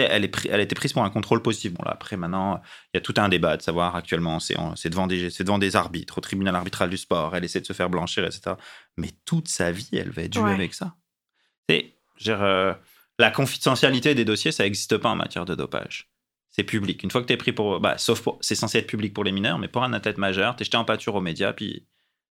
elle, 0.00 0.24
est 0.24 0.46
elle 0.46 0.60
a 0.60 0.62
été 0.62 0.74
prise 0.74 0.92
pour 0.92 1.04
un 1.04 1.10
contrôle 1.10 1.42
positif. 1.42 1.72
Bon, 1.72 1.82
là, 1.84 1.92
après, 1.92 2.16
maintenant, 2.16 2.60
il 2.92 2.96
y 2.96 2.98
a 2.98 3.00
tout 3.00 3.14
un 3.16 3.28
débat 3.28 3.56
de 3.56 3.62
savoir 3.62 3.96
actuellement, 3.96 4.40
c'est 4.40 4.56
devant, 4.90 5.06
des, 5.06 5.28
devant 5.40 5.58
des 5.58 5.76
arbitres, 5.76 6.18
au 6.18 6.20
tribunal 6.20 6.54
arbitral 6.54 6.90
du 6.90 6.96
sport, 6.96 7.34
elle 7.36 7.44
essaie 7.44 7.60
de 7.60 7.66
se 7.66 7.72
faire 7.72 7.90
blanchir, 7.90 8.24
etc. 8.24 8.56
Mais 8.96 9.10
toute 9.24 9.48
sa 9.48 9.72
vie, 9.72 9.90
elle 9.92 10.10
va 10.10 10.22
être 10.22 10.34
jouée 10.34 10.52
avec 10.52 10.74
ça. 10.74 10.94
Et, 11.68 11.94
euh, 12.28 12.74
la 13.18 13.30
confidentialité 13.30 14.14
des 14.14 14.24
dossiers, 14.24 14.52
ça 14.52 14.64
n'existe 14.64 14.96
pas 14.98 15.10
en 15.10 15.16
matière 15.16 15.44
de 15.44 15.54
dopage. 15.54 16.10
C'est 16.50 16.64
public. 16.64 17.02
Une 17.02 17.10
fois 17.10 17.20
que 17.20 17.26
tu 17.26 17.32
es 17.32 17.36
pris 17.36 17.52
pour. 17.52 17.80
Bah, 17.80 17.98
sauf 17.98 18.22
pour. 18.22 18.38
C'est 18.40 18.54
censé 18.54 18.78
être 18.78 18.86
public 18.86 19.12
pour 19.12 19.24
les 19.24 19.32
mineurs, 19.32 19.58
mais 19.58 19.68
pour 19.68 19.84
un 19.84 19.92
athlète 19.92 20.16
majeur, 20.16 20.56
tu 20.56 20.62
es 20.62 20.64
jeté 20.64 20.76
en 20.76 20.84
pâture 20.84 21.14
aux 21.14 21.20
médias, 21.20 21.52
puis 21.52 21.86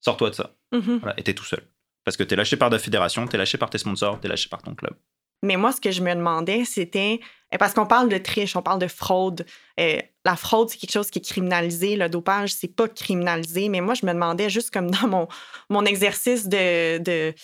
sors-toi 0.00 0.30
de 0.30 0.34
ça. 0.34 0.54
Voilà, 0.72 1.18
et 1.18 1.22
tu 1.22 1.30
es 1.30 1.34
tout 1.34 1.44
seul. 1.44 1.62
Parce 2.04 2.16
que 2.16 2.22
tu 2.22 2.34
es 2.34 2.36
lâché 2.36 2.56
par 2.56 2.70
ta 2.70 2.78
fédération, 2.78 3.26
tu 3.26 3.34
es 3.34 3.38
lâché 3.38 3.58
par 3.58 3.70
tes 3.70 3.78
sponsors, 3.78 4.20
tu 4.20 4.26
es 4.26 4.28
lâché 4.28 4.48
par 4.48 4.62
ton 4.62 4.74
club. 4.74 4.94
Mais 5.42 5.56
moi, 5.56 5.72
ce 5.72 5.80
que 5.80 5.90
je 5.90 6.02
me 6.02 6.14
demandais, 6.14 6.64
c'était 6.64 7.20
eh, 7.52 7.58
parce 7.58 7.74
qu'on 7.74 7.86
parle 7.86 8.08
de 8.08 8.18
triche, 8.18 8.56
on 8.56 8.62
parle 8.62 8.78
de 8.78 8.86
fraude. 8.86 9.44
Eh, 9.76 10.02
la 10.24 10.36
fraude, 10.36 10.70
c'est 10.70 10.78
quelque 10.78 10.92
chose 10.92 11.10
qui 11.10 11.18
est 11.18 11.28
criminalisé. 11.28 11.96
Le 11.96 12.08
dopage, 12.08 12.52
c'est 12.52 12.74
pas 12.74 12.88
criminalisé. 12.88 13.68
Mais 13.68 13.80
moi, 13.80 13.94
je 13.94 14.06
me 14.06 14.12
demandais 14.12 14.50
juste 14.50 14.70
comme 14.70 14.90
dans 14.90 15.08
mon, 15.08 15.28
mon 15.68 15.84
exercice 15.84 16.48
de, 16.48 16.98
de, 16.98 17.34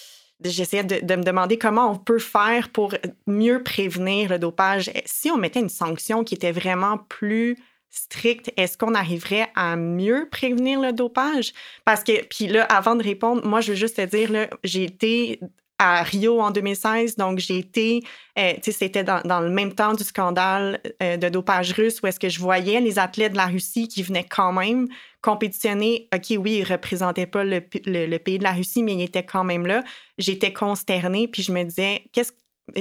j'essayais 0.45 0.85
de, 0.85 1.17
me 1.17 1.23
demander 1.23 1.59
comment 1.59 1.91
on 1.91 1.97
peut 1.97 2.19
faire 2.19 2.69
pour 2.71 2.95
mieux 3.27 3.63
prévenir 3.63 4.31
le 4.31 4.39
dopage. 4.39 4.91
Eh, 4.95 5.03
si 5.07 5.31
on 5.31 5.39
mettait 5.39 5.61
une 5.61 5.69
sanction 5.69 6.23
qui 6.23 6.35
était 6.35 6.53
vraiment 6.53 6.99
plus 6.99 7.57
stricte, 7.91 8.53
est-ce 8.57 8.77
qu'on 8.77 8.95
arriverait 8.95 9.51
à 9.55 9.75
mieux 9.77 10.29
prévenir 10.31 10.81
le 10.81 10.93
dopage? 10.93 11.53
Parce 11.85 12.05
que, 12.05 12.25
puis 12.27 12.47
là, 12.47 12.65
avant 12.65 12.95
de 12.95 13.03
répondre, 13.03 13.45
moi, 13.47 13.61
je 13.61 13.73
veux 13.73 13.77
juste 13.77 13.97
te 13.97 14.05
dire, 14.05 14.49
j'ai 14.63 14.85
été 14.85 15.41
à 15.79 16.03
Rio 16.03 16.41
en 16.41 16.51
2016. 16.51 17.17
Donc, 17.17 17.39
j'ai 17.39 17.59
été, 17.59 18.03
euh, 18.39 18.55
tu 18.55 18.65
sais, 18.65 18.73
c'était 18.73 19.05
dans, 19.05 19.41
le 19.41 19.51
même 19.51 19.75
temps 19.75 19.95
du 19.95 20.05
scandale 20.05 20.81
euh, 21.03 21.17
de 21.17 21.29
dopage 21.29 21.73
russe 21.73 22.01
où 22.03 22.07
est-ce 22.07 22.21
que 22.21 22.29
je 22.29 22.41
voyais 22.41 22.81
les 22.81 22.99
athlètes 22.99 23.33
de 23.33 23.37
la 23.37 23.47
Russie 23.47 23.89
qui 23.89 24.03
venaient 24.03 24.27
quand 24.29 24.53
même 24.53 24.89
compétitionner. 25.23 26.09
OK, 26.15 26.35
oui, 26.39 26.59
ils 26.59 26.61
ne 26.61 26.69
représentaient 26.69 27.27
pas 27.27 27.45
le, 27.45 27.61
pays 27.61 28.39
de 28.39 28.45
la 28.45 28.53
Russie, 28.53 28.83
mais 28.83 28.95
ils 28.95 29.03
étaient 29.03 29.27
quand 29.27 29.45
même 29.45 29.67
là. 29.67 29.83
J'étais 30.19 30.53
consternée, 30.53 31.29
puis 31.29 31.43
je 31.43 31.53
me 31.53 31.63
disais, 31.65 32.05
qu'est-ce 32.13 32.33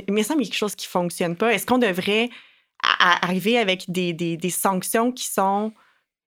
mais 0.10 0.24
ça, 0.24 0.34
il 0.34 0.40
y 0.40 0.42
a 0.42 0.46
quelque 0.46 0.58
chose 0.58 0.76
qui 0.76 0.88
ne 0.88 0.92
fonctionne 0.92 1.36
pas. 1.36 1.54
Est-ce 1.54 1.68
qu'on 1.68 1.78
devrait 1.78 2.30
arriver 2.82 3.58
avec 3.58 3.90
des, 3.90 4.14
des, 4.14 4.36
des, 4.36 4.50
sanctions 4.50 5.12
qui 5.12 5.26
sont 5.26 5.74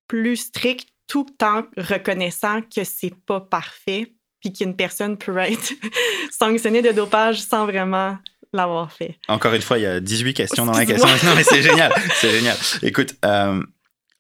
plus 0.07 0.37
strictes 0.37 0.89
tout 1.09 1.27
en 1.43 1.63
reconnaissant 1.77 2.63
que 2.63 2.85
c'est 2.85 3.15
pas 3.27 3.41
parfait? 3.41 4.13
Puis 4.40 4.53
qu'une 4.53 4.77
personne 4.77 5.16
peut 5.16 5.37
être 5.38 5.72
sanctionnée 6.38 6.83
de 6.83 6.92
dopage 6.92 7.40
sans 7.40 7.66
vraiment 7.66 8.16
l'avoir 8.53 8.92
fait. 8.92 9.18
Encore 9.29 9.53
une 9.55 9.62
fois, 9.62 9.79
il 9.79 9.83
y 9.83 9.87
a 9.87 10.01
18 10.01 10.35
questions 10.35 10.66
dans 10.66 10.72
la 10.72 10.87
question. 10.87 11.09
Non, 11.24 11.35
mais 11.37 11.42
c'est 11.44 11.62
génial. 11.62 11.92
C'est 12.14 12.31
génial. 12.31 12.57
Écoute, 12.83 13.14
euh, 13.24 13.62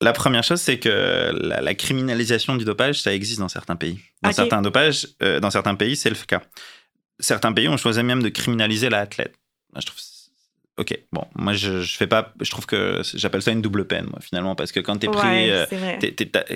la 0.00 0.12
première 0.12 0.44
chose, 0.44 0.60
c'est 0.60 0.78
que 0.78 1.32
la, 1.34 1.74
criminalisation 1.74 2.56
du 2.56 2.64
dopage, 2.64 3.00
ça 3.00 3.12
existe 3.12 3.40
dans 3.40 3.48
certains 3.48 3.76
pays. 3.76 4.00
Dans 4.22 4.32
certains 4.32 4.62
dopages, 4.62 5.08
euh, 5.22 5.40
dans 5.40 5.50
certains 5.50 5.74
pays, 5.74 5.96
c'est 5.96 6.10
le 6.10 6.16
cas. 6.16 6.42
Certains 7.20 7.52
pays 7.52 7.68
ont 7.68 7.76
choisi 7.76 8.02
même 8.02 8.22
de 8.22 8.28
criminaliser 8.28 8.90
l'athlète. 8.90 9.34
Je 9.76 9.86
trouve 9.86 9.98
Ok, 10.78 10.96
bon, 11.12 11.24
moi 11.34 11.54
je, 11.54 11.82
je 11.82 11.96
fais 11.96 12.06
pas, 12.06 12.32
je 12.40 12.48
trouve 12.52 12.64
que 12.64 13.02
j'appelle 13.14 13.42
ça 13.42 13.50
une 13.50 13.60
double 13.62 13.88
peine, 13.88 14.06
moi, 14.06 14.20
finalement, 14.20 14.54
parce 14.54 14.70
que 14.70 14.78
quand 14.78 14.96
t'es 14.96 15.08
pris, 15.08 15.26
ouais, 15.26 15.50
euh, 15.50 15.66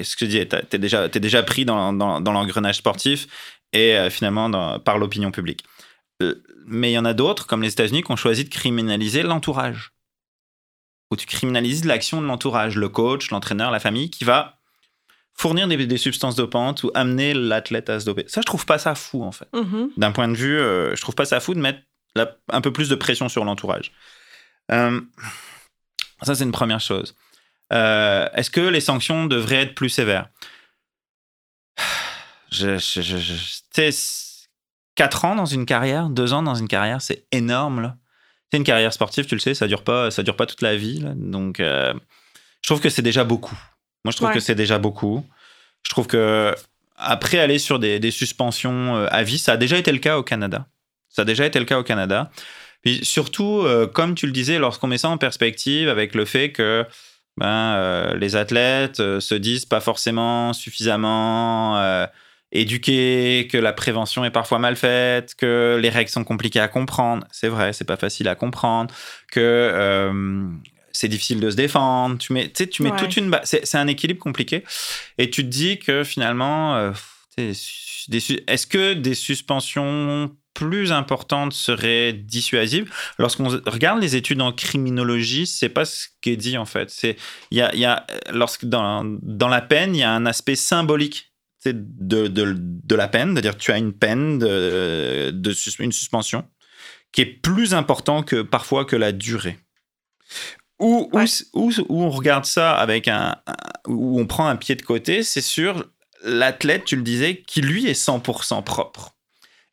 ce 0.04 0.14
que 0.14 0.26
je 0.26 0.30
dis, 0.30 0.48
t'es 0.48 0.78
déjà, 0.78 1.08
déjà 1.08 1.42
pris 1.42 1.64
dans, 1.64 1.92
dans, 1.92 2.20
dans 2.20 2.30
l'engrenage 2.30 2.76
sportif 2.76 3.26
et 3.72 3.96
euh, 3.96 4.10
finalement 4.10 4.48
dans, 4.48 4.78
par 4.78 4.98
l'opinion 4.98 5.32
publique. 5.32 5.64
Euh, 6.22 6.40
mais 6.66 6.92
il 6.92 6.94
y 6.94 6.98
en 6.98 7.04
a 7.04 7.14
d'autres, 7.14 7.48
comme 7.48 7.62
les 7.62 7.72
États-Unis, 7.72 8.04
qui 8.04 8.12
ont 8.12 8.16
choisi 8.16 8.44
de 8.44 8.48
criminaliser 8.48 9.24
l'entourage. 9.24 9.92
Où 11.10 11.16
tu 11.16 11.26
criminalises 11.26 11.84
l'action 11.84 12.22
de 12.22 12.26
l'entourage, 12.26 12.76
le 12.76 12.88
coach, 12.88 13.32
l'entraîneur, 13.32 13.72
la 13.72 13.80
famille, 13.80 14.08
qui 14.08 14.22
va 14.22 14.60
fournir 15.34 15.66
des, 15.66 15.84
des, 15.84 15.96
substances 15.96 16.36
dopantes 16.36 16.84
ou 16.84 16.92
amener 16.94 17.34
l'athlète 17.34 17.90
à 17.90 17.98
se 17.98 18.06
doper. 18.06 18.24
Ça, 18.28 18.40
je 18.40 18.46
trouve 18.46 18.66
pas 18.66 18.78
ça 18.78 18.94
fou, 18.94 19.24
en 19.24 19.32
fait. 19.32 19.48
Mm-hmm. 19.52 19.88
D'un 19.96 20.12
point 20.12 20.28
de 20.28 20.34
vue, 20.34 20.58
je 20.58 21.00
trouve 21.00 21.16
pas 21.16 21.24
ça 21.24 21.40
fou 21.40 21.54
de 21.54 21.60
mettre 21.60 21.80
un 22.16 22.60
peu 22.60 22.72
plus 22.72 22.88
de 22.88 22.94
pression 22.94 23.28
sur 23.28 23.44
l'entourage. 23.44 23.92
Euh, 24.70 25.00
ça, 26.22 26.34
c'est 26.34 26.44
une 26.44 26.52
première 26.52 26.80
chose. 26.80 27.16
Euh, 27.72 28.28
est-ce 28.34 28.50
que 28.50 28.60
les 28.60 28.80
sanctions 28.80 29.26
devraient 29.26 29.62
être 29.62 29.74
plus 29.74 29.88
sévères? 29.88 30.28
Je, 32.50 32.76
je, 32.76 33.82
4 34.94 35.24
ans 35.24 35.34
dans 35.36 35.46
une 35.46 35.64
carrière, 35.64 36.10
2 36.10 36.34
ans 36.34 36.42
dans 36.42 36.54
une 36.54 36.68
carrière, 36.68 37.00
c'est 37.00 37.24
énorme. 37.32 37.96
C'est 38.50 38.58
une 38.58 38.64
carrière 38.64 38.92
sportive, 38.92 39.24
tu 39.24 39.34
le 39.34 39.40
sais, 39.40 39.54
ça 39.54 39.66
dure 39.66 39.82
pas, 39.82 40.10
ça 40.10 40.22
dure 40.22 40.36
pas 40.36 40.44
toute 40.44 40.60
la 40.60 40.76
vie. 40.76 41.02
Donc, 41.16 41.60
euh, 41.60 41.94
je 42.60 42.68
trouve 42.68 42.82
que 42.82 42.90
c'est 42.90 43.00
déjà 43.00 43.24
beaucoup. 43.24 43.58
Moi, 44.04 44.12
je 44.12 44.18
trouve 44.18 44.32
que 44.32 44.40
c'est 44.40 44.54
déjà 44.54 44.78
beaucoup. 44.78 45.26
Je 45.82 45.90
trouve 45.90 46.06
que 46.06 46.54
après 46.96 47.38
aller 47.38 47.58
sur 47.58 47.78
des, 47.78 47.98
des 47.98 48.10
suspensions 48.10 48.96
à 48.96 49.22
vie, 49.22 49.38
ça 49.38 49.52
a 49.52 49.56
déjà 49.56 49.78
été 49.78 49.90
le 49.90 49.98
cas 49.98 50.18
au 50.18 50.22
Canada. 50.22 50.66
Ça 51.12 51.22
a 51.22 51.24
déjà 51.24 51.46
été 51.46 51.58
le 51.58 51.66
cas 51.66 51.78
au 51.78 51.82
Canada. 51.82 52.30
Puis 52.82 53.04
surtout, 53.04 53.60
euh, 53.60 53.86
comme 53.86 54.14
tu 54.14 54.26
le 54.26 54.32
disais, 54.32 54.58
lorsqu'on 54.58 54.88
met 54.88 54.98
ça 54.98 55.08
en 55.08 55.18
perspective 55.18 55.88
avec 55.88 56.14
le 56.14 56.24
fait 56.24 56.50
que 56.50 56.84
ben, 57.36 57.46
euh, 57.46 58.16
les 58.16 58.36
athlètes 58.36 59.00
euh, 59.00 59.20
se 59.20 59.34
disent 59.34 59.64
pas 59.64 59.80
forcément 59.80 60.52
suffisamment 60.52 61.80
éduqués, 62.50 63.48
que 63.50 63.56
la 63.56 63.72
prévention 63.72 64.24
est 64.24 64.30
parfois 64.30 64.58
mal 64.58 64.76
faite, 64.76 65.34
que 65.36 65.78
les 65.80 65.88
règles 65.88 66.10
sont 66.10 66.24
compliquées 66.24 66.60
à 66.60 66.68
comprendre. 66.68 67.26
C'est 67.30 67.48
vrai, 67.48 67.72
c'est 67.72 67.86
pas 67.86 67.96
facile 67.96 68.28
à 68.28 68.34
comprendre, 68.34 68.94
que 69.30 70.12
c'est 70.92 71.08
difficile 71.08 71.40
de 71.40 71.50
se 71.50 71.56
défendre. 71.56 72.18
Tu 72.18 72.34
mets, 72.34 72.50
tu 72.50 72.82
mets 72.82 72.94
toute 72.96 73.16
une. 73.16 73.34
C'est 73.44 73.74
un 73.76 73.86
équilibre 73.86 74.20
compliqué. 74.20 74.64
Et 75.16 75.30
tu 75.30 75.44
te 75.44 75.48
dis 75.48 75.78
que 75.78 76.04
finalement, 76.04 76.92
est-ce 77.38 78.66
que 78.66 78.92
des 78.92 79.14
suspensions 79.14 80.30
plus 80.54 80.92
importante 80.92 81.52
serait 81.52 82.12
dissuasive. 82.12 82.90
Lorsqu'on 83.18 83.48
regarde 83.48 84.00
les 84.00 84.16
études 84.16 84.40
en 84.40 84.52
criminologie, 84.52 85.46
c'est 85.46 85.68
pas 85.68 85.84
ce 85.84 86.08
qui 86.20 86.30
est 86.30 86.36
dit 86.36 86.58
en 86.58 86.66
fait. 86.66 86.90
C'est 86.90 87.16
il 87.50 87.58
y 87.58 87.62
a, 87.62 87.74
y 87.74 87.84
a 87.84 88.06
lorsque 88.32 88.64
dans, 88.64 89.04
dans 89.22 89.48
la 89.48 89.62
peine, 89.62 89.94
il 89.94 90.00
y 90.00 90.02
a 90.02 90.12
un 90.12 90.26
aspect 90.26 90.56
symbolique 90.56 91.32
de, 91.64 92.26
de, 92.26 92.56
de, 92.56 92.94
la 92.94 93.08
peine, 93.08 93.32
c'est-à-dire 93.32 93.56
tu 93.56 93.70
as 93.70 93.78
une 93.78 93.92
peine 93.92 94.38
de, 94.38 95.30
de 95.32 95.82
une 95.82 95.92
suspension 95.92 96.44
qui 97.12 97.20
est 97.20 97.26
plus 97.26 97.74
important 97.74 98.22
que 98.22 98.42
parfois 98.42 98.84
que 98.84 98.96
la 98.96 99.12
durée. 99.12 99.58
Ou, 100.78 101.10
où, 101.52 101.70
on 101.90 102.10
regarde 102.10 102.44
ça 102.44 102.74
avec 102.74 103.06
un, 103.06 103.36
où 103.86 104.18
on 104.18 104.26
prend 104.26 104.48
un 104.48 104.56
pied 104.56 104.74
de 104.74 104.82
côté, 104.82 105.22
c'est 105.22 105.42
sur 105.42 105.84
l'athlète, 106.24 106.84
tu 106.84 106.96
le 106.96 107.02
disais, 107.02 107.42
qui 107.46 107.60
lui 107.60 107.86
est 107.86 107.92
100% 107.92 108.64
propre. 108.64 109.14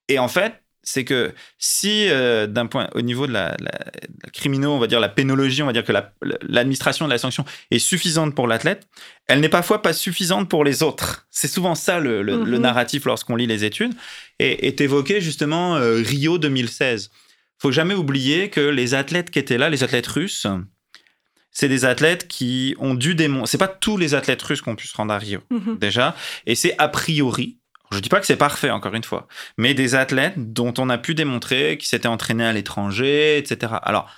Et 0.07 0.19
en 0.19 0.27
fait, 0.27 0.61
c'est 0.89 1.05
que 1.05 1.33
si 1.59 2.07
euh, 2.09 2.47
d'un 2.47 2.65
point 2.65 2.89
au 2.95 3.01
niveau 3.01 3.27
de 3.27 3.31
la, 3.31 3.55
la, 3.59 4.67
on 4.67 4.79
va 4.79 4.87
dire 4.87 4.99
la 4.99 5.09
pénologie, 5.09 5.61
on 5.61 5.67
va 5.67 5.73
dire 5.73 5.83
que 5.83 5.93
l'administration 6.41 7.05
de 7.05 7.11
la 7.11 7.19
sanction 7.19 7.45
est 7.69 7.77
suffisante 7.77 8.33
pour 8.33 8.47
l'athlète, 8.47 8.87
elle 9.27 9.39
n'est 9.39 9.49
parfois 9.49 9.83
pas 9.83 9.93
suffisante 9.93 10.49
pour 10.49 10.63
les 10.63 10.81
autres. 10.81 11.27
C'est 11.29 11.47
souvent 11.47 11.75
ça 11.75 11.99
le, 11.99 12.23
mm-hmm. 12.23 12.57
narratif 12.57 13.05
lorsqu'on 13.05 13.35
lit 13.35 13.45
les 13.45 13.65
études. 13.65 13.93
Et 14.39 14.67
est 14.67 14.81
évoqué 14.81 15.21
justement 15.21 15.75
euh, 15.75 16.01
Rio 16.01 16.39
2016. 16.39 17.11
Faut 17.59 17.71
jamais 17.71 17.93
oublier 17.93 18.49
que 18.49 18.61
les 18.61 18.95
athlètes 18.95 19.29
qui 19.29 19.37
étaient 19.37 19.59
là, 19.59 19.69
les 19.69 19.83
athlètes 19.83 20.07
russes, 20.07 20.47
c'est 21.51 21.69
des 21.69 21.85
athlètes 21.85 22.27
qui 22.27 22.75
ont 22.79 22.95
dû 22.95 23.13
démontrer. 23.13 23.47
C'est 23.47 23.57
pas 23.59 23.67
tous 23.67 23.97
les 23.97 24.15
athlètes 24.15 24.41
russes 24.41 24.61
qui 24.61 24.69
ont 24.69 24.75
pu 24.75 24.87
se 24.87 24.97
rendre 24.97 25.13
à 25.13 25.19
Rio 25.19 25.41
mm-hmm. 25.51 25.77
déjà, 25.77 26.15
et 26.47 26.55
c'est 26.55 26.73
a 26.79 26.87
priori 26.87 27.58
je 27.91 27.99
dis 27.99 28.09
pas 28.09 28.19
que 28.19 28.25
c'est 28.25 28.37
parfait, 28.37 28.69
encore 28.69 28.93
une 28.93 29.03
fois, 29.03 29.27
mais 29.57 29.73
des 29.73 29.95
athlètes 29.95 30.35
dont 30.37 30.73
on 30.77 30.89
a 30.89 30.97
pu 30.97 31.15
démontrer 31.15 31.77
qu'ils 31.77 31.87
s'étaient 31.87 32.07
entraînés 32.07 32.45
à 32.45 32.53
l'étranger, 32.53 33.37
etc. 33.37 33.73
Alors, 33.81 34.09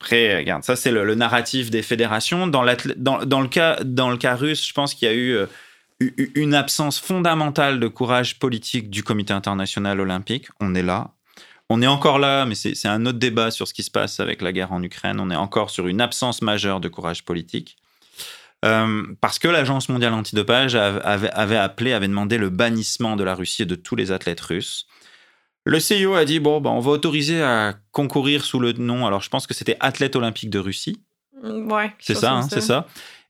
après, 0.00 0.36
regarde, 0.36 0.64
ça 0.64 0.76
c'est 0.76 0.90
le, 0.90 1.14
narratif 1.14 1.70
des 1.70 1.82
fédérations. 1.82 2.46
Dans, 2.46 2.66
dans, 2.96 3.24
dans, 3.24 3.40
le 3.40 3.48
cas, 3.48 3.78
dans 3.84 4.10
le 4.10 4.16
cas 4.16 4.34
russe, 4.34 4.66
je 4.66 4.72
pense 4.72 4.94
qu'il 4.94 5.08
y 5.08 5.10
a 5.10 5.14
eu 5.14 5.30
euh, 5.30 5.46
une 6.34 6.54
absence 6.54 6.98
fondamentale 6.98 7.80
de 7.80 7.88
courage 7.88 8.38
politique 8.38 8.90
du 8.90 9.02
comité 9.02 9.32
international 9.32 10.00
olympique. 10.00 10.48
On 10.60 10.74
est 10.74 10.82
là. 10.82 11.12
On 11.68 11.80
est 11.80 11.86
encore 11.86 12.18
là, 12.18 12.44
mais 12.44 12.54
c'est 12.54 12.88
un 12.88 13.06
autre 13.06 13.18
débat 13.18 13.50
sur 13.50 13.66
ce 13.66 13.72
qui 13.72 13.82
se 13.82 13.90
passe 13.90 14.20
avec 14.20 14.42
la 14.42 14.52
guerre 14.52 14.72
en 14.72 14.82
Ukraine. 14.82 15.20
On 15.20 15.30
est 15.30 15.36
encore 15.36 15.70
sur 15.70 15.86
une 15.86 16.00
absence 16.00 16.42
majeure 16.42 16.80
de 16.80 16.88
courage 16.88 17.24
politique. 17.24 17.78
Euh, 18.64 19.02
parce 19.20 19.38
que 19.38 19.48
l'Agence 19.48 19.88
mondiale 19.88 20.14
antidopage 20.14 20.76
avait, 20.76 21.30
avait, 21.30 21.56
appelé, 21.56 21.92
avait 21.92 22.08
demandé 22.08 22.38
le 22.38 22.48
bannissement 22.48 23.16
de 23.16 23.24
la 23.24 23.34
Russie 23.34 23.62
et 23.62 23.66
de 23.66 23.74
tous 23.74 23.96
les 23.96 24.12
athlètes 24.12 24.40
russes. 24.40 24.86
Le 25.64 25.78
CIO 25.80 26.14
a 26.14 26.24
dit 26.24 26.40
bon, 26.40 26.60
bah, 26.60 26.70
on 26.70 26.80
va 26.80 26.92
autoriser 26.92 27.42
à 27.42 27.74
concourir 27.92 28.44
sous 28.44 28.60
le 28.60 28.72
nom. 28.72 29.06
Alors, 29.06 29.20
je 29.20 29.28
pense 29.28 29.46
que 29.46 29.54
c'était 29.54 29.76
athlète 29.80 30.16
olympique 30.16 30.50
de 30.50 30.58
Russie. 30.58 31.00
Mm, 31.42 31.72
ouais. 31.72 31.92
C'est 31.98 32.14
ça, 32.14 32.32
hein, 32.32 32.48
c'est 32.48 32.60
ça. 32.60 32.86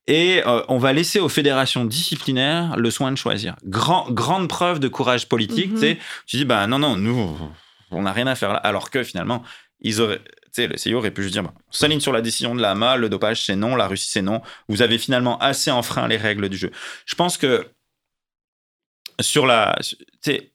Et 0.07 0.43
euh, 0.47 0.63
on 0.69 0.79
va 0.79 0.93
laisser 0.93 1.21
aux 1.21 1.29
fédérations 1.29 1.85
disciplinaires 1.85 2.77
le 2.77 2.91
soin 2.91 3.13
de 3.13 3.17
choisir. 3.17 3.55
Grand, 3.65 4.11
grande 4.11 4.49
preuve 4.49 4.81
de 4.81 4.89
courage 4.89 5.29
politique. 5.29 5.75
Mm-hmm. 5.75 5.97
Tu 6.27 6.37
dis, 6.37 6.45
bah 6.45 6.67
non, 6.67 6.79
non, 6.79 6.97
nous, 6.97 7.39
on 7.91 8.03
n'a 8.03 8.13
rien 8.13 8.27
à 8.27 8.35
faire 8.35 8.53
là. 8.53 8.59
Alors 8.59 8.91
que 8.91 9.03
finalement, 9.03 9.43
ils 9.81 10.01
auraient, 10.01 10.21
le 10.59 10.77
CIO 10.77 10.99
aurait 10.99 11.11
pu 11.11 11.23
juste 11.23 11.35
dire, 11.35 11.45
on 11.45 11.73
s'aligne 11.73 12.01
sur 12.01 12.13
la 12.13 12.21
décision 12.21 12.55
de 12.55 12.61
l'AMA, 12.61 12.97
le 12.97 13.09
dopage 13.09 13.45
c'est 13.45 13.57
non, 13.57 13.77
la 13.77 13.87
Russie 13.87 14.09
c'est 14.11 14.23
non. 14.23 14.43
Vous 14.69 14.83
avez 14.83 14.99
finalement 14.99 15.39
assez 15.39 15.71
enfreint 15.71 16.09
les 16.09 16.17
règles 16.17 16.49
du 16.49 16.57
jeu. 16.57 16.71
Je 17.07 17.15
pense 17.15 17.39
que 17.39 17.67
sur 19.21 19.47
la, 19.47 19.77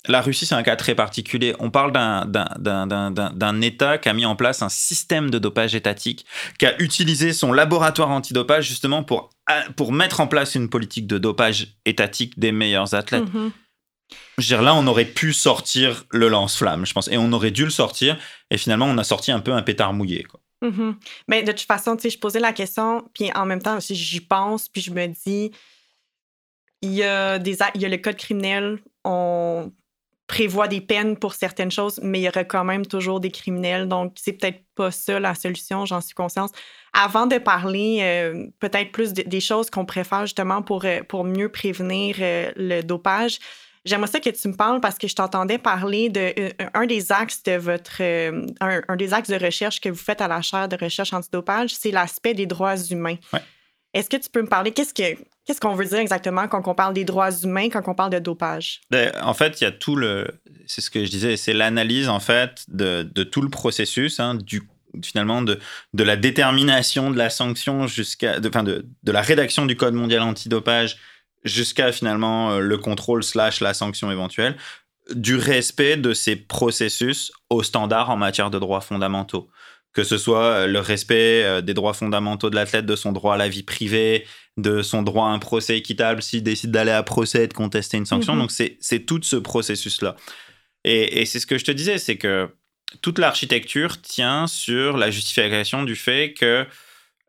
la 0.07 0.21
Russie, 0.21 0.45
c'est 0.45 0.55
un 0.55 0.63
cas 0.63 0.75
très 0.75 0.95
particulier. 0.95 1.55
On 1.59 1.69
parle 1.69 1.91
d'un 1.91 3.61
État 3.61 3.97
qui 3.97 4.09
a 4.09 4.13
mis 4.13 4.25
en 4.25 4.35
place 4.35 4.61
un 4.61 4.69
système 4.69 5.29
de 5.29 5.39
dopage 5.39 5.75
étatique, 5.75 6.25
qui 6.59 6.65
a 6.65 6.79
utilisé 6.81 7.33
son 7.33 7.53
laboratoire 7.53 8.09
antidopage 8.09 8.67
justement 8.67 9.03
pour, 9.03 9.29
pour 9.75 9.91
mettre 9.91 10.19
en 10.19 10.27
place 10.27 10.55
une 10.55 10.69
politique 10.69 11.07
de 11.07 11.17
dopage 11.17 11.75
étatique 11.85 12.37
des 12.39 12.51
meilleurs 12.51 12.93
athlètes. 12.93 13.23
Mm-hmm. 13.23 13.51
Je 14.37 14.43
veux 14.43 14.47
dire, 14.47 14.61
là, 14.61 14.75
on 14.75 14.87
aurait 14.87 15.05
pu 15.05 15.33
sortir 15.33 16.05
le 16.11 16.29
lance-flamme, 16.29 16.85
je 16.85 16.93
pense, 16.93 17.07
et 17.09 17.17
on 17.17 17.31
aurait 17.33 17.51
dû 17.51 17.63
le 17.63 17.69
sortir. 17.69 18.17
Et 18.51 18.57
finalement, 18.57 18.85
on 18.85 18.97
a 18.97 19.03
sorti 19.03 19.31
un 19.31 19.39
peu 19.39 19.51
un 19.51 19.61
pétard 19.61 19.93
mouillé. 19.93 20.25
Mm-hmm. 20.63 20.95
Mais 21.27 21.43
de 21.43 21.51
toute 21.51 21.61
façon, 21.61 21.97
je 22.01 22.17
posais 22.17 22.39
la 22.39 22.53
question, 22.53 23.09
puis 23.13 23.31
en 23.35 23.45
même 23.45 23.61
temps, 23.61 23.79
j'y 23.79 24.21
pense, 24.21 24.69
puis 24.69 24.81
je 24.81 24.91
me 24.91 25.07
dis, 25.07 25.51
il 26.81 26.93
y 26.93 27.03
a 27.03 27.37
y 27.37 27.85
a 27.85 27.89
le 27.89 27.97
code 27.97 28.15
criminel, 28.15 28.79
on 29.03 29.71
prévoit 30.27 30.67
des 30.67 30.81
peines 30.81 31.17
pour 31.17 31.33
certaines 31.33 31.71
choses, 31.71 31.99
mais 32.03 32.19
il 32.19 32.23
y 32.23 32.27
aura 32.27 32.43
quand 32.43 32.65
même 32.65 32.85
toujours 32.85 33.21
des 33.21 33.31
criminels. 33.31 33.87
Donc, 33.87 34.13
c'est 34.17 34.33
peut-être 34.33 34.61
pas 34.75 34.91
ça 34.91 35.19
la 35.19 35.33
solution, 35.33 35.85
j'en 35.85 36.01
suis 36.01 36.13
consciente. 36.13 36.51
Avant 36.93 37.27
de 37.27 37.37
parler 37.37 37.99
euh, 38.01 38.47
peut-être 38.59 38.91
plus 38.91 39.13
des 39.13 39.39
choses 39.39 39.69
qu'on 39.69 39.85
préfère 39.85 40.25
justement 40.25 40.61
pour, 40.61 40.83
euh, 40.83 40.99
pour 41.07 41.23
mieux 41.23 41.49
prévenir 41.49 42.17
euh, 42.19 42.51
le 42.57 42.81
dopage, 42.81 43.39
J'aimerais 43.87 44.07
ça 44.07 44.19
que 44.19 44.29
tu 44.29 44.47
me 44.49 44.53
parles 44.53 44.81
parce 44.81 44.97
que 44.97 45.07
je 45.07 45.15
t'entendais 45.15 45.57
parler 45.57 46.09
de 46.09 46.33
euh, 46.37 46.49
un 46.73 46.85
des 46.85 47.11
axes 47.11 47.41
de 47.43 47.53
votre 47.53 48.01
euh, 48.01 48.45
un, 48.59 48.95
des 48.97 49.13
axes 49.13 49.29
de 49.29 49.43
recherche 49.43 49.79
que 49.79 49.87
vous 49.87 49.95
faites 49.95 50.19
à 50.19 50.27
la 50.27 50.41
chaire 50.41 50.67
de 50.67 50.77
recherche 50.79 51.13
antidopage, 51.13 51.73
c'est 51.73 51.91
l'aspect 51.91 52.33
des 52.33 52.45
droits 52.45 52.77
humains. 52.77 53.15
Est-ce 53.93 54.09
que 54.09 54.17
tu 54.17 54.29
peux 54.29 54.41
me 54.41 54.47
parler 54.47 54.71
qu'est-ce 54.71 54.93
que 54.93 55.17
qu'est-ce 55.45 55.61
qu'on 55.61 55.73
veut 55.73 55.85
dire 55.85 55.99
exactement 55.99 56.49
quand 56.49 56.67
on 56.67 56.75
parle 56.75 56.93
des 56.93 57.05
droits 57.05 57.31
humains, 57.31 57.69
quand 57.69 57.81
on 57.87 57.95
parle 57.95 58.11
de 58.11 58.19
dopage? 58.19 58.81
Ben, 58.91 59.11
En 59.23 59.33
fait, 59.33 59.61
il 59.61 59.63
y 59.63 59.67
a 59.67 59.71
tout 59.71 59.95
le 59.95 60.27
c'est 60.65 60.81
ce 60.81 60.89
que 60.89 61.05
je 61.05 61.09
disais, 61.09 61.37
c'est 61.37 61.53
l'analyse 61.53 62.09
en 62.09 62.19
fait 62.19 62.65
de, 62.67 63.03
de, 63.03 63.23
tout 63.23 63.41
le 63.41 63.49
processus 63.49 64.19
hein, 64.19 64.35
du 64.35 64.67
finalement 65.03 65.41
de, 65.41 65.59
de 65.93 66.03
la 66.03 66.17
détermination 66.17 67.09
de 67.11 67.17
la 67.17 67.29
sanction 67.29 67.87
jusqu'à 67.87 68.41
de, 68.41 68.49
de, 68.49 68.85
de 69.03 69.11
la 69.11 69.21
rédaction 69.21 69.65
du 69.65 69.77
code 69.77 69.93
mondial 69.93 70.21
antidopage 70.21 70.97
jusqu'à 71.43 71.91
finalement 71.91 72.51
euh, 72.51 72.59
le 72.59 72.77
contrôle 72.77 73.23
slash 73.23 73.61
la 73.61 73.73
sanction 73.73 74.11
éventuelle, 74.11 74.57
du 75.13 75.35
respect 75.35 75.97
de 75.97 76.13
ces 76.13 76.35
processus 76.35 77.31
aux 77.49 77.63
standards 77.63 78.09
en 78.09 78.17
matière 78.17 78.49
de 78.49 78.59
droits 78.59 78.81
fondamentaux. 78.81 79.49
Que 79.93 80.03
ce 80.03 80.17
soit 80.17 80.43
euh, 80.43 80.67
le 80.67 80.79
respect 80.79 81.43
euh, 81.43 81.61
des 81.61 81.73
droits 81.73 81.93
fondamentaux 81.93 82.49
de 82.49 82.55
l'athlète, 82.55 82.85
de 82.85 82.95
son 82.95 83.11
droit 83.11 83.35
à 83.35 83.37
la 83.37 83.49
vie 83.49 83.63
privée, 83.63 84.25
de 84.57 84.81
son 84.81 85.01
droit 85.01 85.27
à 85.27 85.29
un 85.29 85.39
procès 85.39 85.77
équitable 85.77 86.21
s'il 86.21 86.43
décide 86.43 86.71
d'aller 86.71 86.91
à 86.91 87.03
procès 87.03 87.45
et 87.45 87.47
de 87.47 87.53
contester 87.53 87.97
une 87.97 88.05
sanction. 88.05 88.33
Mhm. 88.33 88.41
Donc 88.41 88.51
c'est 88.51 88.99
tout 89.05 89.21
ce 89.23 89.37
processus-là. 89.37 90.15
Et, 90.83 91.21
et 91.21 91.25
c'est 91.25 91.39
ce 91.39 91.47
que 91.47 91.57
je 91.57 91.65
te 91.65 91.71
disais, 91.71 91.97
c'est 91.97 92.17
que 92.17 92.49
toute 93.01 93.19
l'architecture 93.19 94.01
tient 94.01 94.47
sur 94.47 94.97
la 94.97 95.11
justification 95.11 95.83
du 95.83 95.95
fait 95.95 96.33
que 96.33 96.65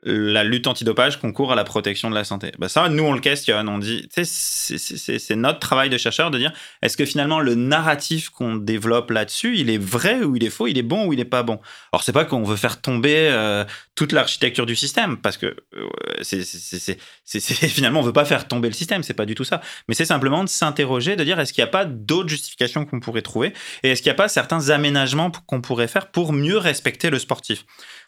la 0.05 0.45
lutte 0.45 0.69
antidopage 0.69 1.19
concourt 1.19 1.51
à 1.51 1.57
la 1.57 1.65
protection 1.65 2.09
de 2.09 2.15
la 2.15 2.23
santé. 2.23 2.53
Bah 2.59 2.69
ça, 2.69 2.89
nous, 2.89 3.03
on 3.03 3.13
le 3.13 3.21
questionne. 3.21 3.69
On 3.69 3.79
dit, 3.79 4.09
c'est 4.23 5.37
notre 5.37 5.59
travail 5.59 5.91
de 5.91 5.99
chercheur 5.99 6.31
de 6.31 6.39
dire, 6.39 6.53
est-ce 6.83 6.97
que 6.97 7.05
finalement 7.05 7.41
le 7.41 7.57
narratif 7.57 8.31
qu'on 8.31 8.55
développe 8.55 9.11
là-dessus, 9.11 9.59
il 9.59 9.71
est 9.71 9.79
vrai 9.79 10.23
ou 10.23 10.37
il 10.37 10.45
est 10.45 10.51
faux, 10.51 10.69
il 10.69 10.79
est 10.79 10.83
bon 10.83 11.07
ou 11.07 11.13
il 11.13 11.17
n'est 11.17 11.25
pas 11.25 11.43
bon? 11.43 11.59
Alors, 11.93 12.05
c'est 12.05 12.13
pas 12.13 12.25
qu'on 12.25 12.45
veut 12.45 12.57
faire 12.57 12.81
tomber 12.81 13.29
euh, 13.31 13.65
toute 13.97 14.13
l'architecture 14.13 14.67
du 14.67 14.77
système, 14.77 15.17
parce 15.17 15.37
que 15.37 15.57
euh, 15.75 15.89
c'est 16.23 16.43
finalement, 17.69 17.99
on 17.99 18.05
veut 18.05 18.13
pas 18.13 18.25
faire 18.25 18.47
tomber 18.47 18.69
le 18.69 18.75
système, 18.75 19.03
c'est 19.03 19.15
pas 19.15 19.27
du 19.27 19.35
tout 19.35 19.45
ça. 19.45 19.61
Mais 19.89 19.95
c'est 19.95 20.05
simplement 20.05 20.45
de 20.45 20.49
s'interroger, 20.49 21.17
de 21.17 21.25
dire, 21.25 21.41
est-ce 21.41 21.53
qu'il 21.53 21.63
n'y 21.63 21.69
a 21.69 21.73
pas 21.73 21.85
d'autres 21.85 22.29
justifications 22.29 22.85
qu'on 22.85 23.01
pourrait 23.01 23.23
trouver? 23.23 23.53
Et 23.83 23.91
est-ce 23.91 24.03
qu'il 24.03 24.11
n'y 24.11 24.15
a 24.15 24.17
pas 24.17 24.29
certains 24.29 24.71
aménagements 24.71 25.33
qu'on 25.47 25.61
pourrait 25.61 25.89
faire 25.89 26.13
pour 26.13 26.33
mieux 26.33 26.57
respecter 26.57 27.11
le 27.11 27.19
sportif? 27.19 27.65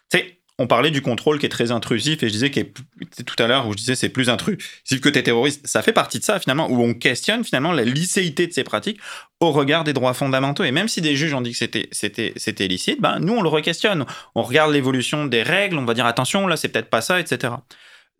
C'est 0.09 0.40
on 0.61 0.67
parlait 0.67 0.91
du 0.91 1.01
contrôle 1.01 1.39
qui 1.39 1.45
est 1.45 1.49
très 1.49 1.71
intrusif 1.71 2.21
et 2.23 2.27
je 2.27 2.33
disais 2.33 2.51
que 2.51 2.61
tout 2.61 3.35
à 3.43 3.47
l'heure 3.47 3.67
où 3.67 3.71
je 3.71 3.77
disais 3.77 3.95
c'est 3.95 4.09
plus 4.09 4.29
intrusif 4.29 5.01
que 5.01 5.09
t'es 5.09 5.23
terroriste. 5.23 5.65
Ça 5.65 5.81
fait 5.81 5.93
partie 5.93 6.19
de 6.19 6.23
ça 6.23 6.39
finalement 6.39 6.69
où 6.69 6.81
on 6.83 6.93
questionne 6.93 7.43
finalement 7.43 7.71
la 7.71 7.83
licéité 7.83 8.47
de 8.47 8.53
ces 8.53 8.63
pratiques 8.63 8.99
au 9.39 9.51
regard 9.51 9.83
des 9.83 9.93
droits 9.93 10.13
fondamentaux. 10.13 10.63
Et 10.63 10.71
même 10.71 10.87
si 10.87 11.01
des 11.01 11.15
juges 11.15 11.33
ont 11.33 11.41
dit 11.41 11.51
que 11.51 11.57
c'était 11.57 11.89
c'était 11.91 12.33
c'était 12.35 12.67
licite, 12.67 13.01
ben 13.01 13.19
nous 13.19 13.33
on 13.33 13.41
le 13.41 13.49
re-questionne. 13.49 14.05
On 14.35 14.43
regarde 14.43 14.71
l'évolution 14.71 15.25
des 15.25 15.43
règles, 15.43 15.77
on 15.77 15.85
va 15.85 15.93
dire 15.93 16.05
attention 16.05 16.47
là 16.47 16.57
c'est 16.57 16.69
peut-être 16.69 16.89
pas 16.89 17.01
ça, 17.01 17.19
etc. 17.19 17.53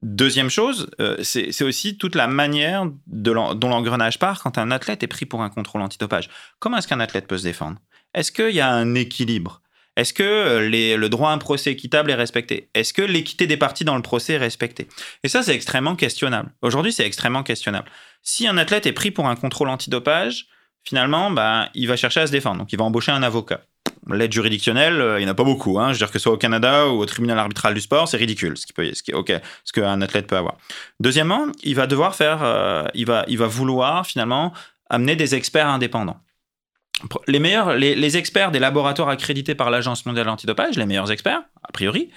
Deuxième 0.02 0.50
chose, 0.50 0.89
euh, 1.00 1.18
c'est 1.22 1.64
aussi 1.64 1.96
toute 1.96 2.16
la 2.16 2.26
manière 2.26 2.88
dont 3.06 3.54
l'engrenage 3.70 4.18
part 4.18 4.42
quand 4.42 4.58
un 4.58 4.72
athlète 4.72 5.04
est 5.04 5.08
pris 5.08 5.28
pour 5.28 5.44
un 5.44 5.50
contrôle 5.50 5.84
antidopage. 5.84 6.28
Comment 6.58 6.78
est-ce 6.78 6.88
qu'un 6.88 7.00
athlète 7.00 7.28
peut 7.28 7.38
se 7.38 7.44
défendre? 7.44 7.78
Est-ce 8.16 8.32
qu'il 8.32 8.56
y 8.56 8.62
a 8.62 8.72
un 8.72 8.96
équilibre? 8.96 9.62
Est-ce 9.98 10.14
que 10.14 10.24
euh, 10.24 10.98
le 10.98 11.10
droit 11.10 11.32
à 11.32 11.34
un 11.34 11.38
procès 11.38 11.72
équitable 11.72 12.12
est 12.12 12.16
respecté? 12.16 12.70
Est-ce 12.74 12.94
que 12.94 13.02
l'équité 13.02 13.46
des 13.46 13.58
parties 13.58 13.84
dans 13.84 13.96
le 13.96 14.02
procès 14.02 14.34
est 14.34 14.38
respectée? 14.38 14.88
Et 15.24 15.28
ça, 15.28 15.44
c'est 15.44 15.54
extrêmement 15.54 15.96
questionnable. 15.96 16.50
Aujourd'hui, 16.62 16.94
c'est 16.94 17.06
extrêmement 17.06 17.44
questionnable. 17.44 17.89
Si 18.24 18.48
un 18.48 18.58
athlète 18.58 18.86
est 18.86 18.94
pris 18.94 19.12
pour 19.12 19.28
un 19.28 19.36
contrôle 19.36 19.70
antidopage, 19.70 20.48
finalement, 20.84 21.30
bah, 21.30 21.70
il 21.74 21.88
va 21.88 21.98
chercher 21.98 22.22
à 22.22 22.28
se 22.28 22.32
défendre. 22.32 22.60
Donc, 22.60 22.72
il 22.72 22.78
va 22.78 22.86
embaucher 22.86 23.12
un 23.12 23.24
avocat. 23.24 23.62
L'aide 24.08 24.32
juridictionnelle, 24.32 25.00
euh, 25.00 25.20
il 25.20 25.24
n'y 25.24 25.30
en 25.30 25.34
a 25.34 25.36
pas 25.36 25.44
beaucoup. 25.44 25.80
Hein. 25.80 25.89
Je 25.89 25.94
veux 25.94 25.98
dire 26.00 26.08
que 26.08 26.20
ce 26.20 26.24
soit 26.24 26.34
au 26.34 26.38
Canada 26.38 26.88
ou 26.88 27.00
au 27.00 27.06
tribunal 27.06 27.38
arbitral 27.38 27.74
du 27.74 27.82
sport, 27.82 28.08
c'est 28.08 28.18
ridicule 28.18 28.58
ce, 28.58 28.66
qui 28.66 28.74
peut, 28.74 28.89
ce, 28.94 29.04
qui, 29.04 29.12
ce 29.12 29.74
qu'un 29.74 30.02
athlète 30.02 30.26
peut 30.26 30.38
avoir. 30.38 30.58
Deuxièmement, 31.00 31.48
il 31.64 31.76
va 31.76 31.86
devoir 31.86 32.16
faire, 32.16 32.39
euh, 32.42 32.86
il, 32.94 33.06
va, 33.06 33.26
il 33.28 33.38
va 33.38 33.48
vouloir 33.48 34.08
finalement 34.08 34.54
amener 34.89 35.16
des 35.16 35.36
experts 35.36 35.68
indépendants 35.68 36.20
les 37.28 37.39
meilleurs, 37.39 37.72
experts 38.16 38.52
des 38.52 38.60
laboratoires 38.60 39.10
accrédités 39.10 39.56
par 39.56 39.70
l'Agence 39.70 40.06
mondiale 40.06 40.30
antidopage, 40.30 40.78
les 40.78 40.86
meilleurs 40.86 41.12
experts, 41.12 41.41
a 41.64 41.72
priori, 41.72 42.10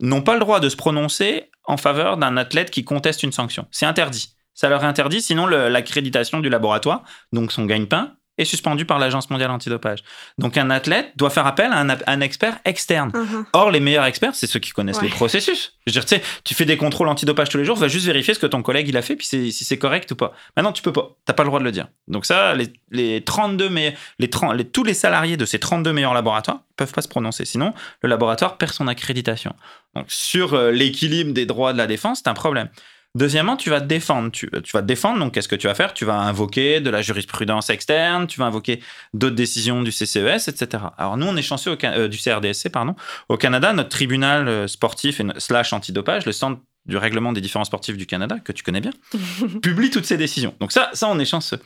n'ont 0.00 0.22
pas 0.22 0.34
le 0.34 0.40
droit 0.40 0.60
de 0.60 0.68
se 0.68 0.76
prononcer 0.76 1.50
en 1.64 1.76
faveur 1.76 2.16
d'un 2.16 2.36
athlète 2.36 2.70
qui 2.70 2.84
conteste 2.84 3.22
une 3.22 3.32
sanction. 3.32 3.66
C'est 3.70 3.86
interdit. 3.86 4.34
Ça 4.54 4.68
leur 4.68 4.82
est 4.84 4.86
interdit, 4.86 5.22
sinon 5.22 5.46
l'accréditation 5.46 6.40
du 6.40 6.48
laboratoire, 6.48 7.04
donc 7.32 7.52
son 7.52 7.64
gagne-pain, 7.64 8.16
est 8.38 8.44
suspendu 8.44 8.86
par 8.86 8.98
l'Agence 8.98 9.28
mondiale 9.30 9.50
antidopage. 9.50 10.02
Donc 10.38 10.56
un 10.56 10.70
athlète 10.70 11.12
doit 11.16 11.30
faire 11.30 11.46
appel 11.46 11.70
à 11.72 11.80
un, 12.06 12.20
expert 12.20 12.58
externe. 12.64 13.10
Uh-huh. 13.10 13.44
Or, 13.52 13.70
les 13.70 13.80
meilleurs 13.80 14.04
experts, 14.04 14.34
c'est 14.34 14.46
ceux 14.46 14.60
qui 14.60 14.70
connaissent 14.70 15.02
les 15.02 15.08
processus. 15.08 15.74
Je 15.86 15.90
veux 15.90 15.92
dire, 15.92 16.04
tu 16.04 16.16
sais, 16.16 16.22
tu 16.44 16.54
fais 16.54 16.64
des 16.64 16.76
contrôles 16.76 17.08
antidopage 17.08 17.50
tous 17.50 17.58
les 17.58 17.64
jours, 17.64 17.76
va 17.76 17.88
juste 17.88 18.06
vérifier 18.06 18.34
ce 18.34 18.38
que 18.38 18.46
ton 18.46 18.62
collègue 18.62 18.88
il 18.88 18.96
a 18.96 19.02
fait, 19.02 19.16
puis 19.16 19.26
si 19.26 19.52
c'est 19.52 19.78
correct 19.78 20.10
ou 20.12 20.16
pas. 20.16 20.32
Maintenant, 20.56 20.72
tu 20.72 20.82
peux 20.82 20.92
pas. 20.92 21.16
T'as 21.26 21.34
pas 21.34 21.42
le 21.42 21.48
droit 21.48 21.60
de 21.60 21.64
le 21.64 21.72
dire. 21.72 21.88
Donc 22.08 22.24
ça, 22.24 22.54
les, 22.54 22.72
les 22.90 23.22
32 23.22 23.68
mais 23.68 23.94
les, 24.18 24.30
30, 24.30 24.56
les, 24.56 24.64
tous 24.64 24.84
les 24.84 24.94
salariés 24.94 25.36
de 25.36 25.44
ces 25.44 25.58
32 25.58 25.92
meilleurs 25.92 26.14
laboratoires 26.14 26.60
peuvent 26.76 26.92
pas 26.92 27.02
se 27.02 27.08
prononcer. 27.08 27.44
Sinon, 27.44 27.74
le 28.02 28.08
laboratoire 28.08 28.56
perd 28.56 28.72
son 28.72 28.88
accréditation. 28.88 29.54
Donc 29.94 30.06
sur 30.08 30.54
euh, 30.54 30.70
l'équilibre 30.70 31.32
des 31.32 31.46
droits 31.46 31.72
de 31.72 31.78
la 31.78 31.86
défense, 31.86 32.20
c'est 32.24 32.28
un 32.28 32.34
problème. 32.34 32.68
Deuxièmement, 33.14 33.58
tu 33.58 33.68
vas 33.68 33.82
te 33.82 33.86
défendre. 33.86 34.30
Tu, 34.30 34.48
vas 34.50 34.80
te 34.80 34.86
défendre, 34.86 35.18
donc 35.18 35.34
qu'est-ce 35.34 35.48
que 35.48 35.56
tu 35.56 35.66
vas 35.66 35.74
faire? 35.74 35.92
Tu 35.92 36.06
vas 36.06 36.14
invoquer 36.14 36.80
de 36.80 36.88
la 36.88 37.02
jurisprudence 37.02 37.68
externe, 37.68 38.26
tu 38.26 38.38
vas 38.38 38.46
invoquer 38.46 38.82
d'autres 39.12 39.36
décisions 39.36 39.82
du 39.82 39.90
CCES, 39.90 40.48
etc. 40.48 40.84
Alors 40.96 41.18
nous, 41.18 41.26
on 41.26 41.36
est 41.36 41.42
chanceux 41.42 41.76
euh, 41.84 42.08
du 42.08 42.16
CRDSC, 42.16 42.70
pardon. 42.70 42.96
Au 43.28 43.36
Canada, 43.36 43.74
notre 43.74 43.90
tribunal 43.90 44.48
euh, 44.48 44.66
sportif 44.66 45.20
et 45.20 45.26
slash 45.36 45.74
antidopage, 45.74 46.24
le 46.24 46.32
centre 46.32 46.62
du 46.86 46.96
règlement 46.96 47.34
des 47.34 47.42
différents 47.42 47.64
sportifs 47.64 47.98
du 47.98 48.06
Canada, 48.06 48.38
que 48.42 48.52
tu 48.52 48.62
connais 48.62 48.80
bien, 48.80 48.92
publie 49.62 49.90
toutes 49.90 50.06
ces 50.06 50.16
décisions. 50.16 50.54
Donc 50.58 50.72
ça, 50.72 50.90
ça, 50.94 51.08
on 51.08 51.18
est 51.18 51.26
chanceux. 51.26 51.60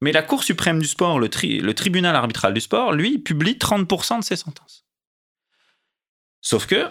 Mais 0.00 0.12
la 0.12 0.22
Cour 0.22 0.44
suprême 0.44 0.80
du 0.80 0.86
sport, 0.86 1.18
le, 1.18 1.28
le 1.60 1.74
tribunal 1.74 2.14
arbitral 2.14 2.54
du 2.54 2.60
sport, 2.60 2.92
lui, 2.92 3.18
publie 3.18 3.54
30% 3.54 4.20
de 4.20 4.24
ses 4.24 4.36
sentences. 4.36 4.84
Sauf 6.40 6.66
que 6.66 6.86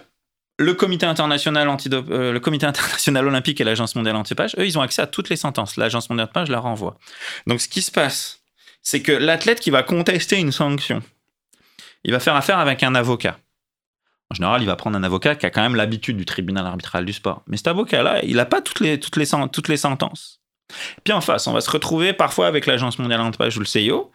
le 0.59 0.73
comité 0.73 1.05
international 1.05 1.67
euh, 1.67 2.31
le 2.31 2.39
comité 2.39 2.65
international 2.65 3.27
olympique 3.27 3.59
et 3.59 3.63
l'agence 3.63 3.95
mondiale 3.95 4.15
antidopage, 4.15 4.55
eux, 4.57 4.65
ils 4.65 4.77
ont 4.77 4.81
accès 4.81 5.01
à 5.01 5.07
toutes 5.07 5.29
les 5.29 5.35
sentences. 5.35 5.77
L'agence 5.77 6.09
mondiale 6.09 6.25
antidopage 6.25 6.49
la 6.49 6.59
renvoie. 6.59 6.97
Donc, 7.47 7.61
ce 7.61 7.67
qui 7.67 7.81
se 7.81 7.91
passe, 7.91 8.41
c'est 8.81 9.01
que 9.01 9.11
l'athlète 9.11 9.59
qui 9.59 9.71
va 9.71 9.81
contester 9.81 10.37
une 10.37 10.51
sanction, 10.51 11.01
il 12.03 12.11
va 12.11 12.19
faire 12.19 12.35
affaire 12.35 12.59
avec 12.59 12.83
un 12.83 12.95
avocat. 12.95 13.39
En 14.29 14.35
général, 14.35 14.61
il 14.61 14.65
va 14.65 14.75
prendre 14.75 14.97
un 14.97 15.03
avocat 15.03 15.35
qui 15.35 15.45
a 15.45 15.49
quand 15.49 15.61
même 15.61 15.75
l'habitude 15.75 16.17
du 16.17 16.25
tribunal 16.25 16.65
arbitral 16.65 17.05
du 17.05 17.13
sport. 17.13 17.43
Mais 17.47 17.57
cet 17.57 17.67
avocat-là, 17.67 18.23
il 18.23 18.35
n'a 18.35 18.45
pas 18.45 18.61
toutes 18.61 18.79
les, 18.79 18.99
toutes, 18.99 19.17
les, 19.17 19.77
sentences. 19.77 20.41
Puis 21.03 21.13
en 21.13 21.21
face, 21.21 21.47
on 21.47 21.53
va 21.53 21.61
se 21.61 21.69
retrouver 21.69 22.13
parfois 22.13 22.47
avec 22.47 22.65
l'agence 22.65 22.99
mondiale 22.99 23.21
antidopage 23.21 23.57
ou 23.57 23.59
le 23.59 23.65
CIO, 23.65 24.11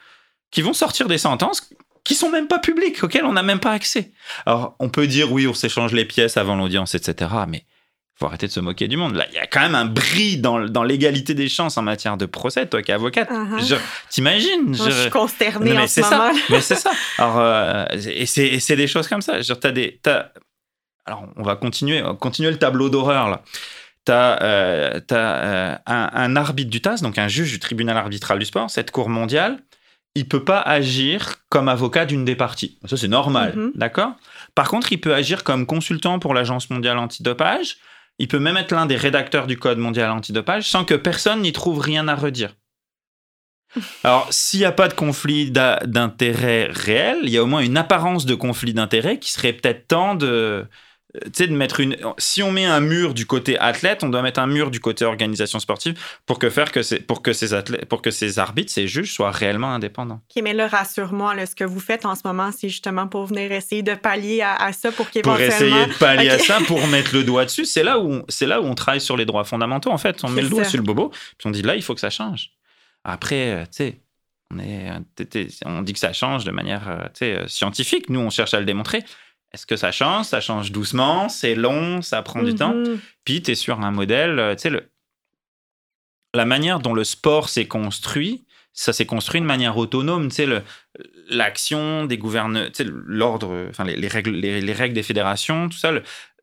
qui 0.50 0.62
vont 0.62 0.72
sortir 0.72 1.08
des 1.08 1.18
sentences 1.18 1.70
qui 2.08 2.14
sont 2.14 2.30
même 2.30 2.48
pas 2.48 2.58
publics, 2.58 3.04
auxquels 3.04 3.26
on 3.26 3.34
n'a 3.34 3.42
même 3.42 3.60
pas 3.60 3.72
accès. 3.72 4.12
Alors, 4.46 4.74
on 4.78 4.88
peut 4.88 5.06
dire 5.06 5.30
oui, 5.30 5.46
on 5.46 5.52
s'échange 5.52 5.92
les 5.92 6.06
pièces 6.06 6.38
avant 6.38 6.56
l'audience, 6.56 6.94
etc. 6.94 7.30
Mais 7.46 7.66
faut 8.18 8.24
arrêter 8.24 8.46
de 8.46 8.52
se 8.52 8.60
moquer 8.60 8.88
du 8.88 8.96
monde. 8.96 9.14
Là, 9.14 9.26
il 9.28 9.34
y 9.34 9.38
a 9.38 9.46
quand 9.46 9.60
même 9.60 9.74
un 9.74 9.84
bris 9.84 10.38
dans, 10.38 10.58
dans 10.60 10.84
l'égalité 10.84 11.34
des 11.34 11.50
chances 11.50 11.76
en 11.76 11.82
matière 11.82 12.16
de 12.16 12.24
procès, 12.24 12.66
toi 12.66 12.80
qui 12.80 12.92
es 12.92 12.94
avocate. 12.94 13.30
Uh-huh. 13.30 13.78
T'imagines 14.08 14.74
je... 14.74 14.90
suis 14.90 15.10
consternée 15.10 15.78
en 15.78 15.86
ce 15.86 16.00
moment. 16.00 16.32
mais 16.48 16.62
c'est 16.62 16.76
ça. 16.76 16.92
Alors, 17.18 17.40
euh, 17.40 17.84
et 17.92 18.24
c'est 18.24 18.76
des 18.76 18.86
choses 18.86 19.06
comme 19.06 19.20
ça. 19.20 19.42
Genre, 19.42 19.58
as 19.62 19.70
des, 19.70 20.00
Alors, 21.04 21.26
on 21.36 21.42
va 21.42 21.56
continuer, 21.56 22.02
continuer 22.18 22.50
le 22.50 22.58
tableau 22.58 22.88
d'horreur 22.88 23.28
là. 23.28 23.42
Tu 24.06 24.12
as, 24.12 24.42
euh, 24.42 25.00
euh, 25.12 25.74
un, 25.84 26.10
un, 26.14 26.36
arbitre 26.36 26.70
du 26.70 26.80
TAS, 26.80 27.02
donc 27.02 27.18
un 27.18 27.28
juge 27.28 27.52
du 27.52 27.58
tribunal 27.58 27.98
arbitral 27.98 28.38
du 28.38 28.46
sport, 28.46 28.70
cette 28.70 28.92
cour 28.92 29.10
mondiale, 29.10 29.58
il 30.18 30.26
peut 30.26 30.44
pas 30.44 30.60
agir 30.60 31.36
comme 31.48 31.68
avocat 31.68 32.04
d'une 32.04 32.24
des 32.24 32.34
parties. 32.34 32.78
Ça, 32.86 32.96
c'est 32.96 33.08
normal, 33.08 33.54
mhm. 33.56 33.72
d'accord? 33.76 34.12
Par 34.54 34.68
contre, 34.68 34.92
il 34.92 35.00
peut 35.00 35.14
agir 35.14 35.44
comme 35.44 35.64
consultant 35.64 36.18
pour 36.18 36.34
l'Agence 36.34 36.70
mondiale 36.70 36.98
antidopage. 36.98 37.76
Il 38.18 38.26
peut 38.26 38.40
même 38.40 38.56
être 38.56 38.72
l'un 38.72 38.86
des 38.86 38.96
rédacteurs 38.96 39.46
du 39.46 39.56
Code 39.56 39.78
mondial 39.78 40.10
antidopage 40.10 40.68
sans 40.68 40.84
que 40.84 40.94
personne 40.94 41.40
n'y 41.40 41.52
trouve 41.52 41.78
rien 41.78 42.08
à 42.08 42.16
redire. 42.16 42.54
Alors, 44.04 44.26
s'il 44.30 44.60
n'y 44.60 44.66
a 44.66 44.72
pas 44.72 44.88
de 44.88 44.94
conflit 44.94 45.52
d'intérêt 45.52 46.68
réel, 46.70 47.18
il 47.22 47.30
y 47.30 47.38
a 47.38 47.42
au 47.44 47.46
moins 47.46 47.60
une 47.60 47.76
apparence 47.76 48.26
de 48.26 48.34
conflit 48.34 48.74
d'intérêt 48.74 49.20
qui 49.20 49.30
serait 49.30 49.52
peut-être 49.52 49.86
temps 49.86 50.16
de, 50.16 50.66
tu 51.14 51.20
sais, 51.32 51.46
de 51.46 51.54
mettre 51.54 51.80
une. 51.80 51.96
Si 52.18 52.42
on 52.42 52.52
met 52.52 52.66
un 52.66 52.80
mur 52.80 53.14
du 53.14 53.24
côté 53.24 53.58
athlète, 53.58 54.04
on 54.04 54.10
doit 54.10 54.20
mettre 54.20 54.40
un 54.40 54.46
mur 54.46 54.70
du 54.70 54.78
côté 54.78 55.06
organisation 55.06 55.58
sportive 55.58 55.98
pour 56.26 56.38
que 56.38 56.50
faire 56.50 56.70
que 56.70 56.82
c'est 56.82 57.00
pour 57.00 57.22
que 57.22 57.32
ces 57.32 57.54
athlètes, 57.54 57.86
pour 57.86 58.02
que 58.02 58.10
ces 58.10 58.38
arbitres, 58.38 58.70
ces 58.70 58.86
juges 58.86 59.14
soient 59.14 59.30
réellement 59.30 59.72
indépendants. 59.72 60.20
Ok, 60.28 60.42
mais 60.42 60.52
là, 60.52 60.68
rassure-moi, 60.68 61.46
ce 61.46 61.54
que 61.54 61.64
vous 61.64 61.80
faites 61.80 62.04
en 62.04 62.14
ce 62.14 62.20
moment, 62.26 62.50
c'est 62.52 62.68
justement 62.68 63.06
pour 63.06 63.24
venir 63.24 63.50
essayer 63.52 63.82
de 63.82 63.94
pallier 63.94 64.42
à, 64.42 64.70
ça 64.74 64.92
pour 64.92 65.08
qu'éventuellement. 65.08 65.56
Pour 65.56 65.66
essayer 65.66 65.86
de 65.86 65.94
pallier 65.94 66.28
à 66.28 66.38
ça, 66.38 66.58
pour 66.66 66.86
mettre 66.88 67.14
le 67.14 67.24
doigt 67.24 67.46
dessus, 67.46 67.64
c'est 67.64 67.82
là 67.82 67.98
où 67.98 68.22
c'est 68.28 68.46
là 68.46 68.60
où 68.60 68.64
on 68.64 68.74
travaille 68.74 69.00
sur 69.00 69.16
les 69.16 69.24
droits 69.24 69.44
fondamentaux. 69.44 69.90
En 69.90 69.98
fait, 69.98 70.22
on 70.24 70.28
met 70.28 70.42
le 70.42 70.50
doigt 70.50 70.64
sur 70.64 70.78
le 70.78 70.84
bobo, 70.84 71.08
puis 71.38 71.46
on 71.46 71.50
dit 71.50 71.62
là, 71.62 71.74
il 71.74 71.82
faut 71.82 71.94
que 71.94 72.00
ça 72.00 72.10
change. 72.10 72.50
Après, 73.04 73.52
euh, 73.52 73.62
tu 73.62 73.68
sais 73.70 74.00
on, 74.50 74.58
est, 74.60 74.90
on 75.66 75.82
dit 75.82 75.92
que 75.92 75.98
ça 75.98 76.12
change 76.12 76.44
de 76.44 76.50
manière 76.50 77.10
scientifique. 77.46 78.08
Nous, 78.08 78.20
on 78.20 78.30
cherche 78.30 78.54
à 78.54 78.60
le 78.60 78.66
démontrer. 78.66 79.04
Est-ce 79.52 79.66
que 79.66 79.76
ça 79.76 79.92
change? 79.92 80.26
Ça 80.26 80.40
change 80.40 80.72
doucement, 80.72 81.28
c'est 81.28 81.54
long, 81.54 82.02
ça 82.02 82.22
prend 82.22 82.42
du 82.42 82.54
temps? 82.54 82.74
Mhm. 82.74 83.00
Puis 83.24 83.42
tu 83.42 83.52
es 83.52 83.54
sur 83.54 83.80
un 83.80 83.90
modèle, 83.90 84.54
tu 84.56 84.62
sais, 84.62 84.70
le... 84.70 84.90
la 86.34 86.44
manière 86.44 86.80
dont 86.80 86.94
le 86.94 87.04
sport 87.04 87.48
s'est 87.48 87.66
construit, 87.66 88.44
ça 88.78 88.92
s'est 88.92 89.06
construit 89.06 89.40
de 89.40 89.46
manière 89.46 89.76
autonome. 89.76 90.28
Tu 90.28 90.36
sais, 90.36 90.46
l'action 91.30 92.04
des 92.04 92.16
gouverneurs, 92.16 92.66
tu 92.66 92.84
sais, 92.84 92.90
l'ordre, 93.06 93.66
enfin, 93.68 93.84
les, 93.84 94.06
règles, 94.06 94.30
les, 94.30 94.72
règles 94.72 94.94
des 94.94 95.02
fédérations, 95.02 95.68
tout 95.68 95.78
ça, 95.78 95.92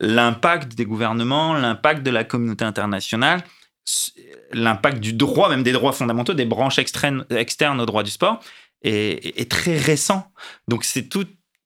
l'impact 0.01 0.76
des 0.76 0.86
gouvernements, 0.86 1.53
l'impact 1.53 2.03
de 2.03 2.12
la 2.12 2.26
communauté 2.26 2.66
internationale, 2.66 3.41
l'impact 4.51 4.99
du 4.99 5.14
droit, 5.14 5.47
même 5.49 5.64
des 5.64 5.72
droits 5.72 5.93
fondamentaux, 5.93 6.34
des 6.34 6.45
branches 6.45 6.78
externes, 6.78 7.26
externes 7.30 7.80
au 7.80 7.86
droit 7.86 8.03
du 8.03 8.12
sport, 8.12 8.41
est, 8.82 9.39
est 9.39 9.49
très 9.49 9.78
récent. 9.78 10.30
Donc, 10.68 10.84
c'est 10.84 11.08
tout 11.08 11.26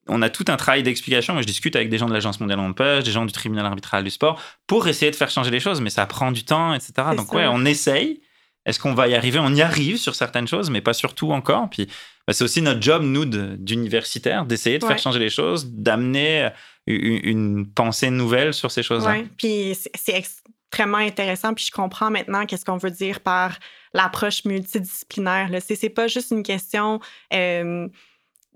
on 0.09 0.21
a 0.21 0.29
tout 0.29 0.45
un 0.47 0.57
travail 0.57 0.83
d'explication. 0.83 1.33
Moi, 1.33 1.41
je 1.41 1.47
discute 1.47 1.75
avec 1.75 1.89
des 1.89 1.97
gens 1.97 2.07
de 2.07 2.13
l'Agence 2.13 2.39
mondiale 2.39 2.59
de 2.59 2.73
pêche, 2.73 3.03
des 3.03 3.11
gens 3.11 3.25
du 3.25 3.31
tribunal 3.31 3.65
arbitral 3.65 4.03
du 4.03 4.09
sport, 4.09 4.41
pour 4.67 4.87
essayer 4.87 5.11
de 5.11 5.15
faire 5.15 5.29
changer 5.29 5.51
les 5.51 5.59
choses, 5.59 5.81
mais 5.81 5.89
ça 5.89 6.05
prend 6.05 6.31
du 6.31 6.43
temps, 6.43 6.73
etc. 6.73 6.93
Donc, 7.15 7.33
ouais, 7.33 7.45
on 7.47 7.65
essaye. 7.65 8.21
Est-ce 8.65 8.79
qu'on 8.79 8.93
va 8.93 9.07
y 9.07 9.15
arriver? 9.15 9.39
On 9.39 9.53
y 9.55 9.61
arrive 9.61 9.97
sur 9.97 10.15
certaines 10.15 10.47
choses, 10.47 10.69
mais 10.69 10.81
pas 10.81 10.93
sur 10.93 11.15
tout 11.15 11.31
encore. 11.31 11.69
Puis, 11.69 11.87
bah, 12.27 12.33
c'est 12.33 12.43
aussi 12.43 12.61
notre 12.61 12.81
job, 12.81 13.01
nous, 13.03 13.25
d'universitaires, 13.25 14.45
d'essayer 14.45 14.77
de 14.77 14.85
faire 14.85 14.99
changer 14.99 15.19
les 15.19 15.29
choses, 15.29 15.71
d'amener 15.71 16.43
euh, 16.43 16.49
une, 16.87 17.65
pensée 17.67 18.11
nouvelle 18.11 18.53
sur 18.53 18.69
ces 18.69 18.83
choses-là. 18.83 19.23
Puis 19.37 19.75
c'est 19.95 20.13
extrêmement 20.13 20.97
intéressant. 20.97 21.53
Puis 21.53 21.65
je 21.65 21.71
comprends 21.71 22.11
maintenant 22.11 22.45
qu'est-ce 22.45 22.65
qu'on 22.65 22.77
veut 22.77 22.91
dire 22.91 23.21
par 23.21 23.57
l'approche 23.93 24.45
multidisciplinaire. 24.45 25.49
C'est 25.59 25.89
pas 25.89 26.07
juste 26.07 26.31
une 26.31 26.43
question. 26.43 26.99
Euh, 27.33 27.87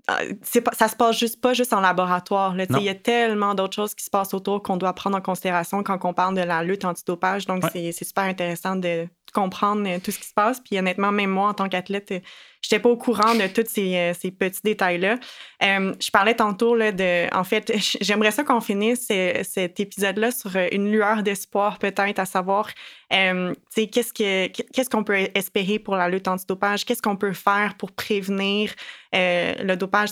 pas, 0.06 0.70
ça 0.72 0.88
se 0.88 0.96
passe 0.96 1.18
juste 1.18 1.40
pas 1.40 1.54
juste 1.54 1.72
en 1.72 1.80
laboratoire. 1.80 2.54
Il 2.56 2.82
y 2.82 2.88
a 2.88 2.94
tellement 2.94 3.54
d'autres 3.54 3.74
choses 3.74 3.94
qui 3.94 4.04
se 4.04 4.10
passent 4.10 4.34
autour 4.34 4.62
qu'on 4.62 4.76
doit 4.76 4.92
prendre 4.92 5.16
en 5.16 5.20
considération 5.20 5.82
quand 5.82 6.04
on 6.04 6.12
parle 6.12 6.34
de 6.34 6.42
la 6.42 6.62
lutte 6.62 6.84
antidopage. 6.84 7.46
Donc, 7.46 7.64
c'est 7.72 7.92
super 7.92 8.24
intéressant 8.24 8.76
de 8.76 9.06
comprendre 9.34 9.86
euh, 9.86 9.98
tout 10.02 10.10
ce 10.10 10.18
qui 10.18 10.26
se 10.26 10.32
passe. 10.32 10.60
Puis 10.60 10.78
honnêtement, 10.78 11.12
même 11.12 11.28
moi, 11.28 11.48
en 11.48 11.54
tant 11.54 11.68
qu'athlète, 11.68 12.12
euh, 12.12 12.20
je 12.62 12.68
n'étais 12.68 12.80
pas 12.80 12.88
au 12.88 12.96
courant 12.96 13.34
de 13.34 13.46
tous 13.48 13.68
ces, 13.68 13.96
euh, 13.96 14.30
petits 14.30 14.62
détails-là. 14.64 15.18
je 15.60 16.10
parlais 16.10 16.34
tantôt 16.34 16.74
là, 16.74 16.92
de... 16.92 17.26
En 17.34 17.44
fait, 17.44 17.70
j'aimerais 18.00 18.30
ça 18.30 18.44
qu'on 18.44 18.62
finisse 18.62 19.08
cet 19.42 19.80
épisode-là 19.80 20.30
sur 20.30 20.56
une 20.72 20.90
lueur 20.90 21.22
d'espoir, 21.22 21.78
peut-être, 21.78 22.18
à 22.18 22.24
savoir, 22.24 22.70
qu'est-ce 23.10 24.14
qu'on 24.14 24.64
qu'est-ce 24.72 24.88
qu'on 24.88 25.04
peut 25.04 25.28
espérer 25.34 25.78
pour 25.78 25.96
la 25.96 26.08
lutte 26.08 26.28
antidopage? 26.28 26.86
Qu'est-ce 26.86 27.02
qu'on 27.02 27.16
peut 27.16 27.34
faire 27.34 27.74
pour 27.76 27.92
prévenir 27.92 28.72
le 29.12 29.74
dopage? 29.74 30.10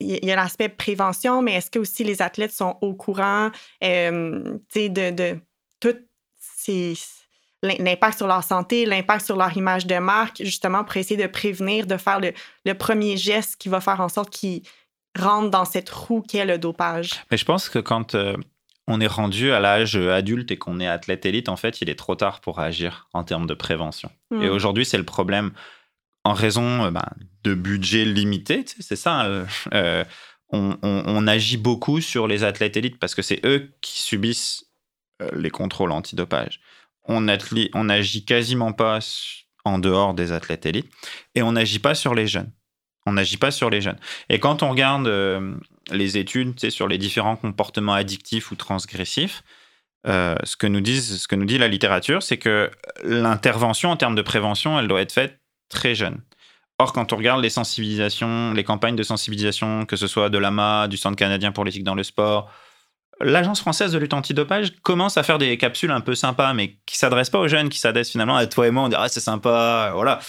il 0.00 0.24
y 0.24 0.32
a 0.32 0.36
l'aspect 0.36 0.68
prévention, 0.68 1.42
mais 1.42 1.54
est-ce 1.54 1.70
que 1.70 1.78
aussi 1.78 2.04
les 2.04 2.22
athlètes 2.22 2.52
sont 2.52 2.76
au 2.80 2.94
courant 2.94 3.50
de, 3.82 4.58
de, 4.74 5.10
de 5.10 5.38
toutes 5.80 6.06
ces, 6.38 6.94
l'impact 7.78 8.18
sur 8.18 8.26
leur 8.26 8.42
santé, 8.42 8.86
l'impact 8.86 9.24
sur 9.24 9.36
leur 9.36 9.56
image 9.56 9.86
de 9.86 9.98
marque, 9.98 10.42
justement 10.42 10.84
pour 10.84 10.96
essayer 10.96 11.20
de 11.20 11.28
prévenir, 11.28 11.86
de 11.86 11.96
faire 11.96 12.20
le, 12.20 12.74
premier 12.74 13.16
geste 13.16 13.56
qui 13.56 13.68
va 13.68 13.80
faire 13.80 14.00
en 14.00 14.08
sorte 14.08 14.30
qu'ils 14.30 14.62
rentrent 15.18 15.50
dans 15.50 15.64
cette 15.64 15.88
roue 15.90 16.22
qu'est 16.22 16.44
le 16.44 16.58
dopage. 16.58 17.10
Mais 17.30 17.36
je 17.36 17.44
pense 17.44 17.68
que 17.68 17.78
quand 17.78 18.14
euh, 18.14 18.36
on 18.86 19.00
est 19.00 19.06
rendu 19.06 19.52
à 19.52 19.60
l'âge 19.60 19.96
adulte 19.96 20.50
et 20.50 20.58
qu'on 20.58 20.80
est 20.80 20.86
athlète 20.86 21.26
élite, 21.26 21.48
en 21.48 21.56
fait, 21.56 21.80
il 21.80 21.90
est 21.90 21.98
trop 21.98 22.14
tard 22.14 22.40
pour 22.40 22.60
agir 22.60 23.08
en 23.12 23.24
termes 23.24 23.46
de 23.46 23.54
prévention. 23.54 24.10
Et 24.32 24.48
hmm. 24.48 24.52
aujourd'hui, 24.52 24.84
c'est 24.84 24.98
le 24.98 25.04
problème 25.04 25.52
en 26.24 26.32
raison 26.32 26.84
euh, 26.84 26.90
ben, 26.90 27.08
de 27.44 27.54
budget 27.54 28.04
limité. 28.04 28.64
c'est 28.80 28.96
ça. 28.96 29.24
Euh, 29.24 30.04
on, 30.50 30.76
on, 30.82 31.26
agit 31.26 31.56
beaucoup 31.56 32.00
sur 32.00 32.28
les 32.28 32.44
athlètes 32.44 32.76
élites 32.76 33.00
parce 33.00 33.16
que 33.16 33.22
c'est 33.22 33.44
eux 33.44 33.72
qui 33.80 33.98
subissent 33.98 34.64
les 35.32 35.50
contrôles 35.50 35.90
antidopage 35.90 36.60
on, 37.08 37.20
n'agit 37.20 38.24
quasiment 38.24 38.72
pas 38.72 38.98
en 39.64 39.78
dehors 39.78 40.14
des 40.14 40.32
athlètes 40.32 40.66
élites 40.66 40.90
et 41.34 41.42
on 41.42 41.52
n'agit 41.52 41.78
pas 41.78 41.94
sur 41.94 42.14
les 42.14 42.26
jeunes. 42.26 42.52
On 43.06 43.12
n'agit 43.12 43.36
pas 43.36 43.52
sur 43.52 43.70
les 43.70 43.80
jeunes. 43.80 43.98
Et 44.28 44.40
quand 44.40 44.62
on 44.62 44.70
regarde 44.70 45.06
euh, 45.06 45.54
les 45.92 46.18
études 46.18 46.70
sur 46.70 46.88
les 46.88 46.98
différents 46.98 47.36
comportements 47.36 47.94
addictifs 47.94 48.50
ou 48.50 48.56
transgressifs, 48.56 49.44
euh, 50.08 50.36
ce, 50.44 50.56
que 50.56 50.66
nous 50.66 50.84
ce 50.84 51.26
que 51.28 51.36
nous 51.36 51.46
dit 51.46 51.58
la 51.58 51.68
littérature, 51.68 52.22
c'est 52.22 52.36
que 52.36 52.70
l'intervention 53.04 53.90
en 53.90 53.96
termes 53.96 54.14
de 54.14 54.22
prévention, 54.22 54.78
elle 54.78 54.88
doit 54.88 55.00
être 55.00 55.12
faite 55.12 55.40
très 55.68 55.94
jeune. 55.94 56.20
Or, 56.78 56.92
quand 56.92 57.12
on 57.12 57.16
regarde 57.16 57.42
les 57.42 57.50
sensibilisations, 57.50 58.52
les 58.52 58.64
campagnes 58.64 58.96
de 58.96 59.02
sensibilisation, 59.02 59.86
que 59.86 59.96
ce 59.96 60.06
soit 60.06 60.28
de 60.28 60.38
l'AMA, 60.38 60.88
du 60.88 60.96
Centre 60.96 61.16
canadien 61.16 61.50
pour 61.50 61.64
l'éthique 61.64 61.84
dans 61.84 61.94
le 61.94 62.02
sport, 62.02 62.50
l'Agence 63.20 63.60
française 63.60 63.92
de 63.92 63.98
lutte 63.98 64.14
antidopage 64.14 64.72
commence 64.82 65.16
à 65.16 65.22
faire 65.22 65.38
des 65.38 65.56
capsules 65.56 65.90
un 65.90 66.00
peu 66.00 66.14
sympas, 66.14 66.52
mais 66.54 66.76
qui 66.86 66.98
s'adressent 66.98 67.30
pas 67.30 67.38
aux 67.38 67.48
jeunes, 67.48 67.68
qui 67.68 67.78
s'adressent 67.78 68.10
finalement 68.10 68.36
à 68.36 68.46
toi 68.46 68.66
et 68.66 68.70
moi. 68.70 68.84
On 68.84 68.88
dirait 68.88 69.02
ah, 69.04 69.08
c'est 69.08 69.20
sympa, 69.20 69.92
voilà. 69.94 70.20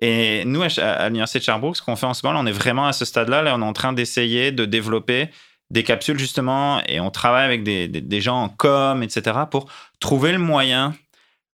Et 0.00 0.44
nous, 0.44 0.62
à, 0.62 1.08
l'Université 1.08 1.38
de 1.38 1.44
Sherbrooke, 1.44 1.76
ce 1.76 1.82
qu'on 1.82 1.96
fait 1.96 2.06
en 2.06 2.14
ce 2.14 2.26
moment, 2.26 2.40
on 2.40 2.46
est 2.46 2.52
vraiment 2.52 2.86
à 2.86 2.92
ce 2.92 3.04
stade-là. 3.04 3.42
Là, 3.42 3.54
on 3.56 3.62
est 3.62 3.64
en 3.64 3.72
train 3.72 3.92
d'essayer 3.92 4.52
de 4.52 4.64
développer 4.64 5.30
des 5.70 5.82
capsules, 5.82 6.18
justement, 6.18 6.82
et 6.86 7.00
on 7.00 7.10
travaille 7.10 7.44
avec 7.44 7.62
des, 7.62 7.88
des 7.88 8.20
gens 8.20 8.42
en 8.42 8.48
com, 8.48 9.02
etc., 9.02 9.38
pour 9.50 9.70
trouver 10.00 10.32
le 10.32 10.38
moyen 10.38 10.94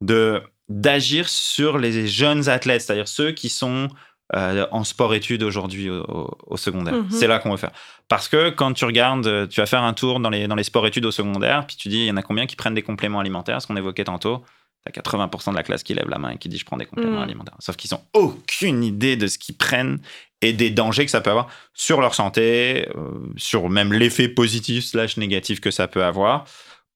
de 0.01 0.43
d'agir 0.69 1.29
sur 1.29 1.79
les 1.79 2.07
jeunes 2.07 2.49
athlètes, 2.49 2.83
c'est-à-dire 2.83 3.09
ceux 3.09 3.33
qui 3.33 3.49
sont 3.49 3.89
euh, 4.37 4.67
en 4.71 4.85
sport-études 4.85 5.43
aujourd'hui 5.43 5.91
au, 5.91 6.57
secondaire. 6.57 6.95
Mhm. 6.95 7.11
C'est 7.11 7.27
là 7.27 7.39
qu'on 7.39 7.51
va 7.51 7.57
faire. 7.57 7.73
Parce 8.09 8.29
que 8.29 8.51
quand 8.51 8.73
tu 8.73 8.85
regardes, 8.85 9.27
euh, 9.27 9.47
tu 9.47 9.61
vas 9.61 9.67
faire 9.67 9.83
un 9.83 9.93
tour 9.93 10.21
dans 10.21 10.31
les, 10.31 10.47
dans 10.47 10.55
les 10.55 10.65
sports-études 10.65 11.05
au 11.05 11.11
secondaire, 11.11 11.67
puis 11.67 11.77
tu 11.77 11.89
dis, 11.89 11.99
il 11.99 12.07
y 12.07 12.11
en 12.11 12.17
a 12.17 12.23
combien 12.23 12.47
qui 12.47 12.57
prennent 12.57 12.75
des 12.75 12.83
compléments 12.83 13.21
alimentaires, 13.21 13.61
ce 13.61 13.67
qu'on 13.67 13.77
évoquait 13.77 14.05
tantôt. 14.05 14.45
Tu 14.85 14.99
as 14.99 15.03
80% 15.03 15.51
de 15.51 15.57
la 15.57 15.63
classe 15.63 15.83
qui 15.83 15.95
lève 15.95 16.09
la 16.09 16.19
main 16.19 16.31
et 16.31 16.39
qui 16.39 16.49
dit, 16.49 16.59
je 16.59 16.65
prends 16.65 16.77
des 16.77 16.87
compléments 16.87 17.19
mhm. 17.19 17.23
alimentaires. 17.23 17.57
Sauf 17.59 17.77
qu'ils 17.77 17.91
n'ont 17.93 18.03
aucune 18.15 18.85
idée 18.85 19.17
de 19.17 19.27
ce 19.27 19.37
qu'ils 19.37 19.57
prennent 19.57 19.99
et 20.43 20.53
des 20.53 20.71
dangers 20.71 21.05
que 21.05 21.11
ça 21.11 21.21
peut 21.21 21.31
avoir 21.31 21.49
sur 21.75 22.01
leur 22.01 22.15
santé, 22.15 22.89
euh, 22.95 23.11
sur 23.37 23.69
même 23.69 23.93
l'effet 23.93 24.29
positif 24.29 24.85
slash 24.85 25.17
négatif 25.17 25.61
que 25.61 25.71
ça 25.71 25.89
peut 25.89 26.05
avoir 26.05 26.47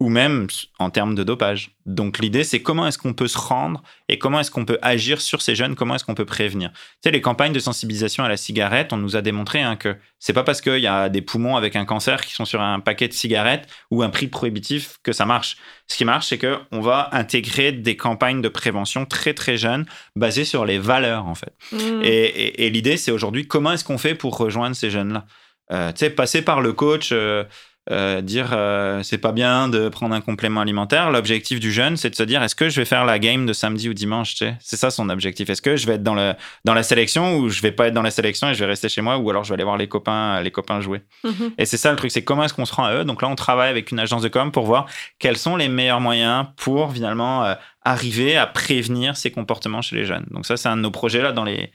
ou 0.01 0.09
même 0.09 0.49
en 0.78 0.90
termes 0.90 1.14
de 1.14 1.22
dopage. 1.22 1.70
Donc 1.86 2.18
l'idée, 2.18 2.42
c'est 2.42 2.61
comment 2.61 2.86
est-ce 2.86 2.99
qu'on 2.99 3.12
peut 3.12 3.28
se 3.28 3.38
rendre 3.38 3.82
et 4.09 4.18
comment 4.18 4.40
est-ce 4.40 4.51
qu'on 4.51 4.64
peut 4.64 4.78
agir 4.82 5.20
sur 5.20 5.40
ces 5.40 5.55
jeunes, 5.55 5.76
comment 5.76 5.95
est-ce 5.95 6.05
qu'on 6.05 6.16
peut 6.16 6.24
prévenir. 6.24 6.72
Tu 6.72 6.78
sais, 7.05 7.11
les 7.12 7.20
campagnes 7.20 7.53
de 7.53 7.61
sensibilisation 7.61 8.24
à 8.24 8.28
la 8.28 8.36
cigarette, 8.36 8.92
on 8.92 8.97
nous 8.97 9.14
a 9.14 9.22
démontré 9.22 9.62
hein, 9.62 9.76
que 9.76 9.97
c'est 10.18 10.32
pas 10.32 10.42
parce 10.42 10.61
qu'il 10.61 10.80
y 10.80 10.88
a 10.88 11.09
des 11.09 11.22
poumons 11.22 11.57
avec 11.57 11.76
un 11.76 11.84
cancer 11.84 12.24
qui 12.24 12.34
sont 12.34 12.45
sur 12.45 12.61
un 12.61 12.80
paquet 12.80 13.07
de 13.07 13.12
cigarettes 13.12 13.68
ou 13.92 14.03
un 14.03 14.11
prix 14.11 14.26
prohibitif 14.26 14.99
que 15.05 15.12
ça 15.12 15.26
marche. 15.26 15.59
Ce 15.86 15.97
qui 15.97 16.05
marche, 16.05 16.26
c'est 16.26 16.38
qu'on 16.38 16.80
va 16.80 17.09
intégrer 17.12 17.70
des 17.70 17.97
campagnes 17.97 18.42
de 18.42 18.49
prévention 18.49 19.07
très 19.07 19.32
très 19.32 19.57
jeunes 19.57 19.86
basées 20.16 20.45
sur 20.45 20.64
les 20.64 20.78
valeurs 20.78 21.26
en 21.26 21.36
fait. 21.36 21.55
Mmh. 21.70 22.03
Et, 22.03 22.70
l'idée, 22.70 22.97
c'est 22.97 23.12
aujourd'hui 23.12 23.47
comment 23.47 23.72
est-ce 23.72 23.84
qu'on 23.84 23.99
fait 23.99 24.16
pour 24.16 24.36
rejoindre 24.36 24.74
ces 24.74 24.90
jeunes-là? 24.90 25.24
Euh, 25.72 25.92
tu 25.92 26.01
sais, 26.01 26.11
passer 26.11 26.42
par 26.42 26.61
le 26.61 26.72
coach. 26.72 27.11
Euh, 27.12 27.45
euh, 27.91 28.22
dire 28.22 28.51
euh, 28.53 29.03
c'est 29.03 29.18
pas 29.18 29.32
bien 29.32 29.68
de 29.68 29.91
prendre 29.91 30.14
un 30.14 30.20
complément 30.20 30.61
alimentaire. 30.61 31.11
L'objectif 31.11 31.61
du 31.61 31.70
jeune, 31.70 31.97
c'est 31.97 32.09
de 32.09 32.14
se 32.14 32.22
dire 32.22 32.43
est-ce 32.43 32.55
que 32.55 32.70
je 32.70 32.80
vais 32.80 32.87
faire 32.87 33.05
la 33.05 33.18
game 33.18 33.45
de 33.45 33.53
samedi 33.53 33.89
ou 33.91 33.95
dimanche 33.95 34.37
C'est 34.37 34.76
ça 34.76 34.91
son 34.91 35.11
objectif. 35.11 35.51
Est-ce 35.51 35.61
que 35.61 35.76
je 35.76 35.87
vais 35.87 35.95
être 35.95 36.03
dans, 36.03 36.14
le, 36.14 36.32
dans 36.64 36.72
la 36.72 36.82
sélection 36.82 37.37
ou 37.37 37.51
je 37.51 37.61
vais 37.61 37.72
pas 37.72 37.89
être 37.89 37.95
dans 37.95 38.03
la 38.03 38.11
sélection 38.11 38.49
et 38.49 38.55
je 38.55 38.61
vais 38.61 38.66
rester 38.66 38.89
chez 38.89 39.03
moi 39.03 39.18
ou 39.18 39.28
alors 39.28 39.45
je 39.45 39.51
vais 39.51 39.55
aller 39.55 39.64
voir 39.64 39.76
les 39.76 39.89
copains, 39.89 40.41
les 40.41 40.51
copains 40.51 40.80
jouer? 40.80 41.03
Mhm. 41.24 41.53
Et 41.59 41.66
c'est 41.66 41.76
ça 41.76 41.91
le 41.91 41.97
truc, 41.97 42.11
c'est 42.11 42.24
comment 42.24 42.45
est-ce 42.45 42.55
qu'on 42.55 42.64
se 42.64 42.74
rend 42.74 42.85
à 42.85 42.95
eux? 42.95 43.05
Donc 43.05 43.20
là, 43.20 43.28
on 43.28 43.35
travaille 43.35 43.68
avec 43.68 43.91
une 43.91 43.99
agence 43.99 44.22
de 44.22 44.28
com 44.28 44.51
pour 44.51 44.64
voir 44.64 44.87
quels 45.18 45.37
sont 45.37 45.57
les 45.57 45.68
meilleurs 45.68 46.01
moyens 46.01 46.47
pour 46.57 46.93
finalement 46.93 47.45
euh, 47.45 47.55
arriver 47.82 48.37
à 48.37 48.47
prévenir 48.47 49.16
ces 49.16 49.30
comportements 49.30 49.82
chez 49.82 49.97
les 49.97 50.05
jeunes. 50.05 50.26
Donc 50.30 50.47
ça, 50.47 50.57
c'est 50.57 50.68
un 50.68 50.76
de 50.76 50.82
nos 50.82 50.91
projets 50.91 51.20
là 51.20 51.32
dans 51.32 51.45
les 51.45 51.70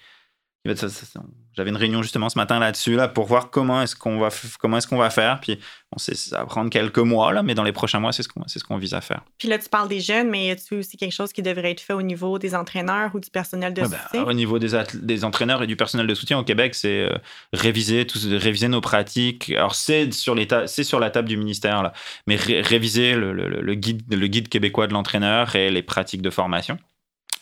j'avais 0.66 1.70
une 1.70 1.78
réunion 1.78 2.02
justement 2.02 2.28
ce 2.28 2.38
matin 2.38 2.60
là-dessus 2.60 2.96
là 2.96 3.08
pour 3.08 3.26
voir 3.26 3.50
comment 3.50 3.82
est-ce 3.82 3.96
qu'on 3.96 4.20
va 4.20 4.30
comment 4.60 4.78
est-ce 4.78 4.88
qu'on 4.88 4.98
va 4.98 5.10
faire. 5.10 5.40
Puis 5.40 5.58
on 5.96 5.98
sait 5.98 6.16
ça 6.16 6.40
va 6.40 6.46
prendre 6.46 6.70
quelques 6.70 7.00
mois 7.00 7.32
là, 7.32 7.44
mais 7.44 7.56
dans 7.56 7.64
les 7.64 7.72
prochains 7.72 8.00
mois 8.00 8.12
c'est 8.12 8.24
ce 8.24 8.28
qu'on 8.28 8.46
c'est 8.48 8.60
ce 8.60 8.66
qu'on 8.66 8.78
vise 8.78 8.94
à 8.94 9.00
faire. 9.00 9.22
Puis 9.38 9.48
là 9.48 9.58
tu 9.58 9.70
parles 9.70 9.88
des 9.88 10.02
jeunes, 10.02 10.30
mais 10.30 10.48
y 10.48 10.52
a-tu 10.52 10.76
aussi 10.76 10.98
quelque 10.98 11.14
chose 11.14 11.32
qui 11.32 11.42
devrait 11.42 11.72
être 11.72 11.80
fait 11.80 11.94
au 11.94 12.02
niveau 12.02 12.40
des 12.40 12.56
entraîneurs 12.56 13.16
ou 13.16 13.22
du 13.22 13.30
personnel 13.30 13.74
de 13.74 13.82
ben, 13.84 13.98
soutien? 13.98 14.24
Au 14.24 14.34
niveau 14.34 14.60
des, 14.60 14.78
des 14.96 15.24
entraîneurs 15.24 15.64
et 15.64 15.68
du 15.68 15.78
personnel 15.78 16.08
de 16.08 16.14
soutien 16.14 16.38
au 16.38 16.44
Québec, 16.44 16.76
c'est 16.76 17.04
euh, 17.04 17.18
réviser 17.54 18.06
tout, 18.06 18.20
réviser 18.24 18.68
nos 18.68 18.82
pratiques. 18.82 19.52
Alors 19.52 19.76
c'est 19.76 20.12
sur 20.14 20.36
l'état 20.36 20.68
c'est 20.68 20.84
sur 20.84 21.00
la 21.00 21.10
table 21.10 21.30
du 21.30 21.38
ministère 21.38 21.84
là, 21.84 21.94
mais 22.28 22.36
réviser 22.36 23.16
le, 23.16 23.32
le, 23.32 23.76
guide 23.76 24.04
le 24.14 24.28
guide 24.28 24.50
québécois 24.50 24.88
de 24.88 24.94
l'entraîneur 24.94 25.56
et 25.56 25.72
les 25.72 25.84
pratiques 25.84 26.22
de 26.22 26.30
formation. 26.30 26.78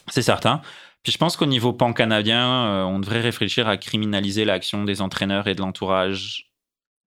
C'est 0.09 0.21
certain. 0.21 0.61
Puis 1.03 1.11
je 1.11 1.17
pense 1.17 1.37
qu'au 1.37 1.45
niveau 1.45 1.73
pan-canadien, 1.73 2.65
euh, 2.65 2.83
on 2.83 2.99
devrait 2.99 3.21
réfléchir 3.21 3.67
à 3.67 3.77
criminaliser 3.77 4.45
l'action 4.45 4.83
des 4.83 5.01
entraîneurs 5.01 5.47
et 5.47 5.55
de 5.55 5.61
l'entourage 5.61 6.51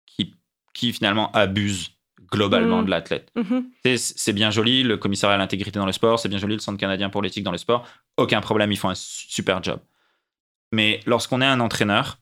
qui, 0.06 0.34
qui 0.72 0.92
finalement 0.92 1.30
abusent 1.32 1.90
globalement 2.32 2.80
mmh. 2.80 2.84
de 2.86 2.90
l'athlète. 2.90 3.30
Mmh 3.36 3.60
c'est 3.96 4.32
bien 4.32 4.50
joli, 4.50 4.82
le 4.82 4.96
commissariat 4.96 5.34
à 5.34 5.38
l'intégrité 5.38 5.78
dans 5.78 5.86
le 5.86 5.92
sport, 5.92 6.18
c'est 6.18 6.28
bien 6.28 6.38
joli, 6.38 6.54
le 6.54 6.60
Centre 6.60 6.78
canadien 6.78 7.10
pour 7.10 7.20
l'éthique 7.20 7.44
dans 7.44 7.52
le 7.52 7.58
sport. 7.58 7.86
Aucun 8.16 8.40
problème, 8.40 8.72
ils 8.72 8.78
font 8.78 8.88
un 8.88 8.94
super 8.94 9.62
job. 9.62 9.80
Mais 10.72 11.00
lorsqu'on 11.04 11.42
est 11.42 11.46
un 11.46 11.60
entraîneur, 11.60 12.18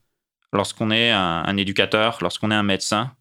lorsqu'on 0.53 0.91
est 0.91 1.11
un, 1.11 1.57
éducateur, 1.57 2.19
lorsqu'on 2.21 2.51
est 2.51 2.55
un 2.55 2.65
médecin, 2.65 3.15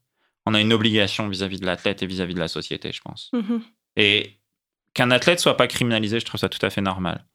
on 0.46 0.54
a 0.54 0.62
une 0.62 0.74
obligation 0.74 1.28
vis-à-vis 1.28 1.60
de 1.60 1.66
l'athlète 1.66 2.02
et 2.02 2.08
vis-à-vis 2.08 2.34
de 2.34 2.40
la 2.40 2.48
société, 2.48 2.92
je 2.92 3.02
pense. 3.02 3.30
Mhm. 3.34 3.62
Et 3.96 4.40
qu'un 4.94 5.12
athlète 5.12 5.40
soit 5.40 5.58
pas 5.58 5.68
criminalisé, 5.68 6.20
je 6.20 6.26
trouve 6.26 6.40
ça 6.40 6.50
tout 6.50 6.66
à 6.66 6.70
fait 6.70 6.82
normal. 6.82 7.26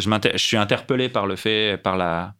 Je, 0.00 0.10
je 0.32 0.38
suis 0.38 0.56
interpellé 0.56 1.08
par 1.08 1.26
le 1.26 1.36
fait, 1.36 1.76
par 1.82 1.96
la, 1.96 2.34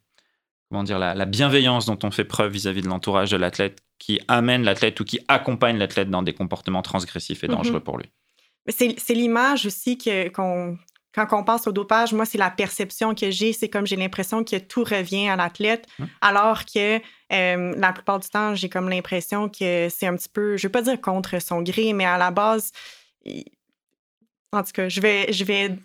comment 0.71 0.85
dire, 0.85 0.99
la, 0.99 1.25
bienveillance 1.27 1.87
dont 1.87 1.99
on 2.03 2.11
fait 2.11 2.25
preuve 2.25 2.53
vis-à--vis 2.53 2.83
de 2.83 2.89
l'entourage 2.89 3.31
de 3.31 3.37
l'athlète 3.37 3.81
qui 3.99 4.21
amène 4.29 4.63
l'athlète 4.63 4.99
ou 5.01 5.05
qui 5.05 5.21
accompagne 5.29 5.77
l'athlète 5.77 6.11
dans 6.11 6.23
des 6.23 6.33
comportements 6.33 6.83
transgressifs 6.83 7.45
et 7.45 7.49
mhm. 7.49 7.57
dangereux 7.57 7.81
pour 7.81 7.99
lui. 7.99 8.11
C'est 8.69 9.15
l'image 9.15 9.67
aussi 9.67 9.99
que, 9.99 10.29
quand 10.29 10.77
on 11.33 11.45
pense 11.45 11.67
au 11.67 11.73
dopage, 11.73 12.13
moi, 12.13 12.25
c'est 12.25 12.39
la 12.39 12.51
perception 12.51 13.15
que 13.15 13.31
j'ai. 13.31 13.53
C'est 13.53 13.69
comme 13.69 13.87
j'ai 13.87 13.97
l'impression 13.97 14.45
que 14.45 14.57
tout 14.57 14.85
revient 14.85 15.29
à 15.29 15.37
l'athlète, 15.37 15.87
hum. 15.99 16.09
alors 16.21 16.65
que 16.65 16.99
euh, 17.33 17.75
la 17.77 17.93
plupart 17.93 18.21
du 18.21 18.29
temps, 18.29 18.55
j'ai 18.55 18.69
comme 18.69 18.89
l'impression 18.89 19.49
que 19.49 19.89
c'est 19.89 20.07
un 20.07 20.15
petit 20.15 20.29
peu, 20.29 20.57
je 20.57 20.67
ne 20.67 20.69
vais 20.69 20.73
pas 20.73 20.83
dire 20.83 21.01
contre 21.01 21.41
son 21.41 21.63
gré, 21.63 21.93
mais 21.95 22.05
à 22.05 22.17
la 22.17 22.31
base, 22.31 22.71
en 24.53 24.63
tout 24.63 24.73
cas, 24.73 24.89
je 24.89 25.01
vais, 25.01 25.33
je 25.33 25.45
vais 25.45 25.77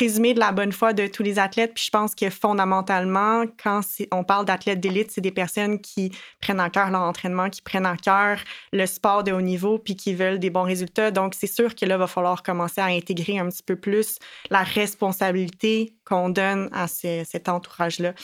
présumer 0.00 0.32
de 0.32 0.40
la 0.40 0.50
bonne 0.50 0.72
foi 0.72 0.94
de 0.94 1.06
tous 1.08 1.22
les 1.22 1.38
athlètes. 1.38 1.74
Puis 1.74 1.84
je 1.84 1.90
pense 1.90 2.14
que 2.14 2.30
fondamentalement, 2.30 3.44
quand 3.62 3.82
on 4.12 4.24
parle 4.24 4.46
d'athlètes 4.46 4.80
d'élite, 4.80 5.10
c'est 5.10 5.20
des 5.20 5.30
personnes 5.30 5.78
qui 5.78 6.10
prennent 6.40 6.58
en 6.58 6.70
cœur 6.70 6.88
leur 6.90 7.02
entraînement, 7.02 7.50
qui 7.50 7.60
prennent 7.60 7.86
en 7.86 7.96
cœur 7.96 8.38
le 8.72 8.86
sport 8.86 9.24
de 9.24 9.32
haut 9.32 9.42
niveau, 9.42 9.78
puis 9.78 9.96
qui 9.96 10.14
veulent 10.14 10.38
des 10.38 10.48
bons 10.48 10.62
résultats. 10.62 11.10
Donc, 11.10 11.34
c'est 11.34 11.46
sûr 11.46 11.74
que 11.74 11.84
là, 11.84 11.96
il 11.96 11.98
va 11.98 12.06
falloir 12.06 12.42
commencer 12.42 12.80
à 12.80 12.86
intégrer 12.86 13.38
un 13.38 13.50
petit 13.50 13.62
peu 13.62 13.76
plus 13.76 14.16
la 14.48 14.62
responsabilité 14.62 15.92
qu'on 16.06 16.30
donne 16.30 16.70
à 16.72 16.88
cet 16.88 17.50
entourage-là. 17.50 18.14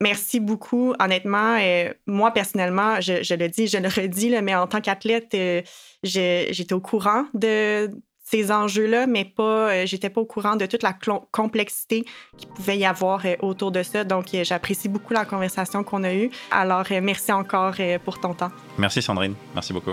Merci 0.00 0.38
beaucoup. 0.38 0.94
Honnêtement, 1.00 1.58
euh, 1.60 1.92
moi, 2.06 2.30
personnellement, 2.30 3.00
je, 3.00 3.34
le 3.34 3.48
dis, 3.48 3.66
je 3.66 3.78
le 3.78 3.88
redis, 3.88 4.30
mais 4.42 4.54
en 4.54 4.68
tant 4.68 4.80
qu'athlète, 4.80 5.34
euh, 5.34 5.62
j'étais 6.04 6.72
au 6.72 6.80
courant 6.80 7.24
de, 7.34 7.90
ces 8.30 8.52
enjeux-là, 8.52 9.06
mais 9.06 9.24
pas, 9.24 9.70
euh, 9.70 9.86
j'étais 9.86 10.10
pas 10.10 10.20
au 10.20 10.26
courant 10.26 10.56
de 10.56 10.66
toute 10.66 10.82
la 10.82 10.94
complexité 11.30 12.04
qu'il 12.36 12.48
pouvait 12.48 12.78
y 12.78 12.84
avoir 12.84 13.24
euh, 13.24 13.34
autour 13.40 13.70
de 13.70 13.82
ça. 13.82 14.04
Donc, 14.04 14.34
euh, 14.34 14.44
j'apprécie 14.44 14.88
beaucoup 14.88 15.14
la 15.14 15.24
conversation 15.24 15.82
qu'on 15.82 16.04
a 16.04 16.12
eue. 16.12 16.30
Alors, 16.50 16.84
merci 17.02 17.32
encore 17.32 17.74
pour 18.04 18.20
ton 18.20 18.34
temps. 18.34 18.50
Merci 18.76 19.02
Sandrine, 19.02 19.34
merci 19.54 19.72
beaucoup. 19.72 19.92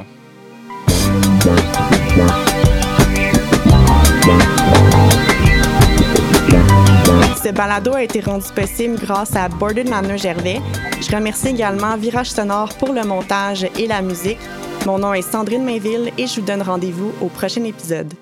Ce 7.44 7.52
balado 7.52 7.94
a 7.94 8.04
été 8.04 8.20
rendu 8.22 8.48
possible 8.56 8.98
grâce 8.98 9.36
à 9.36 9.48
Borden 9.48 9.88
Manor 9.88 10.18
Gervais. 10.18 10.62
Je 11.00 11.16
remercie 11.16 11.50
également 11.50 11.96
Virage 11.96 12.32
Sonore 12.32 12.74
pour 12.78 12.92
le 12.92 13.04
montage 13.04 13.68
et 13.78 13.88
la 13.88 14.02
musique. 14.02 14.40
Mon 14.86 15.00
nom 15.00 15.14
est 15.14 15.22
Sandrine 15.22 15.64
Mainville 15.64 16.12
et 16.18 16.28
je 16.28 16.40
vous 16.40 16.46
donne 16.46 16.62
rendez-vous 16.62 17.14
au 17.22 17.28
prochain 17.28 17.64
épisode. 17.64 18.14